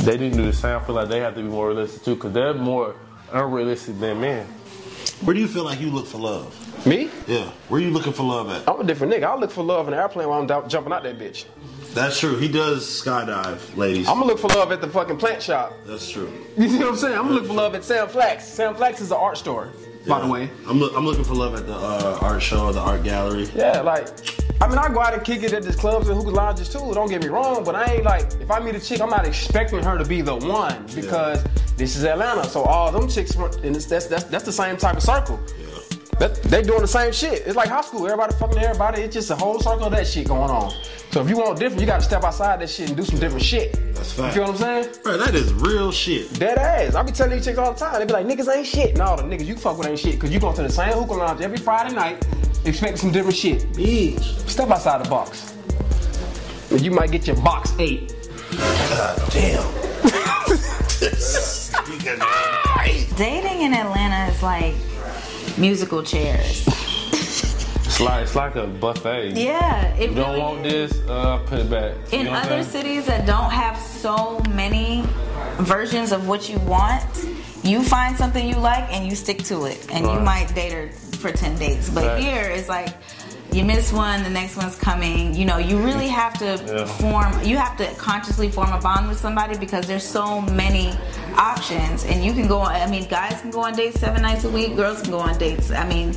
they 0.04 0.18
didn't 0.18 0.38
do 0.38 0.46
the 0.46 0.54
same. 0.54 0.78
I 0.78 0.84
feel 0.86 0.96
like 0.96 1.10
they 1.10 1.20
have 1.20 1.36
to 1.36 1.42
be 1.42 1.48
more 1.48 1.68
realistic 1.68 2.04
too, 2.04 2.16
because 2.16 2.34
they're 2.34 2.54
more 2.54 2.96
unrealistic 3.32 4.00
than 4.00 4.22
men. 4.22 4.48
Where 5.22 5.34
do 5.34 5.40
you 5.40 5.48
feel 5.48 5.66
like 5.66 5.80
you 5.80 5.92
look 5.92 6.08
for 6.08 6.18
love? 6.18 6.69
Me? 6.86 7.10
Yeah. 7.28 7.50
Where 7.68 7.82
you 7.82 7.90
looking 7.92 8.14
for 8.14 8.24
love 8.24 8.50
at? 8.50 8.68
I'm 8.68 8.80
a 8.80 8.84
different 8.84 9.14
nigga. 9.14 9.24
I 9.24 9.36
look 9.36 9.52
for 9.52 9.64
love 9.64 9.88
in 9.88 9.94
an 9.94 10.00
airplane 10.00 10.28
while 10.28 10.40
I'm 10.40 10.48
down, 10.48 10.70
jumping 10.70 10.94
out 10.94 11.04
that 11.04 11.20
bitch. 11.20 11.46
That's 11.94 12.20
true. 12.20 12.38
He 12.38 12.48
does 12.48 12.86
skydive, 12.86 13.76
ladies. 13.76 14.08
I'm 14.08 14.16
gonna 14.16 14.28
look 14.28 14.40
for 14.40 14.48
love 14.50 14.72
at 14.72 14.80
the 14.80 14.88
fucking 14.88 15.18
plant 15.18 15.42
shop. 15.42 15.74
That's 15.86 16.10
true. 16.10 16.32
You 16.58 16.70
see 16.70 16.78
what 16.80 16.90
I'm 16.90 16.96
saying? 16.96 17.18
I'm 17.18 17.24
gonna 17.24 17.36
look 17.36 17.48
for 17.48 17.54
love 17.54 17.76
at 17.76 17.84
Sam 17.84 18.08
Flax. 18.08 18.46
Sam 18.48 18.76
Flax 18.76 19.02
is 19.02 19.12
an 19.12 19.18
art 19.18 19.38
store, 19.38 19.70
by 20.08 20.22
the 20.22 20.28
way. 20.28 20.50
I'm, 20.68 20.80
look, 20.80 20.94
I'm 20.96 21.06
looking 21.06 21.24
for 21.24 21.34
love 21.34 21.56
at 21.56 21.66
the 21.66 21.74
uh, 21.74 22.20
art 22.22 22.42
show 22.42 22.72
the 22.72 22.80
art 22.80 23.04
gallery. 23.04 23.50
Yeah, 23.56 23.82
like, 23.82 24.08
I 24.62 24.68
mean, 24.68 24.78
I 24.78 24.88
go 24.90 25.02
out 25.02 25.16
and 25.16 25.24
kick 25.24 25.42
it 25.42 25.52
at 25.52 25.64
these 25.64 25.76
clubs 25.76 26.10
and 26.10 26.18
hookah 26.18 26.30
lounges 26.30 26.70
too. 26.70 26.94
Don't 26.94 27.10
get 27.10 27.24
me 27.24 27.30
wrong, 27.30 27.64
but 27.64 27.76
I 27.76 27.96
ain't 27.96 28.04
like, 28.06 28.32
if 28.40 28.52
I 28.52 28.60
meet 28.60 28.76
a 28.76 28.80
chick, 28.80 29.02
I'm 29.02 29.10
not 29.10 29.26
expecting 29.26 29.84
her 29.84 29.98
to 29.98 30.06
be 30.06 30.22
the 30.22 30.36
one 30.36 30.86
because 30.94 31.44
this 31.76 31.96
is 31.96 32.04
Atlanta. 32.04 32.44
So 32.44 32.62
all 32.62 32.92
them 32.92 33.10
chicks, 33.10 33.36
and 33.36 33.76
it's, 33.76 33.86
that's 33.86 34.06
that's 34.06 34.26
that's 34.26 34.46
the 34.46 34.52
same 34.52 34.78
type 34.78 34.98
of 34.98 35.04
circle. 35.04 35.40
That, 36.20 36.36
they 36.44 36.62
doing 36.62 36.82
the 36.82 36.88
same 36.88 37.14
shit. 37.14 37.44
It's 37.48 37.56
like 37.56 37.70
high 37.70 37.82
school. 37.82 38.06
Everybody 38.06 38.36
fucking 38.36 38.58
everybody. 38.58 39.02
It's 39.04 39.14
just 39.14 39.30
a 39.32 39.36
whole 39.36 39.60
circle 39.60 39.86
of 39.86 39.92
that 39.94 40.06
shit 40.06 40.28
going 40.28 40.52
on. 40.52 40.72
So 41.12 41.22
if 41.22 41.30
you 41.30 41.38
want 41.38 41.58
different, 41.58 41.80
you 41.80 41.88
got 41.88 42.00
to 42.02 42.06
step 42.06 42.24
outside 42.24 42.60
that 42.60 42.70
shit 42.70 42.90
and 42.90 42.98
do 42.98 43.04
some 43.06 43.20
different 43.20 43.44
shit. 43.46 43.74
That's 43.96 44.16
You 44.18 44.24
fact. 44.24 44.36
feel 44.36 44.44
what 44.44 44.52
I'm 44.52 44.58
saying? 44.84 44.96
Bro, 45.02 45.18
that 45.18 45.34
is 45.34 45.54
real 45.54 45.92
shit. 45.94 46.34
Dead 46.38 46.58
ass. 46.58 46.96
I 46.96 47.04
be 47.04 47.12
telling 47.14 47.34
these 47.38 47.46
chicks 47.46 47.58
all 47.58 47.72
the 47.74 47.80
time. 47.80 48.00
They 48.00 48.06
be 48.06 48.12
like, 48.14 48.26
niggas 48.26 48.54
ain't 48.54 48.68
shit. 48.68 48.98
No, 48.98 49.16
the 49.16 49.24
niggas 49.24 49.46
you 49.46 49.56
fuck 49.56 49.78
with 49.78 49.88
ain't 49.88 49.98
shit. 49.98 50.20
Cause 50.20 50.30
you 50.30 50.40
go 50.40 50.52
to 50.54 50.62
the 50.62 50.70
same 50.70 50.92
hookah 50.92 51.14
lounge 51.14 51.42
every 51.42 51.58
Friday 51.58 51.96
night, 51.96 52.28
expecting 52.66 52.98
some 52.98 53.12
different 53.14 53.38
shit. 53.38 53.62
Bitch. 53.72 54.22
Step 54.50 54.70
outside 54.70 55.04
the 55.06 55.10
box. 55.10 55.56
And 56.70 56.82
you 56.82 56.92
might 56.92 57.12
get 57.12 57.26
your 57.28 57.38
box 57.38 57.74
eight. 57.80 58.14
God 58.52 59.22
damn. 59.32 59.64
You 61.02 61.98
can- 61.98 62.20
Hey. 62.20 63.08
Dating 63.16 63.62
in 63.62 63.74
Atlanta 63.74 64.32
is 64.32 64.44
like 64.44 64.76
musical 65.60 66.02
chairs. 66.04 66.66
It's 66.68 68.00
like 68.00 68.24
it's 68.24 68.36
like 68.36 68.56
a 68.56 68.66
buffet. 68.68 69.32
Yeah, 69.36 69.94
if 69.96 70.12
You 70.12 70.16
don't 70.16 70.30
really 70.30 70.40
want 70.42 70.66
is. 70.66 70.92
this? 70.92 71.10
Uh, 71.10 71.40
put 71.46 71.60
it 71.60 71.70
back. 71.70 71.96
You 72.14 72.20
In 72.20 72.26
know 72.26 72.32
what 72.32 72.46
I'm 72.46 72.54
other 72.54 72.64
cities 72.64 73.06
that 73.08 73.26
don't 73.26 73.52
have 73.52 73.78
so 73.78 74.40
many 74.52 75.04
versions 75.58 76.12
of 76.14 76.28
what 76.28 76.48
you 76.50 76.60
want, 76.60 77.04
you 77.64 77.84
find 77.84 78.16
something 78.16 78.48
you 78.48 78.56
like 78.56 78.90
and 78.94 79.06
you 79.08 79.16
stick 79.16 79.44
to 79.46 79.66
it, 79.66 79.86
and 79.92 80.06
you 80.06 80.20
might 80.22 80.54
date 80.56 80.72
her 80.72 80.90
for 81.18 81.32
ten 81.32 81.58
dates. 81.58 81.90
But 81.90 82.06
Right. 82.06 82.24
here 82.24 82.44
it's 82.50 82.70
like 82.70 82.90
you 83.52 83.64
miss 83.66 83.92
one, 83.92 84.24
the 84.24 84.30
next 84.30 84.56
one's 84.58 84.76
coming. 84.76 85.34
You 85.34 85.46
know, 85.46 85.58
you 85.58 85.78
really 85.80 86.08
have 86.08 86.38
to 86.40 86.46
Yeah. 86.46 86.86
form. 86.86 87.32
You 87.44 87.58
have 87.58 87.76
to 87.78 87.88
consciously 87.96 88.50
form 88.50 88.72
a 88.72 88.80
bond 88.80 89.08
with 89.10 89.20
somebody 89.20 89.58
because 89.58 89.86
there's 89.88 90.08
so 90.08 90.42
many 90.42 90.94
options, 91.38 92.04
and 92.06 92.24
you 92.24 92.34
can 92.34 92.48
go. 92.48 92.60
on 92.60 92.76
I 92.76 92.86
mean, 92.88 93.08
guys 93.08 93.42
can 93.42 93.52
go 93.52 93.62
on 93.62 93.74
dates 93.74 94.00
seven 94.00 94.22
nights 94.22 94.44
a 94.44 94.50
week. 94.50 94.76
Girls 94.76 95.02
can 95.02 95.12
go 95.12 95.20
on 95.20 95.38
dates. 95.38 95.72
I 95.72 95.86
mean, 95.88 96.16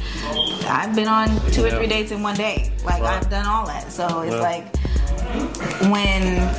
I've 0.68 0.94
been 0.94 1.08
on 1.08 1.28
two 1.52 1.64
or 1.64 1.70
three 1.70 1.86
dates 1.86 2.10
in 2.12 2.22
one 2.22 2.36
day. 2.36 2.70
Like 2.84 3.02
Right. 3.02 3.16
I've 3.16 3.30
done 3.30 3.46
all 3.46 3.66
that. 3.66 3.90
So 3.92 4.20
it's 4.22 4.34
Yeah. 4.34 4.40
like 4.40 4.66
when 5.88 6.50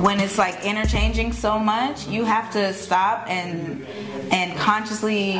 when 0.00 0.20
it's 0.20 0.38
like 0.38 0.64
interchanging 0.64 1.32
so 1.32 1.58
much, 1.58 2.06
you 2.06 2.24
have 2.24 2.50
to 2.52 2.72
stop 2.72 3.28
and 3.28 3.86
and 4.30 4.56
consciously 4.58 5.32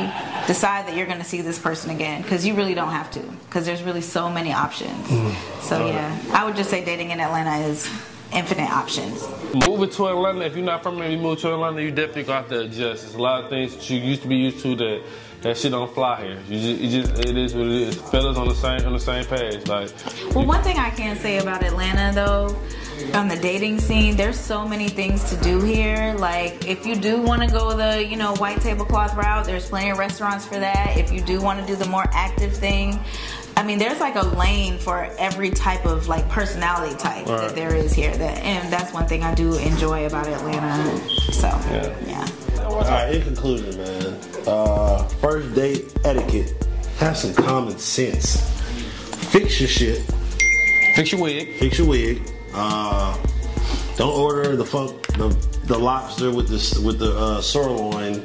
decide 0.47 0.87
that 0.87 0.95
you're 0.95 1.07
going 1.07 1.19
to 1.19 1.25
see 1.25 1.41
this 1.41 1.59
person 1.59 1.89
again 1.89 2.21
because 2.21 2.45
you 2.45 2.53
really 2.53 2.73
don't 2.73 2.91
have 2.91 3.09
to 3.11 3.19
because 3.19 3.65
there's 3.65 3.83
really 3.83 4.01
so 4.01 4.29
many 4.29 4.53
options. 4.53 5.07
Mm. 5.07 5.61
So 5.61 5.87
yeah, 5.87 6.19
I 6.31 6.45
would 6.45 6.55
just 6.55 6.69
say 6.69 6.83
dating 6.83 7.11
in 7.11 7.19
Atlanta 7.19 7.65
is 7.67 7.89
infinite 8.31 8.69
options. 8.69 9.27
Moving 9.67 9.89
to 9.89 10.07
Atlanta, 10.07 10.45
if 10.45 10.55
you're 10.55 10.65
not 10.65 10.83
from 10.83 10.97
here, 10.97 11.09
you 11.09 11.17
move 11.17 11.39
to 11.39 11.53
Atlanta, 11.53 11.81
you 11.81 11.91
definitely 11.91 12.23
got 12.23 12.49
to 12.49 12.61
adjust. 12.61 13.03
There's 13.03 13.15
a 13.15 13.21
lot 13.21 13.43
of 13.43 13.49
things 13.49 13.75
that 13.75 13.89
you 13.89 13.99
used 13.99 14.21
to 14.23 14.27
be 14.27 14.35
used 14.35 14.59
to 14.61 14.75
that 14.75 15.03
that 15.41 15.57
shit 15.57 15.71
don't 15.71 15.93
fly 15.93 16.25
here. 16.25 16.39
You 16.47 16.59
just, 16.59 16.81
you 16.81 17.01
just 17.01 17.19
it 17.19 17.37
is 17.37 17.53
what 17.53 17.67
it 17.67 17.73
is. 17.73 18.01
Fellas 18.01 18.37
on 18.37 18.47
the 18.47 18.55
same 18.55 18.85
on 18.85 18.93
the 18.93 18.99
same 18.99 19.25
page. 19.25 19.67
Like 19.67 19.91
Well, 20.33 20.45
one 20.45 20.63
thing 20.63 20.77
I 20.77 20.89
can 20.89 21.15
say 21.17 21.37
about 21.37 21.63
Atlanta 21.63 22.13
though, 22.13 22.57
on 23.13 23.27
the 23.27 23.35
dating 23.35 23.79
scene, 23.79 24.15
there's 24.15 24.39
so 24.39 24.67
many 24.67 24.87
things 24.89 25.23
to 25.29 25.37
do 25.37 25.61
here. 25.61 26.15
Like 26.17 26.67
if 26.67 26.85
you 26.85 26.95
do 26.95 27.21
want 27.21 27.41
to 27.41 27.47
go 27.47 27.75
the, 27.75 28.05
you 28.05 28.17
know, 28.17 28.35
white 28.35 28.61
tablecloth 28.61 29.15
route, 29.15 29.45
there's 29.45 29.67
plenty 29.69 29.89
of 29.89 29.97
restaurants 29.97 30.45
for 30.45 30.59
that. 30.59 30.97
If 30.97 31.11
you 31.11 31.21
do 31.21 31.41
want 31.41 31.59
to 31.59 31.65
do 31.65 31.75
the 31.75 31.87
more 31.87 32.05
active 32.11 32.53
thing, 32.55 32.99
I 33.57 33.63
mean, 33.63 33.79
there's 33.79 33.99
like 34.01 34.15
a 34.15 34.21
lane 34.23 34.77
for 34.77 35.09
every 35.17 35.49
type 35.49 35.85
of 35.85 36.07
like 36.07 36.27
personality 36.29 36.95
type 36.97 37.25
Right. 37.27 37.41
that 37.47 37.55
there 37.55 37.73
is 37.73 37.93
here. 37.93 38.11
That 38.15 38.37
and 38.43 38.71
that's 38.71 38.93
one 38.93 39.07
thing 39.07 39.23
I 39.23 39.33
do 39.33 39.55
enjoy 39.57 40.05
about 40.05 40.27
Atlanta. 40.27 40.97
So 41.31 41.47
Yeah. 41.47 41.95
yeah. 42.05 42.27
All 42.65 42.81
right, 42.81 43.13
in 43.15 43.21
conclusion, 43.21 43.77
man, 43.77 44.19
uh, 44.47 45.03
first 45.21 45.53
date 45.55 45.85
etiquette. 46.03 46.53
Have 46.97 47.15
some 47.17 47.33
common 47.33 47.77
sense. 47.77 48.41
Fix 49.31 49.59
your 49.59 49.69
shit. 49.69 50.01
Fix 50.95 51.11
your 51.11 51.21
wig. 51.21 51.57
Fix 51.59 51.77
your 51.77 51.87
wig. 51.87 52.21
Uh, 52.57 53.17
don't 53.97 54.17
order 54.17 54.55
the 54.55 54.65
fuck 54.65 54.89
the, 55.17 55.29
the 55.65 55.77
lobster 55.77 56.31
with 56.31 56.47
the 56.47 56.81
with 56.85 56.99
the 56.99 57.15
uh, 57.17 57.41
sirloin. 57.41 58.23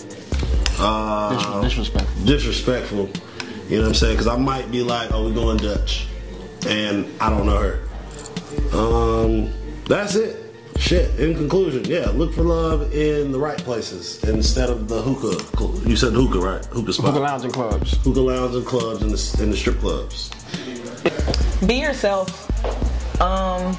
Uh, 0.78 1.60
Disrespectful. 1.62 2.24
disrespectful. 2.24 3.10
You 3.68 3.76
know 3.76 3.82
what 3.82 3.88
I'm 3.88 3.94
saying? 3.94 4.14
Because 4.14 4.26
I 4.28 4.36
might 4.36 4.70
be 4.70 4.82
like, 4.82 5.10
"Oh, 5.12 5.24
we're 5.26 5.34
going 5.34 5.58
Dutch," 5.58 6.06
and 6.66 7.06
I 7.20 7.28
don't 7.30 7.46
know 7.46 7.58
her. 7.58 7.80
Um, 8.76 9.52
that's 9.86 10.14
it. 10.14 10.36
Shit. 10.78 11.20
In 11.20 11.34
conclusion, 11.34 11.84
yeah, 11.84 12.08
look 12.10 12.32
for 12.32 12.42
love 12.42 12.94
in 12.94 13.30
the 13.32 13.38
right 13.38 13.58
places 13.58 14.22
instead 14.24 14.70
of 14.70 14.88
the 14.88 15.02
hookah. 15.02 15.86
You 15.88 15.94
said 15.96 16.14
hookah, 16.14 16.38
right? 16.38 16.64
Hookah 16.66 16.92
spot. 16.94 17.06
Hookah 17.12 17.20
lounge 17.20 17.44
and 17.44 17.52
clubs. 17.52 17.96
Hookah 17.98 18.20
lounge 18.20 18.54
and 18.54 18.64
clubs 18.66 19.02
and 19.02 19.10
the, 19.10 19.42
and 19.42 19.52
the 19.52 19.56
strip 19.56 19.78
clubs. 19.80 20.30
Be 21.66 21.74
yourself. 21.74 22.46
Um, 23.20 23.76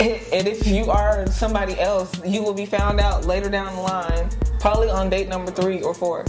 and 0.00 0.20
and 0.32 0.48
if 0.48 0.66
you 0.66 0.90
are 0.90 1.26
somebody 1.28 1.78
else, 1.80 2.10
you 2.24 2.42
will 2.42 2.54
be 2.54 2.66
found 2.66 3.00
out 3.00 3.24
later 3.26 3.48
down 3.48 3.74
the 3.76 3.82
line, 3.82 4.28
probably 4.60 4.90
on 4.90 5.08
date 5.10 5.28
number 5.28 5.50
three 5.50 5.82
or 5.82 5.94
four, 5.94 6.24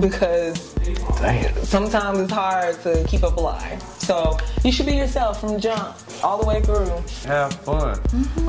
because 0.00 0.74
sometimes 1.68 2.18
it's 2.18 2.32
hard 2.32 2.80
to 2.82 3.04
keep 3.08 3.22
up 3.22 3.36
a 3.36 3.40
lie. 3.40 3.78
So 3.98 4.36
you 4.64 4.72
should 4.72 4.86
be 4.86 4.94
yourself 4.96 5.40
from 5.40 5.58
jump 5.60 5.96
all 6.22 6.38
the 6.40 6.46
way 6.46 6.60
through. 6.60 6.86
have 7.28 7.54
fun. 7.54 7.98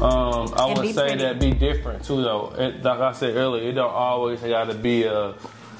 Um, 0.01 0.53
I 0.57 0.70
And 0.70 0.78
would 0.80 0.93
say 0.93 1.07
pretty. 1.09 1.18
that 1.24 1.39
be 1.39 1.51
different 1.51 2.03
too, 2.03 2.22
though. 2.22 2.53
It, 2.57 2.84
like 2.84 2.99
I 2.99 3.11
said 3.13 3.36
earlier, 3.36 3.70
it 3.70 3.74
don't 3.74 3.89
always 3.91 4.41
got 4.41 4.66
to 4.66 4.74
be 4.74 5.03
a, 5.03 5.34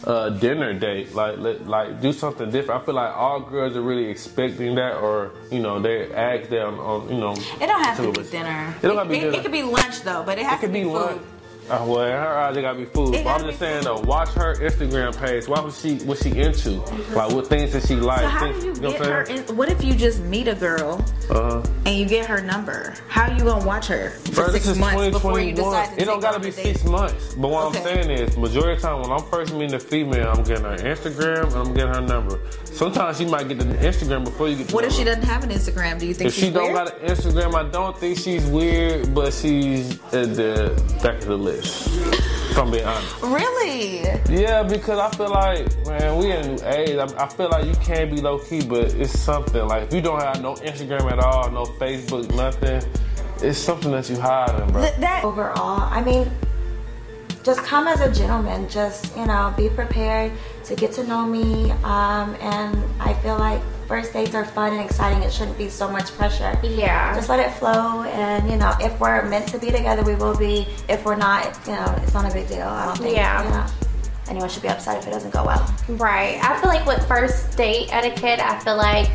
a 0.04 0.32
dinner 0.32 0.74
date. 0.74 1.14
Like, 1.16 1.38
let, 1.38 1.68
like 1.68 2.02
do 2.02 2.12
something 2.14 2.52
different. 2.52 2.82
I 2.82 2.86
feel 2.86 2.96
like 2.96 3.16
all 3.16 3.40
girls 3.40 3.76
are 3.76 3.82
really 3.82 4.06
expecting 4.06 4.76
that, 4.76 4.98
or 4.98 5.32
you 5.52 5.60
know, 5.60 5.80
they 5.80 6.12
ask 6.14 6.50
them 6.50 6.80
on, 6.80 7.10
you 7.10 7.18
know. 7.18 7.34
It 7.34 7.68
don't 7.68 7.84
have 7.84 7.98
to 7.98 8.12
be 8.12 8.22
It 8.22 8.32
dinner. 8.32 8.76
don't 8.82 8.98
have 8.98 9.08
to 9.08 9.10
be 9.12 9.18
it, 9.18 9.22
dinner. 9.22 9.38
it 9.38 9.42
could 9.42 9.52
be 9.52 9.64
lunch 9.64 10.02
though, 10.02 10.24
but 10.24 10.38
it 10.38 10.46
has 10.46 10.62
It 10.64 10.68
to 10.68 10.74
be 10.74 10.84
be, 10.84 10.90
food. 10.90 11.20
Uh, 11.68 11.84
well, 11.88 12.04
in 12.04 12.12
her 12.12 12.38
eyes, 12.38 12.56
it 12.56 12.62
gotta 12.62 12.78
be 12.78 12.86
food. 12.86 13.16
It 13.16 13.24
But 13.24 13.42
I'm 13.42 13.48
just 13.48 13.58
saying 13.58 13.86
though, 13.86 14.00
watch 14.02 14.30
her 14.34 14.54
Instagram 14.56 15.18
page. 15.18 15.48
What 15.48 15.64
was 15.64 15.82
she? 15.82 15.96
What 16.06 16.20
she 16.20 16.30
into? 16.40 16.74
Like 17.16 17.32
what 17.34 17.48
things 17.48 17.74
that 17.74 17.88
she 17.88 17.96
like? 17.96 18.20
So 18.20 18.28
how 18.28 18.40
things, 18.52 18.60
do 18.64 18.68
you 18.68 18.74
know 18.76 18.92
get 18.92 19.00
what 19.00 19.10
her? 19.10 19.22
In, 19.24 19.58
what 19.58 19.70
if 19.70 19.84
you 19.84 19.96
just 19.96 20.20
meet 20.22 20.48
a 20.48 20.54
girl 20.54 21.04
Uh, 21.32 21.66
and 21.88 21.96
you 21.98 22.06
get 22.06 22.28
her 22.28 22.40
number? 22.42 22.94
How 23.08 23.32
you 23.32 23.40
gonna 23.44 23.66
watch 23.66 23.88
her 23.88 24.12
for 24.12 24.32
Bro, 24.32 24.50
six 24.50 24.78
months 24.78 25.10
before 25.12 25.40
you 25.40 25.56
2021. 25.56 25.56
decide 25.56 25.96
to 25.98 26.02
It 26.02 26.06
don't 26.06 26.20
gotta 26.20 26.40
be 26.40 26.52
the 26.52 26.56
date? 26.62 26.76
six 26.78 26.86
months. 26.86 27.34
But 27.34 27.48
what 27.48 27.76
I'm 27.76 27.84
saying 27.84 28.12
is, 28.12 28.38
majority 28.38 28.74
of 28.74 28.82
the 28.82 28.88
time 28.88 29.02
when 29.02 29.12
I'm 29.12 29.26
first 29.32 29.52
meeting 29.54 29.74
a 29.74 29.80
female, 29.80 30.30
I'm 30.30 30.44
getting 30.44 30.66
her 30.66 30.76
Instagram 30.78 31.46
and 31.46 31.56
I'm 31.56 31.74
getting 31.74 31.94
her 31.96 32.02
number. 32.02 32.40
Sometimes 32.66 33.18
she 33.18 33.26
might 33.26 33.48
get 33.48 33.58
the 33.58 33.66
Instagram 33.66 34.24
before 34.26 34.50
you 34.50 34.58
get. 34.58 34.72
What 34.72 34.84
if 34.86 34.92
she 34.94 35.04
doesn't 35.04 35.24
have 35.24 35.44
an 35.44 35.50
Instagram? 35.50 35.98
Do 35.98 36.06
you 36.06 36.14
think 36.14 36.32
she's 36.32 36.44
If 36.44 36.48
she 36.50 36.54
don't 36.54 36.74
weird? 36.74 36.76
got 36.90 37.02
an 37.02 37.08
Instagram, 37.10 37.56
I 37.56 37.64
don't 37.72 37.98
think 37.98 38.20
she's 38.20 38.46
weird, 38.46 39.16
but 39.16 39.34
she's 39.34 39.94
at 40.14 40.36
the 40.36 40.80
back 41.02 41.16
of 41.20 41.26
the 41.26 41.38
list. 41.38 41.55
If 41.64 42.58
I'm 42.58 42.72
being 42.72 42.86
honest. 42.86 43.22
really? 43.22 44.00
Yeah, 44.30 44.64
because 44.64 44.98
I 45.00 45.10
feel 45.16 45.30
like, 45.30 45.68
man, 45.88 46.18
we 46.18 46.32
in 46.32 46.46
a 46.46 46.48
new 46.48 46.66
age. 46.66 46.98
I, 46.98 47.24
I 47.24 47.28
feel 47.28 47.50
like 47.50 47.66
you 47.66 47.74
can 47.76 48.14
be 48.14 48.22
low 48.22 48.40
key, 48.40 48.66
but 48.66 48.94
it's 48.94 49.18
something. 49.20 49.68
Like, 49.68 49.84
if 49.84 49.94
you 49.94 50.02
don't 50.02 50.22
have 50.22 50.42
no 50.42 50.56
Instagram 50.56 51.12
at 51.12 51.20
all, 51.20 51.52
no 51.52 51.66
Facebook, 51.66 52.34
nothing, 52.36 52.82
it's 53.42 53.58
something 53.58 53.92
that 53.92 54.10
you 54.10 54.20
hiding, 54.20 54.72
bro. 54.72 54.82
Th- 54.82 54.96
that 54.96 55.24
overall. 55.26 55.82
I 55.92 56.02
mean, 56.02 56.32
just 57.46 57.62
come 57.62 57.88
as 57.88 58.02
a 58.02 58.12
gentleman. 58.12 58.68
Just 58.68 59.16
you 59.16 59.26
know, 59.26 59.54
be 59.56 59.70
prepared 59.70 60.32
to 60.66 60.76
get 60.76 60.92
to 60.94 61.04
know 61.06 61.26
me. 61.26 61.72
Um, 61.84 62.36
and 62.42 62.84
I 63.00 63.14
feel 63.22 63.38
like 63.38 63.62
first 63.88 64.12
dates 64.14 64.34
are 64.34 64.44
fun 64.44 64.74
and 64.74 64.82
exciting. 64.82 65.22
It 65.22 65.32
shouldn't 65.32 65.58
be 65.58 65.70
so 65.70 65.88
much 65.88 66.12
pressure. 66.18 66.60
Yeah. 66.64 67.14
Just 67.14 67.30
let 67.30 67.40
it 67.40 67.54
flow. 67.60 68.02
And 68.04 68.50
you 68.50 68.58
know, 68.58 68.74
if 68.82 69.00
we're 69.00 69.24
meant 69.30 69.48
to 69.50 69.60
be 69.60 69.68
together, 69.68 70.04
we 70.04 70.16
will 70.16 70.36
be. 70.36 70.68
If 70.90 71.06
we're 71.06 71.16
not, 71.16 71.58
you 71.68 71.74
know, 71.74 71.96
it's 72.02 72.14
not 72.14 72.30
a 72.30 72.34
big 72.34 72.50
deal. 72.50 72.68
I 72.68 72.88
don't 72.88 72.98
think. 72.98 73.16
Yeah. 73.16 73.44
You 73.44 73.50
know, 73.52 73.66
anyone 74.28 74.50
should 74.50 74.64
be 74.64 74.70
upset 74.70 74.98
if 74.98 75.08
it 75.08 75.12
doesn't 75.12 75.32
go 75.32 75.46
well. 75.46 75.76
Right. 75.88 76.44
I 76.44 76.60
feel 76.60 76.70
like 76.70 76.86
with 76.88 77.08
first 77.08 77.56
date 77.56 77.90
etiquette, 77.94 78.40
I 78.40 78.60
feel 78.60 78.76
like 78.76 79.10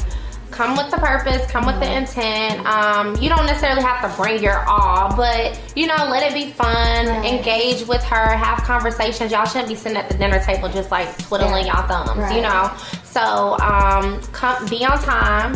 come 0.50 0.76
with 0.76 0.90
the 0.90 0.96
purpose, 0.98 1.48
come 1.50 1.64
with 1.66 1.78
the 1.80 1.90
intent. 1.96 2.64
Um, 2.66 3.16
you 3.16 3.28
don't 3.28 3.46
necessarily 3.46 3.82
have 3.82 4.02
to 4.10 4.16
bring 4.20 4.42
your 4.42 4.60
all, 4.68 5.14
but 5.16 5.58
you 5.76 5.86
know, 5.86 5.96
let 6.10 6.30
it 6.30 6.34
be 6.34 6.50
fun. 6.52 7.06
Right. 7.06 7.24
Engage 7.38 7.86
with 7.86 8.02
her, 8.04 8.26
have 8.36 8.58
conversations. 8.64 9.32
Y'all 9.32 9.44
shouldn't 9.46 9.68
be 9.68 9.74
sitting 9.74 9.96
at 9.96 10.08
the 10.10 10.16
dinner 10.18 10.40
table 10.42 10.68
just 10.68 10.90
like 10.90 11.08
twiddling 11.18 11.66
Yeah. 11.66 11.86
y'all 11.88 12.04
thumbs, 12.04 12.18
Right. 12.18 12.36
you 12.36 12.42
know. 12.42 12.70
So 13.04 13.58
um, 13.60 14.20
come 14.32 14.66
be 14.66 14.84
on 14.84 14.98
time, 15.02 15.54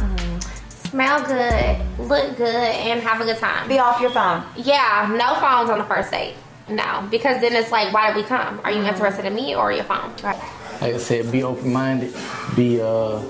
smell 0.68 1.22
good, 1.24 1.78
look 2.08 2.36
good, 2.36 2.46
and 2.54 3.00
have 3.00 3.20
a 3.20 3.24
good 3.24 3.38
time. 3.38 3.68
Be 3.68 3.78
off 3.78 4.00
your 4.00 4.10
phone. 4.10 4.42
Yeah, 4.56 5.08
no 5.16 5.34
phones 5.40 5.70
on 5.70 5.78
the 5.78 5.84
first 5.84 6.10
date. 6.10 6.34
No, 6.68 7.06
because 7.10 7.40
then 7.42 7.52
it's 7.54 7.70
like, 7.70 7.92
why 7.92 8.06
did 8.08 8.16
we 8.16 8.22
come? 8.22 8.58
Are 8.64 8.70
you 8.70 8.82
interested 8.82 9.26
in 9.26 9.34
me 9.34 9.54
or 9.54 9.70
your 9.70 9.84
phone? 9.84 10.12
Right. 10.22 10.38
Like 10.80 10.94
I 10.94 10.98
said, 10.98 11.30
be 11.30 11.42
open 11.42 11.72
minded. 11.72 12.14
Be 12.56 12.80
uh, 12.80 13.20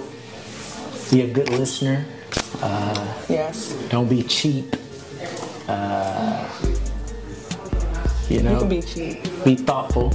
be 1.14 1.22
a 1.22 1.28
good 1.32 1.48
listener. 1.50 2.04
Uh, 2.60 3.06
Yes. 3.28 3.72
don't 3.88 4.08
be 4.08 4.22
cheap. 4.24 4.74
Uh, 5.68 6.44
you 8.28 8.42
know, 8.42 8.52
You 8.54 8.58
can 8.58 8.68
be 8.68 8.82
cheap. 8.82 9.44
be 9.44 9.54
thoughtful. 9.54 10.12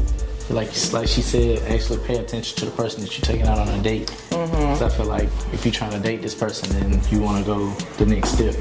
Like 0.49 0.69
like 0.91 1.07
she 1.07 1.21
said, 1.21 1.59
actually 1.71 1.99
pay 2.05 2.17
attention 2.17 2.57
to 2.59 2.65
the 2.65 2.71
person 2.71 2.99
that 3.01 3.11
you're 3.17 3.23
taking 3.31 3.47
out 3.47 3.59
on 3.59 3.69
a 3.69 3.81
date. 3.81 4.07
Mm-hmm. 4.31 4.55
'Cause 4.55 4.81
I 4.81 4.89
feel 4.89 5.05
like 5.05 5.29
if 5.53 5.63
you're 5.63 5.71
trying 5.81 5.91
to 5.91 5.99
date 5.99 6.21
this 6.21 6.35
person, 6.35 6.67
then 6.77 6.99
you 7.11 7.21
want 7.21 7.37
to 7.37 7.45
go 7.45 7.71
the 7.97 8.05
next 8.05 8.29
step. 8.33 8.55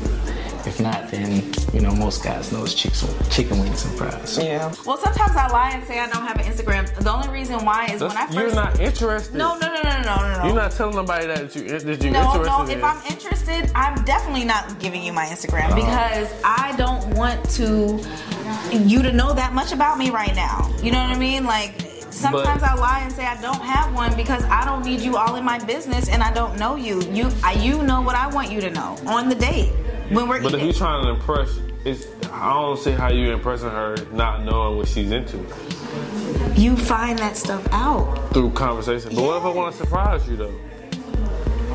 If 0.69 0.81
not, 0.81 1.11
then 1.11 1.51
you 1.73 1.81
know 1.81 1.95
most 1.95 2.23
guys 2.23 2.53
know 2.53 2.63
it's 2.63 2.75
chicken 2.75 3.09
chicken 3.31 3.59
wings 3.59 3.87
and 3.87 3.97
fries. 3.97 4.37
Yeah. 4.37 4.71
Well, 4.85 4.99
sometimes 4.99 5.35
I 5.35 5.49
lie 5.49 5.71
and 5.71 5.83
say 5.85 5.99
I 5.99 6.07
don't 6.11 6.27
have 6.27 6.39
an 6.39 6.45
Instagram. 6.45 6.95
The 6.95 7.11
only 7.11 7.31
reason 7.31 7.65
why 7.65 7.87
is 7.87 8.03
when 8.03 8.11
I 8.11 8.27
first. 8.27 8.35
you're 8.35 8.55
not 8.55 8.79
interested. 8.79 9.35
no, 9.35 9.57
no, 9.59 9.67
no, 9.67 9.81
no, 9.83 10.03
no, 10.03 10.17
no, 10.17 10.39
no. 10.39 10.45
You're 10.45 10.55
not 10.55 10.73
telling 10.73 10.95
nobody 10.95 11.27
that 11.27 11.57
you 11.57 11.63
that 11.67 12.03
you're 12.03 12.13
No, 12.13 12.35
interested 12.37 12.45
no. 12.45 12.65
in. 12.65 12.71
If 12.71 12.85
I'm 12.85 13.03
interested, 13.07 13.71
I'm 13.75 14.05
definitely 14.05 14.45
not 14.45 14.79
giving 14.79 15.03
you 15.03 15.11
my 15.11 15.25
Instagram 15.25 15.71
oh. 15.71 15.75
because 15.75 16.31
I 16.45 16.75
don't 16.77 17.15
want 17.15 17.49
to 17.53 17.99
you 18.71 19.03
to 19.03 19.11
know 19.11 19.33
that 19.33 19.55
much 19.55 19.73
about 19.73 19.97
me 19.97 20.11
right 20.11 20.35
now. 20.35 20.71
You 20.83 20.93
know 20.93 21.01
what 21.01 21.17
I 21.17 21.19
mean? 21.19 21.47
Like 21.47 21.81
sometimes 22.11 22.61
But- 22.61 22.71
I 22.71 22.75
lie 22.75 23.01
and 23.01 23.13
say 23.13 23.25
I 23.25 23.41
don't 23.41 23.63
have 23.63 23.95
one 23.95 24.15
because 24.17 24.45
I 24.45 24.67
don't 24.67 24.85
need 24.85 25.01
you 25.01 25.17
all 25.17 25.37
in 25.37 25.45
my 25.45 25.59
business 25.65 26.11
and 26.11 26.23
I 26.23 26.31
don't 26.31 26.59
know 26.59 26.77
you. 26.77 27.01
You 27.11 27.31
I, 27.43 27.55
you 27.55 27.83
know 27.83 28.03
what 28.03 28.17
I 28.17 28.27
want 28.27 28.53
you 28.53 28.61
to 28.61 28.71
know 28.71 28.99
on 29.07 29.31
the 29.31 29.35
date 29.35 29.73
when 30.11 30.29
we're 30.29 30.43
but 30.43 30.49
if 30.49 30.55
eating. 30.55 30.65
you're 30.67 30.75
trying 30.75 31.05
to 31.05 31.11
impress, 31.11 31.59
it's 31.85 32.07
I 32.31 32.53
don't 32.53 32.79
see 32.79 32.93
how 32.93 33.11
you're 33.11 33.33
impressing 33.33 33.71
her 33.71 33.97
not 34.13 34.45
knowing 34.45 34.77
what 34.77 34.89
she's 34.89 35.11
into 35.11 35.45
you 36.59 36.77
find 36.77 37.19
that 37.19 37.37
stuff 37.37 37.67
out. 37.73 38.33
through 38.33 38.51
conversation. 38.51 39.15
But 39.15 39.25
what 39.25 39.37
if 39.37 39.45
I 39.45 39.51
want 39.51 39.75
to 39.75 39.79
surprise 39.81 40.29
you 40.29 40.37
though? 40.37 40.55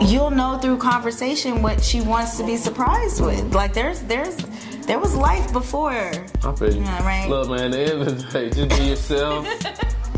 You'll 0.01 0.31
know 0.31 0.57
through 0.57 0.77
conversation 0.77 1.61
what 1.61 1.81
she 1.81 2.01
wants 2.01 2.37
to 2.37 2.45
be 2.45 2.57
surprised 2.57 3.21
with. 3.21 3.53
Like 3.53 3.73
there's 3.73 4.01
there's 4.01 4.35
there 4.85 4.99
was 4.99 5.15
life 5.15 5.53
before. 5.53 5.91
I 5.91 6.55
feel 6.55 6.75
you. 6.75 6.81
Right. 6.81 7.27
Look, 7.29 7.49
man, 7.49 7.71
the 7.71 7.79
end 7.79 8.01
of 8.01 8.17
the 8.17 8.23
day, 8.31 8.49
just 8.49 8.77
be 8.77 8.89
yourself. 8.89 9.47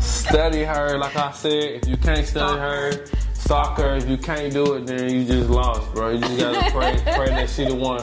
study 0.00 0.64
her, 0.64 0.98
like 0.98 1.14
I 1.14 1.30
said. 1.32 1.52
If 1.52 1.88
you 1.88 1.96
can't 1.96 2.26
study 2.26 2.58
her, 2.58 3.04
her. 3.48 3.96
If 3.96 4.08
you 4.08 4.16
can't 4.16 4.52
do 4.52 4.74
it, 4.74 4.86
then 4.86 5.08
you 5.08 5.24
just 5.24 5.48
lost, 5.50 5.92
bro. 5.94 6.10
You 6.10 6.18
just 6.18 6.38
gotta 6.38 6.70
pray, 6.70 7.00
pray 7.14 7.28
that 7.28 7.48
she 7.50 7.64
the 7.64 7.74
one. 7.74 8.02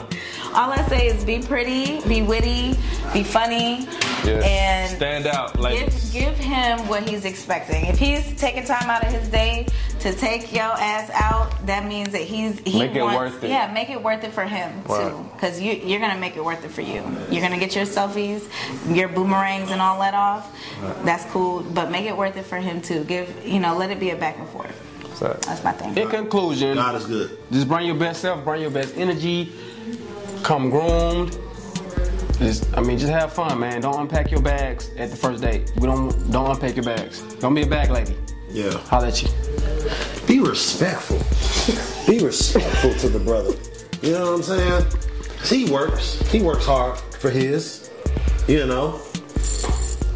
All 0.54 0.70
I 0.70 0.86
say 0.88 1.06
is 1.08 1.24
be 1.24 1.40
pretty, 1.40 2.00
be 2.08 2.22
witty, 2.22 2.76
be 3.12 3.22
funny, 3.24 3.86
Yeah. 4.24 4.40
and 4.44 4.96
Stand 4.96 5.26
out, 5.26 5.54
give, 5.60 6.12
give 6.12 6.36
him 6.38 6.78
what 6.88 7.08
he's 7.08 7.24
expecting. 7.24 7.86
If 7.86 7.98
he's 7.98 8.34
taking 8.36 8.64
time 8.64 8.88
out 8.88 9.04
of 9.04 9.12
his 9.12 9.28
day 9.28 9.66
to 10.00 10.12
take 10.14 10.52
your 10.52 10.62
ass 10.62 11.10
out, 11.12 11.66
that 11.66 11.86
means 11.86 12.10
that 12.12 12.22
he's 12.22 12.60
he 12.60 12.78
Make 12.78 12.94
it 12.94 13.02
wants, 13.02 13.18
worth 13.34 13.44
it. 13.44 13.50
Yeah, 13.50 13.72
make 13.72 13.90
it 13.90 14.00
worth 14.00 14.22
it 14.22 14.32
for 14.32 14.44
him 14.44 14.70
Right. 14.86 15.10
too, 15.10 15.28
because 15.34 15.60
you, 15.60 15.72
you're 15.72 16.00
gonna 16.00 16.20
make 16.20 16.36
it 16.36 16.44
worth 16.44 16.64
it 16.64 16.70
for 16.70 16.82
you. 16.82 17.02
You're 17.30 17.42
gonna 17.42 17.58
get 17.58 17.74
your 17.74 17.84
selfies, 17.86 18.44
your 18.94 19.08
boomerangs, 19.08 19.70
and 19.72 19.80
all 19.80 19.98
that 20.00 20.14
off. 20.14 20.54
That's 21.04 21.24
cool, 21.32 21.62
but 21.74 21.90
make 21.90 22.06
it 22.06 22.16
worth 22.16 22.36
it 22.36 22.44
for 22.46 22.58
him 22.58 22.80
too. 22.80 23.02
Give 23.04 23.28
you 23.44 23.58
know, 23.60 23.76
let 23.76 23.90
it 23.90 23.98
be 23.98 24.10
a 24.10 24.16
back 24.16 24.38
and 24.38 24.48
forth. 24.48 24.83
So, 25.14 25.38
That's 25.42 25.62
my 25.62 25.72
thing. 25.72 25.96
In 25.96 26.08
conclusion, 26.08 26.74
God 26.76 26.96
is 26.96 27.06
good. 27.06 27.38
just 27.52 27.68
bring 27.68 27.86
your 27.86 27.94
best 27.94 28.20
self, 28.20 28.44
bring 28.44 28.60
your 28.62 28.70
best 28.70 28.96
energy, 28.96 29.52
come 30.42 30.70
groomed. 30.70 31.38
Just, 32.38 32.76
I 32.76 32.80
mean, 32.80 32.98
just 32.98 33.12
have 33.12 33.32
fun, 33.32 33.60
man. 33.60 33.80
Don't 33.80 34.00
unpack 34.00 34.30
your 34.32 34.42
bags 34.42 34.90
at 34.98 35.10
the 35.10 35.16
first 35.16 35.40
date. 35.42 35.72
We 35.76 35.86
don't 35.86 36.10
don't 36.32 36.50
unpack 36.50 36.74
your 36.74 36.84
bags. 36.84 37.22
Don't 37.36 37.54
be 37.54 37.62
a 37.62 37.66
bag 37.66 37.90
lady. 37.90 38.16
Yeah. 38.50 38.72
Holla 38.88 39.08
at 39.08 39.22
you. 39.22 39.28
Be 40.26 40.40
respectful. 40.40 41.18
Be 42.06 42.24
respectful 42.24 42.94
to 42.94 43.08
the 43.08 43.20
brother. 43.20 43.54
You 44.02 44.12
know 44.12 44.32
what 44.32 44.36
I'm 44.36 44.42
saying? 44.42 44.84
he 45.44 45.70
works. 45.70 46.20
He 46.30 46.40
works 46.42 46.66
hard 46.66 46.98
for 46.98 47.30
his. 47.30 47.90
You 48.48 48.66
know. 48.66 48.96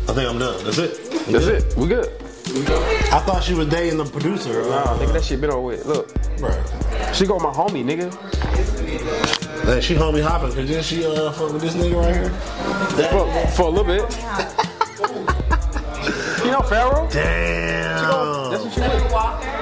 I 0.08 0.12
think 0.14 0.30
I'm 0.30 0.38
done. 0.38 0.64
That's 0.64 0.78
it. 0.78 1.10
That's 1.26 1.46
it. 1.46 1.76
We're 1.76 1.88
good. 1.88 2.27
I 2.50 3.20
thought 3.20 3.42
she 3.42 3.54
was 3.54 3.68
dating 3.68 3.96
the 3.98 4.04
producer. 4.04 4.62
Nah, 4.62 4.96
nigga, 4.98 5.12
that 5.12 5.24
shit 5.24 5.40
been 5.40 5.50
over 5.50 5.60
with. 5.60 5.84
Look, 5.86 6.08
bruh. 6.36 7.14
she 7.14 7.26
go 7.26 7.38
my 7.38 7.50
homie, 7.50 7.84
nigga. 7.84 8.12
Hey, 9.64 9.80
she 9.80 9.94
homie 9.94 10.22
hopping 10.22 10.50
because 10.50 10.68
then 10.68 10.82
she 10.82 11.04
uh 11.04 11.30
fuck 11.32 11.52
with 11.52 11.62
this 11.62 11.74
nigga 11.74 12.02
right 12.02 12.14
here. 12.14 12.30
For, 13.10 13.26
for 13.52 13.62
a 13.62 13.70
little 13.70 13.84
bit. 13.84 14.00
you 16.44 16.50
know 16.50 16.62
Pharaoh? 16.62 17.08
Damn. 17.10 18.50
That's 18.50 18.64
what 18.64 18.72
she 18.72 18.80
did. 18.80 19.10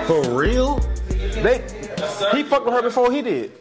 For 0.07 0.23
real? 0.37 0.79
They, 1.09 1.63
he 2.33 2.43
fucked 2.45 2.67
with 2.67 2.75
her 2.75 2.83
before 2.83 3.11
he 3.13 3.23
did. 3.23 3.53